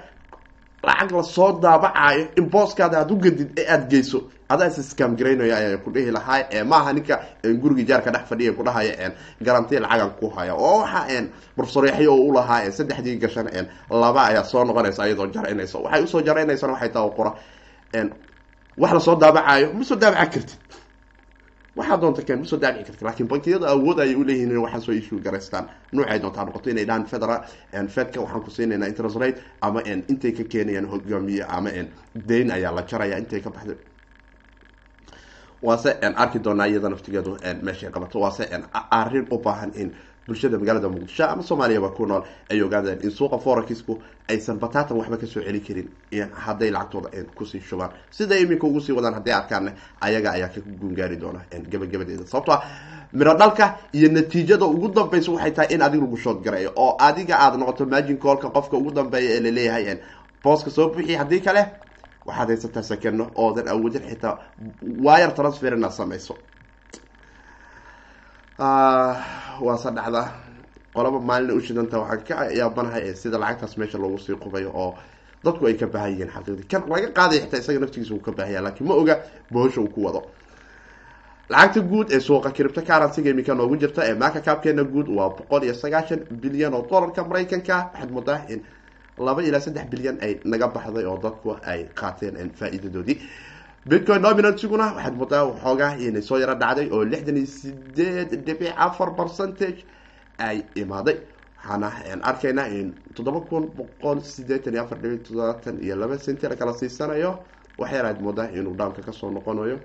lacag 0.82 1.10
la 1.12 1.22
soo 1.22 1.58
daabacayo 1.60 2.28
in 2.38 2.46
booskaada 2.50 2.98
aad 3.00 3.10
u 3.10 3.16
gadid 3.16 3.58
ee 3.58 3.66
aada 3.66 3.86
geyso 3.90 4.22
adaa 4.52 4.66
is 4.68 4.78
scam 4.90 5.16
garaynaya 5.16 5.78
lahaa 6.16 6.64
maaha 6.72 6.92
ninka 6.96 7.14
gurigii 7.62 7.86
jaarka 7.90 8.10
dhex 8.14 8.24
fadhiya 8.30 8.52
ku 8.58 8.62
dhahaya 8.66 9.12
garanti 9.46 9.78
lacagan 9.84 10.10
ku 10.20 10.26
haya. 10.36 10.54
Oo 10.54 10.82
waxa 10.82 11.22
profesoryaxyo 11.56 12.10
oo 12.14 12.24
ulahaa 12.30 12.70
saddexdii 12.78 13.16
gashan 13.22 13.46
laba 13.90 14.20
ayaa 14.30 14.44
soo 14.44 14.64
noqonaysa 14.64 15.06
iyadoo 15.06 15.26
jaraynaysa. 15.34 15.78
Waxay 15.84 16.02
u 16.02 16.06
soo 16.12 16.22
jaraynaysana 16.26 16.72
waxay 16.74 16.88
taa 16.94 17.08
qora 17.18 17.32
wax 18.82 18.92
la 18.96 19.00
soo 19.00 19.16
daabacayo 19.22 19.72
ma 19.74 19.84
soo 19.84 19.96
daabaca 19.96 20.26
kartid? 20.34 20.50
Waxaa 21.76 21.96
doonta 22.02 22.22
keen 22.26 22.38
masoo 22.42 22.58
daabici 22.58 22.84
karti 22.90 23.04
laakiin 23.06 23.28
bankiyadu 23.30 23.64
awood 23.72 23.98
ayay 24.02 24.14
uleeyihiin 24.14 24.50
in 24.50 24.58
waxaa 24.64 24.80
soo 24.86 24.92
issue 24.92 25.20
garaystaan. 25.26 25.64
Nuucay 25.92 26.18
doontaa 26.22 26.44
noqoto 26.44 26.70
inay 26.70 26.84
dhahaan 26.88 27.06
federal 27.06 27.40
fedka 27.94 28.18
waxaan 28.20 28.42
ku 28.44 28.50
siinaynaa 28.50 28.88
interest 28.90 29.16
rate 29.22 29.38
ama 29.62 29.80
intay 29.86 30.32
ka 30.32 30.44
keenayaan 30.52 30.86
hogaamiye 30.92 31.44
ama 31.48 31.70
dayn 32.28 32.50
ayaa 32.50 32.72
la 32.74 32.82
jaraya 32.82 33.18
intay 33.22 33.40
ka 33.40 33.50
baxday 33.50 33.76
waase 35.62 35.90
arki 36.16 36.38
doonaa 36.38 36.66
iyada 36.68 36.88
naftigeedu 36.88 37.36
meeshay 37.62 37.90
qabato 37.90 38.20
waase 38.20 38.48
arrin 38.90 39.26
u 39.30 39.38
baahan 39.38 39.72
in 39.74 39.90
bulshada 40.26 40.58
magaalada 40.58 40.88
muqdisho 40.88 41.24
ama 41.24 41.42
soomaaliyaba 41.42 41.88
ku 41.96 42.06
nool 42.06 42.22
ay 42.50 42.62
ogaadeen 42.62 43.00
in 43.02 43.10
suuqa 43.10 43.38
forexiska 43.38 43.92
aysan 44.28 44.58
batatan 44.58 44.96
waxba 44.98 45.16
ka 45.16 45.26
soo 45.26 45.42
celin 45.42 45.60
karin 45.60 45.88
hadday 46.44 46.70
lacagtooda 46.70 47.08
ku 47.34 47.44
sii 47.46 47.60
shubaan. 47.60 47.90
Siday 48.10 48.42
iminka 48.42 48.66
ugu 48.66 48.80
sii 48.80 48.92
wadaan 48.92 49.14
hadday 49.14 49.32
arkaan 49.34 49.72
ayaga 50.00 50.30
ayaa 50.32 50.48
ka 50.48 50.60
guungaari 50.80 51.16
doona 51.16 51.40
gabagabadeeda. 51.70 52.26
Sababto 52.26 52.52
a 52.52 52.62
miro 53.12 53.34
dhalka 53.34 53.74
iyo 53.92 54.08
natiijada 54.12 54.64
ugu 54.66 54.88
dambeysa 54.88 55.32
waxay 55.32 55.50
tahay 55.52 55.74
in 55.74 55.82
adiga 55.82 56.04
lagu 56.04 56.16
shood 56.16 56.42
garayo 56.44 56.72
oo 56.76 56.96
adiga 56.98 57.36
aada 57.38 57.56
noqoto 57.56 57.86
magin 57.86 58.16
colka 58.18 58.48
qofka 58.50 58.76
ugu 58.76 58.90
dambeeya 58.92 59.30
ee 59.36 59.40
la 59.40 59.50
leeyahay 59.50 59.98
booska 60.44 60.70
soo 60.70 60.88
buxiy 60.94 61.16
haddii 61.16 61.40
kale 61.40 61.66
waxaad 62.30 62.48
haysataa 62.52 62.82
sakeno 62.90 63.24
oodan 63.42 63.68
awoodin 63.74 64.04
xitaa 64.10 64.34
wire 65.06 65.32
transfer 65.38 65.72
inaad 65.78 65.92
samayso 66.00 66.34
waase 69.66 69.90
dhacda 69.96 70.22
qolaba 70.94 71.20
maalina 71.20 71.54
ushidanta 71.54 71.98
waxaan 71.98 72.24
ka 72.28 72.50
yaabanahay 72.58 73.14
sida 73.14 73.38
lacagtaas 73.38 73.76
meesha 73.78 73.98
loogu 73.98 74.18
sii 74.18 74.34
qubayo 74.42 74.70
oo 74.74 74.94
dadku 75.44 75.66
ay 75.66 75.74
ka 75.74 75.86
baahan 75.86 76.10
yihiin 76.12 76.30
xaqiiqdii 76.34 76.68
kan 76.70 76.82
laga 76.88 77.08
qaadaya 77.18 77.40
xitaa 77.44 77.58
isaga 77.62 77.78
naftigiisa 77.80 78.14
uu 78.14 78.20
ka 78.26 78.32
baahanya 78.32 78.60
lakiin 78.66 78.86
ma 78.88 78.94
oga 78.94 79.14
bohosha 79.52 79.80
uu 79.80 79.88
ku 79.88 80.04
wado. 80.04 80.22
Lacagta 81.48 81.80
guud 81.80 82.12
ee 82.12 82.20
suuqa 82.20 82.50
cripto 82.56 82.80
currencyga 82.82 83.30
imika 83.30 83.54
noogu 83.54 83.76
jirta 83.76 84.02
ee 84.08 84.14
maaka 84.14 84.40
kaabkeena 84.40 84.84
guud 84.84 85.08
waa 85.08 85.28
boqol 85.36 85.62
iyo 85.64 85.74
sagaashan 85.74 86.20
bilyan 86.30 86.74
oo 86.74 86.82
dollarka 86.90 87.24
maraykanka. 87.24 87.76
Waxaad 87.92 88.10
moodaa 88.10 88.40
in 88.48 88.60
laba 89.26 89.42
ilaa 89.48 89.60
saddex 89.66 89.86
bilyan 89.92 90.16
ay 90.24 90.32
naga 90.44 90.66
baxday 90.74 91.04
oo 91.10 91.16
dadku 91.24 91.56
ay 91.72 91.80
qaateen 92.00 92.50
faa-iidadoodii. 92.58 93.16
Bitcoin 93.88 94.22
dominantiguna 94.22 94.86
waxaad 94.96 95.14
moodaa 95.20 95.44
waxoogaa 95.50 95.92
inay 96.06 96.22
soo 96.22 96.38
yaro 96.42 96.54
dhacday 96.62 96.88
oo 96.94 97.04
lixdan 97.12 97.36
iyo 97.36 97.46
sideed 97.46 98.30
dhibic 98.46 98.72
afar 98.86 99.08
percentage 99.18 99.84
ay 100.38 100.56
imaaday. 100.82 101.16
Waxaana 101.56 101.88
arkaynaa 102.30 102.68
in 102.78 102.88
toddoba 103.14 103.40
kun 103.48 103.64
boqol 103.76 104.18
sideetan 104.32 104.74
iyo 104.74 104.82
afar 104.84 104.98
dhibic 105.02 105.22
toddobaatan 105.26 105.76
iyo 105.84 105.94
laba 105.96 106.18
senti 106.18 106.48
la 106.48 106.56
kala 106.56 106.72
siisanayo. 106.80 107.32
Waxyar 107.78 108.04
aad 108.06 108.20
moodaa 108.20 108.48
inuu 108.58 108.74
dhaamka 108.78 109.02
ka 109.02 109.12
soo 109.12 109.30
noqonayo. 109.30 109.78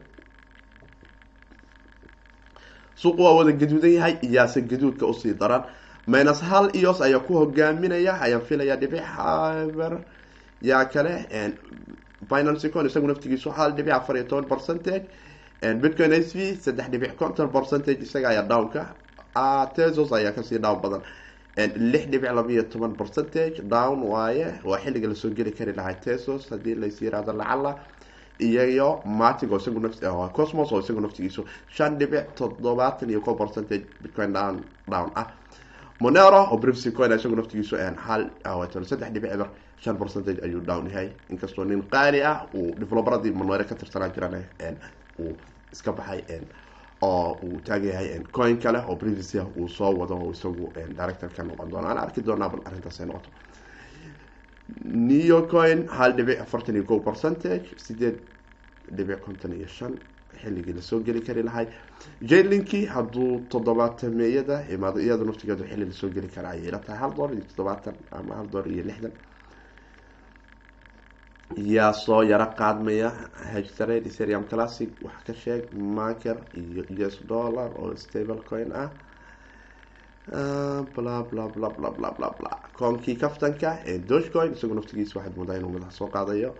Suuqu 2.96 3.22
waa 3.24 3.36
wada 3.38 3.52
gaduudan 3.52 3.92
yahay 3.92 4.16
iyaase 4.24 4.62
gaduudka 4.62 5.06
u 5.08 5.14
sii 5.14 5.34
daran 5.34 5.64
minus 6.08 6.42
hal 6.42 6.70
ios 6.76 7.02
ayaa 7.02 7.20
ku 7.28 7.34
hogaaminaya 7.42 8.14
ayaan 8.22 8.42
filaya 8.42 8.76
dhibic 8.78 9.02
haber. 9.04 10.04
Yaa 10.62 10.86
kale 10.86 11.26
binancy 12.30 12.70
con 12.72 12.86
isagu 12.86 13.08
naftigiisu 13.08 13.50
hal 13.58 13.72
dhibic 13.76 13.94
afar 13.94 14.16
iyo 14.16 14.26
toban 14.28 14.46
percentage. 14.48 15.06
Bitcoin 15.62 16.14
s 16.14 16.34
v 16.34 16.56
saddex 16.56 16.90
dhibic 16.92 17.18
conton 17.18 17.50
percentage 17.50 18.02
isaga 18.02 18.30
ayaa 18.30 18.48
downka. 18.48 18.84
Tesos 19.76 20.12
ayaa 20.12 20.32
ka 20.36 20.44
sii 20.44 20.60
down 20.60 20.80
badan. 20.82 21.02
Lix 21.58 22.06
dhibic 22.12 22.32
laba 22.32 22.52
iyo 22.52 22.64
toban 22.70 22.94
percentage 22.96 23.62
down 23.64 24.02
waaye 24.04 24.60
waa 24.64 24.78
xilliga 24.78 25.08
la 25.08 25.16
soo 25.16 25.30
geli 25.34 25.52
kari 25.52 25.74
lahay 25.74 25.96
tesos 26.04 26.50
haddii 26.50 26.76
lais 26.76 27.02
yiraahdo 27.02 27.34
lacala 27.34 27.76
iyayo 28.40 29.02
matig 29.06 29.52
oo 29.52 29.58
isagu 29.58 29.80
nafs 29.80 30.00
cosmos 30.36 30.72
oo 30.72 30.80
isagu 30.84 31.00
naftigiisu 31.02 31.46
shan 31.72 31.98
dhibic 31.98 32.36
toddobaatan 32.36 33.10
iyo 33.10 33.22
ko 33.22 33.34
percentage 33.36 33.86
bitcoin 34.04 34.34
down 34.34 34.64
down 34.92 35.10
ah 35.16 35.28
monero 36.00 36.42
oo 36.52 36.58
brivcy 36.58 36.92
coin 36.92 37.12
isagu 37.12 37.36
naftigiisu 37.36 37.76
hal 38.06 38.30
saddex 38.92 39.12
dhibic 39.14 39.32
eber 39.36 39.50
shan 39.78 39.98
percentage 39.98 40.40
ayuu 40.44 40.62
down 40.62 40.88
yahay. 40.90 41.10
Inkastoo 41.30 41.66
nin 41.66 41.82
qaali 41.90 42.22
ah 42.24 42.48
uu 42.54 42.76
develoberadii 42.80 43.32
monero 43.32 43.64
ka 43.70 43.76
tirsanaa 43.76 44.10
jiran 44.10 44.36
uu 45.20 45.38
iska 45.74 45.92
baxay 45.92 46.22
oo 47.02 47.40
uu 47.44 47.62
taagan 47.62 47.90
yahay 47.92 48.20
coin 48.32 48.58
kale 48.58 48.80
oo 48.88 48.96
privacy 48.96 49.40
ah 49.40 49.48
uu 49.56 49.68
soo 49.70 49.92
wado 50.00 50.16
oo 50.18 50.32
isagu 50.32 50.74
director 50.98 51.30
ka 51.30 51.44
noqon 51.44 51.70
doono 51.72 51.88
aan 51.88 51.98
arki 51.98 52.22
doonaa 52.22 52.50
bal 52.50 52.62
arrintaas 52.66 53.00
noqoto. 53.02 53.30
Neo 54.84 55.48
coin 55.48 55.88
hal 55.88 56.14
dhibic 56.18 56.40
afartan 56.42 56.76
iyo 56.76 56.84
ko 56.84 57.00
percentage 57.00 57.74
sideed 57.78 58.18
dhibic 58.98 59.20
konton 59.22 59.54
iyo 59.54 59.68
shan 59.68 59.94
xilligii 60.46 60.74
la 60.78 60.82
soo 60.90 61.00
geli 61.08 61.22
kari 61.28 61.44
lahay. 61.50 61.68
Jalinkii 62.30 62.86
hadduu 62.96 63.32
toddobaatameyada 63.52 64.58
imaado 64.76 65.00
iyada 65.06 65.24
naftigeedu 65.30 65.64
xilli 65.70 65.86
la 65.92 65.96
soo 66.02 66.10
geli 66.16 66.30
kara 66.36 66.50
ayay 66.54 66.68
ila 66.70 66.80
tahay 66.86 67.00
hal 67.04 67.12
dolar 67.18 67.34
iyo 67.38 67.44
toddobaatan 67.50 67.96
ama 68.20 68.34
hal 68.40 68.48
dolar 68.54 68.68
iyo 68.76 68.84
lixdan. 68.90 69.14
Yaa 71.76 71.94
soo 71.94 72.22
yaro 72.32 72.48
qaadmaya 72.60 73.10
htrade 73.54 74.10
serium 74.18 74.44
classic 74.52 74.90
wax 75.06 75.18
ka 75.28 75.34
sheeg 75.34 75.64
maker 75.98 76.38
iyo 76.62 76.84
u 76.90 77.04
s 77.14 77.18
dollar 77.32 77.70
oo 77.82 77.96
stable 77.96 78.42
coin 78.50 78.72
ah. 78.84 78.90
Bla 80.96 81.16
bla 81.30 81.44
bla 81.56 81.70
bla 81.78 81.90
bla 81.98 82.10
bla 82.18 82.30
bla. 82.40 82.52
Koonkii 82.78 83.16
kaftanka 83.24 83.70
ee 83.86 84.00
doge 84.10 84.30
coin 84.34 84.52
isagu 84.54 84.74
naftigiisa 84.76 85.14
waxaad 85.20 85.36
moodaa 85.38 85.58
inuu 85.60 85.72
madax 85.76 85.94
soo 86.00 86.08
qaadayo 86.16 86.52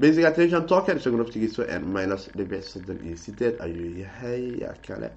basic 0.00 0.24
attention 0.30 0.66
token 0.66 0.96
isagu 0.98 1.16
naftigiisa 1.20 1.62
minus 1.96 2.22
dhibic 2.36 2.62
soddon 2.70 2.98
iyo 3.06 3.16
sideed 3.24 3.54
ayuu 3.64 3.90
yahay 4.02 4.42
yaa 4.62 4.74
kale. 4.86 5.08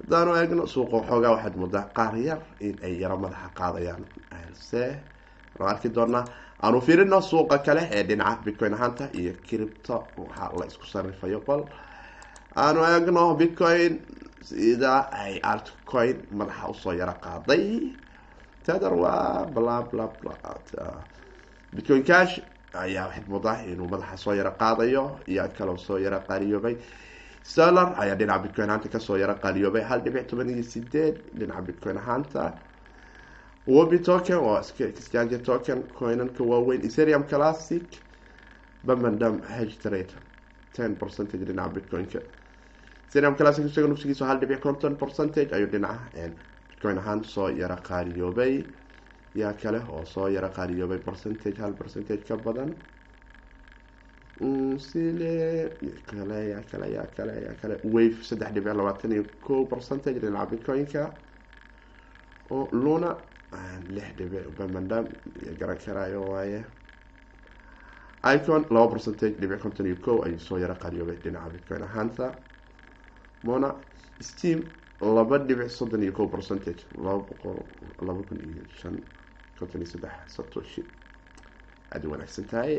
Haddaanu 0.00 0.30
eegno 0.40 0.64
suuqa 0.74 0.96
waxoogaa 1.00 1.32
waxaad 1.36 1.56
moodaa 1.60 1.86
qaar 1.96 2.14
yar 2.28 2.40
in 2.66 2.78
ay 2.86 2.94
yaro 3.02 3.16
madaxa 3.24 3.48
qaadayaan. 3.58 4.04
Se 4.68 4.82
aan 5.60 5.68
arki 5.72 5.88
doonaa 5.96 6.24
aanu 6.62 6.80
fiirino 6.86 7.18
suuqa 7.30 7.58
kale 7.66 7.82
ee 7.96 8.02
dhinaca 8.08 8.42
bitcoin 8.44 8.74
ahaanta 8.74 9.04
iyo 9.20 9.32
cripto 9.48 9.96
waxaa 10.16 10.50
la 10.58 10.64
isku 10.70 10.86
sarifayo 10.92 11.40
bal 11.46 11.62
aanu 12.56 12.80
eegno 12.92 13.34
bitcoin 13.40 13.92
sida 14.48 14.94
ay 15.22 15.34
altcoin 15.52 16.16
madaxa 16.38 16.68
u 16.70 16.74
soo 16.74 16.92
yaro 17.00 17.14
qaaday. 17.24 17.64
Tether 18.64 18.94
waa 19.02 19.46
bla 19.54 19.82
bla 19.90 20.06
bla. 20.20 20.34
Bitcoin 21.74 22.02
cash 22.10 22.40
ayaa 22.74 23.06
waxaad 23.08 23.26
moodaa 23.28 23.56
inuu 23.72 23.88
madaxa 23.88 24.16
soo 24.16 24.34
yaro 24.34 24.52
qaadayo 24.60 25.04
iyo 25.26 25.48
kaloo 25.58 25.76
soo 25.76 25.98
yaro 25.98 26.20
qaaliyoobay. 26.28 26.76
Solar 27.42 27.94
ayaa 28.02 28.16
dhinaca 28.20 28.42
bitcoin 28.44 28.68
ahaanta 28.70 28.88
ka 28.88 28.98
soo 28.98 29.16
yaro 29.16 29.34
qaaliyoobay. 29.42 29.82
Hal 29.82 30.00
dhibic 30.04 30.26
toban 30.28 30.48
iyo 30.50 30.62
sideed 30.62 31.16
dhinaca 31.38 31.62
bitcoin 31.68 31.96
ahaanta. 31.98 32.52
Wobi 33.66 33.98
token 33.98 34.36
oo 34.36 34.56
exchange 34.58 35.38
token 35.38 35.82
coinanka 35.98 36.42
waaweyn 36.44 36.82
ethereum 36.88 37.24
classic 37.28 38.02
bamandam 38.86 39.42
htrate 39.42 40.14
ten 40.72 40.96
percentage 40.96 41.44
dhinaca 41.44 41.72
bitcoin-ka. 41.74 42.20
Ethereum 43.08 43.34
classic 43.36 43.64
isaga 43.66 43.88
nufsigiisa 43.88 44.26
hal 44.26 44.38
dhibic 44.40 44.60
conton 44.60 44.96
percentage 44.96 45.52
ayuu 45.56 45.68
dhinaca 45.74 46.30
bitcoin 46.70 46.98
ahaan 46.98 47.24
soo 47.24 47.48
yaro 47.48 47.76
qaaliyoobay 47.88 48.64
yaa 49.34 49.52
kale 49.62 49.80
oo 49.88 50.04
soo 50.04 50.28
yaro 50.28 50.48
qaaliyoobay 50.56 50.98
percentage 50.98 51.58
hal 51.62 51.72
percentage 51.74 52.24
ka 52.28 52.36
badan 52.36 52.70
sile 54.78 55.70
kale 56.06 56.38
yaa 56.52 56.62
kale 56.70 56.86
yaa 56.96 57.06
kale 57.16 57.32
yaa 57.46 57.54
kale 57.62 57.74
wave 57.84 58.22
saddex 58.28 58.52
dhibic 58.54 58.74
labaatan 58.74 59.12
iyo 59.12 59.24
ko 59.40 59.66
percentage 59.66 60.18
dhinaca 60.20 60.50
bitcoin-ka 60.50 61.02
oo 62.50 62.68
luna 62.72 63.10
lix 63.94 64.08
dhibic 64.18 64.44
bamandam 64.58 65.04
garan 65.58 65.78
karaayo 65.84 66.20
waaye 66.32 66.64
icon 68.34 68.62
laba 68.70 68.88
percentage 68.94 69.36
dhibic 69.40 69.60
konton 69.60 69.86
iyo 69.86 69.96
ko 70.04 70.22
ayuu 70.24 70.38
soo 70.38 70.58
yaro 70.58 70.74
qaaliyoobay 70.82 71.16
dhinaca 71.24 71.50
bitcoin 71.54 71.82
ahaanta 71.82 72.26
mona 73.42 73.74
steam 74.20 74.58
laba 75.00 75.38
dhibic 75.38 75.70
soddon 75.70 76.02
iyo 76.02 76.12
ko 76.12 76.28
percentage 76.28 76.86
laba 77.04 77.18
boqol 77.28 77.58
laba 78.06 78.22
kun 78.28 78.38
iyo 78.40 78.64
shan 78.80 78.96
iyo 79.82 79.86
saddex 79.92 80.12
satoshi 80.36 80.82
aada 81.92 82.08
u 82.08 82.10
wanaagsan 82.12 82.44
tahay 82.52 82.74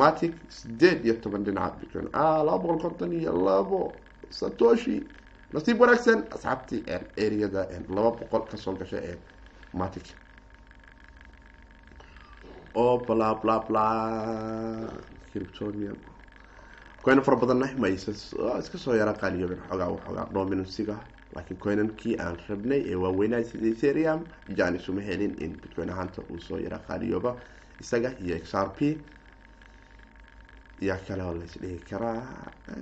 matic 0.00 0.32
sideed 0.48 1.04
iyo 1.04 1.14
toban 1.22 1.44
dhinaca 1.44 1.76
bitcoin 1.80 2.08
ah 2.12 2.42
laba 2.46 2.58
boqol 2.62 2.78
konton 2.84 3.12
iyo 3.20 3.32
labo 3.46 3.80
satoshi 4.30 4.96
nasiib 5.52 5.80
wanaagsan 5.80 6.18
asxaabtii 6.34 6.80
areada 7.24 7.62
laba 7.96 8.10
boqol 8.20 8.42
ka 8.50 8.56
soo 8.56 8.74
gashay 8.80 9.02
ee 9.10 9.16
matic 9.80 10.06
oo 12.74 12.94
bla 13.06 13.34
bla 13.42 13.56
bla 13.68 13.84
criptonium 15.32 15.98
coin 17.02 17.20
fara 17.26 17.36
badanna 17.42 17.66
ma 17.82 17.88
iska 17.88 18.78
soo 18.84 18.94
yara 19.00 19.12
qaaliyoobeen 19.20 19.62
xoogaa 19.68 19.88
waxoogaa 19.94 20.26
dominansiga 20.34 20.96
laakiin 21.34 21.58
coinankii 21.64 22.16
aan 22.24 22.36
rabnay 22.48 22.80
ee 22.92 22.94
waaweynaa 23.04 23.42
sida 23.50 23.66
ethereum 23.74 24.20
janis 24.58 24.88
uma 24.88 25.00
helin 25.08 25.34
in 25.44 25.52
bitcoin 25.62 25.90
ahaanta 25.90 26.22
uu 26.30 26.40
soo 26.40 26.58
yara 26.58 26.78
qaaliyooba 26.88 27.36
isaga 27.80 28.10
iyo 28.24 28.36
x 28.36 28.54
r 28.54 28.68
p 28.76 28.98
yaa 30.88 30.98
kale 31.08 31.22
oo 31.22 31.34
lais 31.34 31.54
dhihi 31.62 31.78
karaa. 31.90 32.22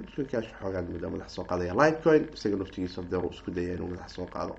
Bitcoinkaas 0.04 0.46
xoogaa 0.60 0.82
mudda 0.82 1.08
madax 1.10 1.30
soo 1.36 1.44
qaadaya 1.50 1.74
litecoin 1.80 2.22
isaga 2.36 2.56
naftigiisa 2.56 3.02
deeru 3.10 3.30
isku 3.34 3.50
daya 3.50 3.74
inuu 3.74 3.88
madax 3.92 4.10
soo 4.16 4.26
qaado. 4.34 4.54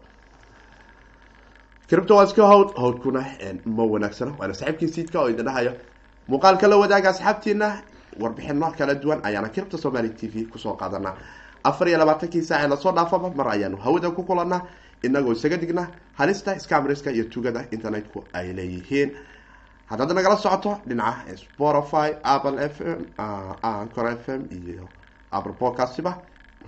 Cripto 1.90 2.16
waa 2.16 2.24
iska 2.26 2.44
howd 2.52 2.70
howdkuna 2.82 3.22
ma 3.66 3.84
wanaagsano 3.94 4.36
waana 4.40 4.54
saxiibkii 4.54 4.88
siidka 4.96 5.20
oo 5.22 5.30
idin 5.30 5.46
dhahayo. 5.46 5.74
Muuqaalka 6.28 6.68
la 6.68 6.78
wadaaga 6.78 7.10
asxaabtiina 7.10 7.68
warbixino 8.20 8.72
kala 8.78 8.96
duwan 8.96 9.20
ayaana 9.24 9.50
cripto 9.50 9.78
somaly 9.78 10.10
t 10.10 10.28
v 10.28 10.46
ku 10.52 10.58
soo 10.60 10.74
qaadanaa 10.82 11.16
afar 11.64 11.88
iyo 11.88 11.98
labaatankii 11.98 12.42
saac 12.42 12.64
ee 12.64 12.68
la 12.68 12.78
soo 12.78 12.92
dhaafaba 12.92 13.30
mar 13.36 13.48
ayaanu 13.48 13.78
hawada 13.78 14.12
ku 14.12 14.24
kulanaa 14.24 14.62
inagoo 15.04 15.32
isaga 15.34 15.58
digna 15.58 15.88
halista 16.14 16.60
scamriska 16.60 17.12
iyo 17.12 17.24
tugada 17.24 17.66
internetku 17.72 18.24
ay 18.34 18.54
leeyihiin. 18.54 19.12
Haddaad 19.90 20.12
nagala 20.14 20.38
socoto 20.38 20.80
dhinaca 20.88 21.38
spotify 21.38 22.10
apple 22.24 22.58
f 22.70 22.82
m 22.82 23.02
ancor 23.64 24.08
f 24.12 24.30
m 24.30 24.42
iyo 24.52 24.88
apple 25.32 25.54
podcastiba 25.54 26.18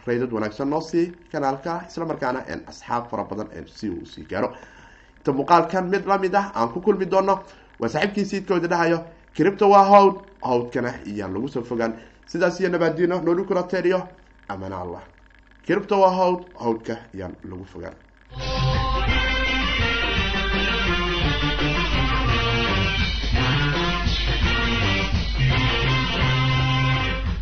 raydad 0.07 0.31
wanaagsan 0.33 0.69
noo 0.69 0.81
sii 0.81 1.11
kanaalka 1.31 1.83
isla 1.89 2.05
markaana 2.05 2.39
asxaab 2.67 3.09
fara 3.09 3.23
badan 3.23 3.47
si 3.67 3.89
uu 3.89 4.05
sii 4.05 4.25
gaaro. 4.29 4.53
Inta 5.17 5.31
muuqaalkan 5.33 5.89
mid 5.89 6.05
la 6.07 6.17
mid 6.17 6.35
ah 6.35 6.51
aan 6.55 6.69
ku 6.69 6.81
kulmi 6.81 7.05
doono 7.05 7.39
waa 7.79 7.89
saaxiibkii 7.89 8.25
siidkooda 8.25 8.67
dhahayo 8.67 9.03
cripto 9.35 9.69
waa 9.69 9.83
howd 9.83 10.15
howdkana 10.41 10.93
iyaan 11.05 11.33
lagu 11.33 11.47
soo 11.49 11.63
fogaan. 11.63 11.93
Sidaas 12.25 12.59
iyo 12.59 12.69
nabaadiino 12.69 13.21
noolu 13.21 13.43
kulateeriyo 13.45 14.07
amana 14.49 14.77
allah. 14.83 15.03
Cripto 15.65 15.99
waa 16.01 16.13
howd 16.19 16.41
howdka 16.63 16.95
iyaan 17.13 17.35
lagu 17.49 17.65
fogaan. 17.73 17.95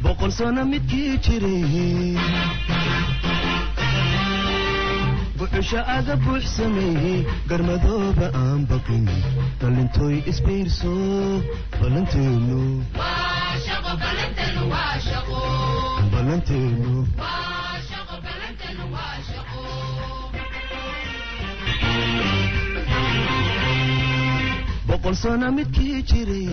Boqol 0.03 0.32
sano 0.38 0.62
midkii 0.72 1.18
jiray 1.26 2.18
buxusha 5.38 5.82
aga 5.97 6.16
buux 6.26 6.43
sameeyey 6.58 7.20
garmadooba 7.49 8.28
aan 8.43 8.62
baqin. 8.70 9.05
Dhalintooy 9.62 10.16
isbiirso 10.32 10.93
ballanteenu 11.80 12.62
ballanteenu 16.28 17.07
boqol 24.88 25.15
sano 25.21 25.47
midkii 25.57 26.01
jiray 26.09 26.47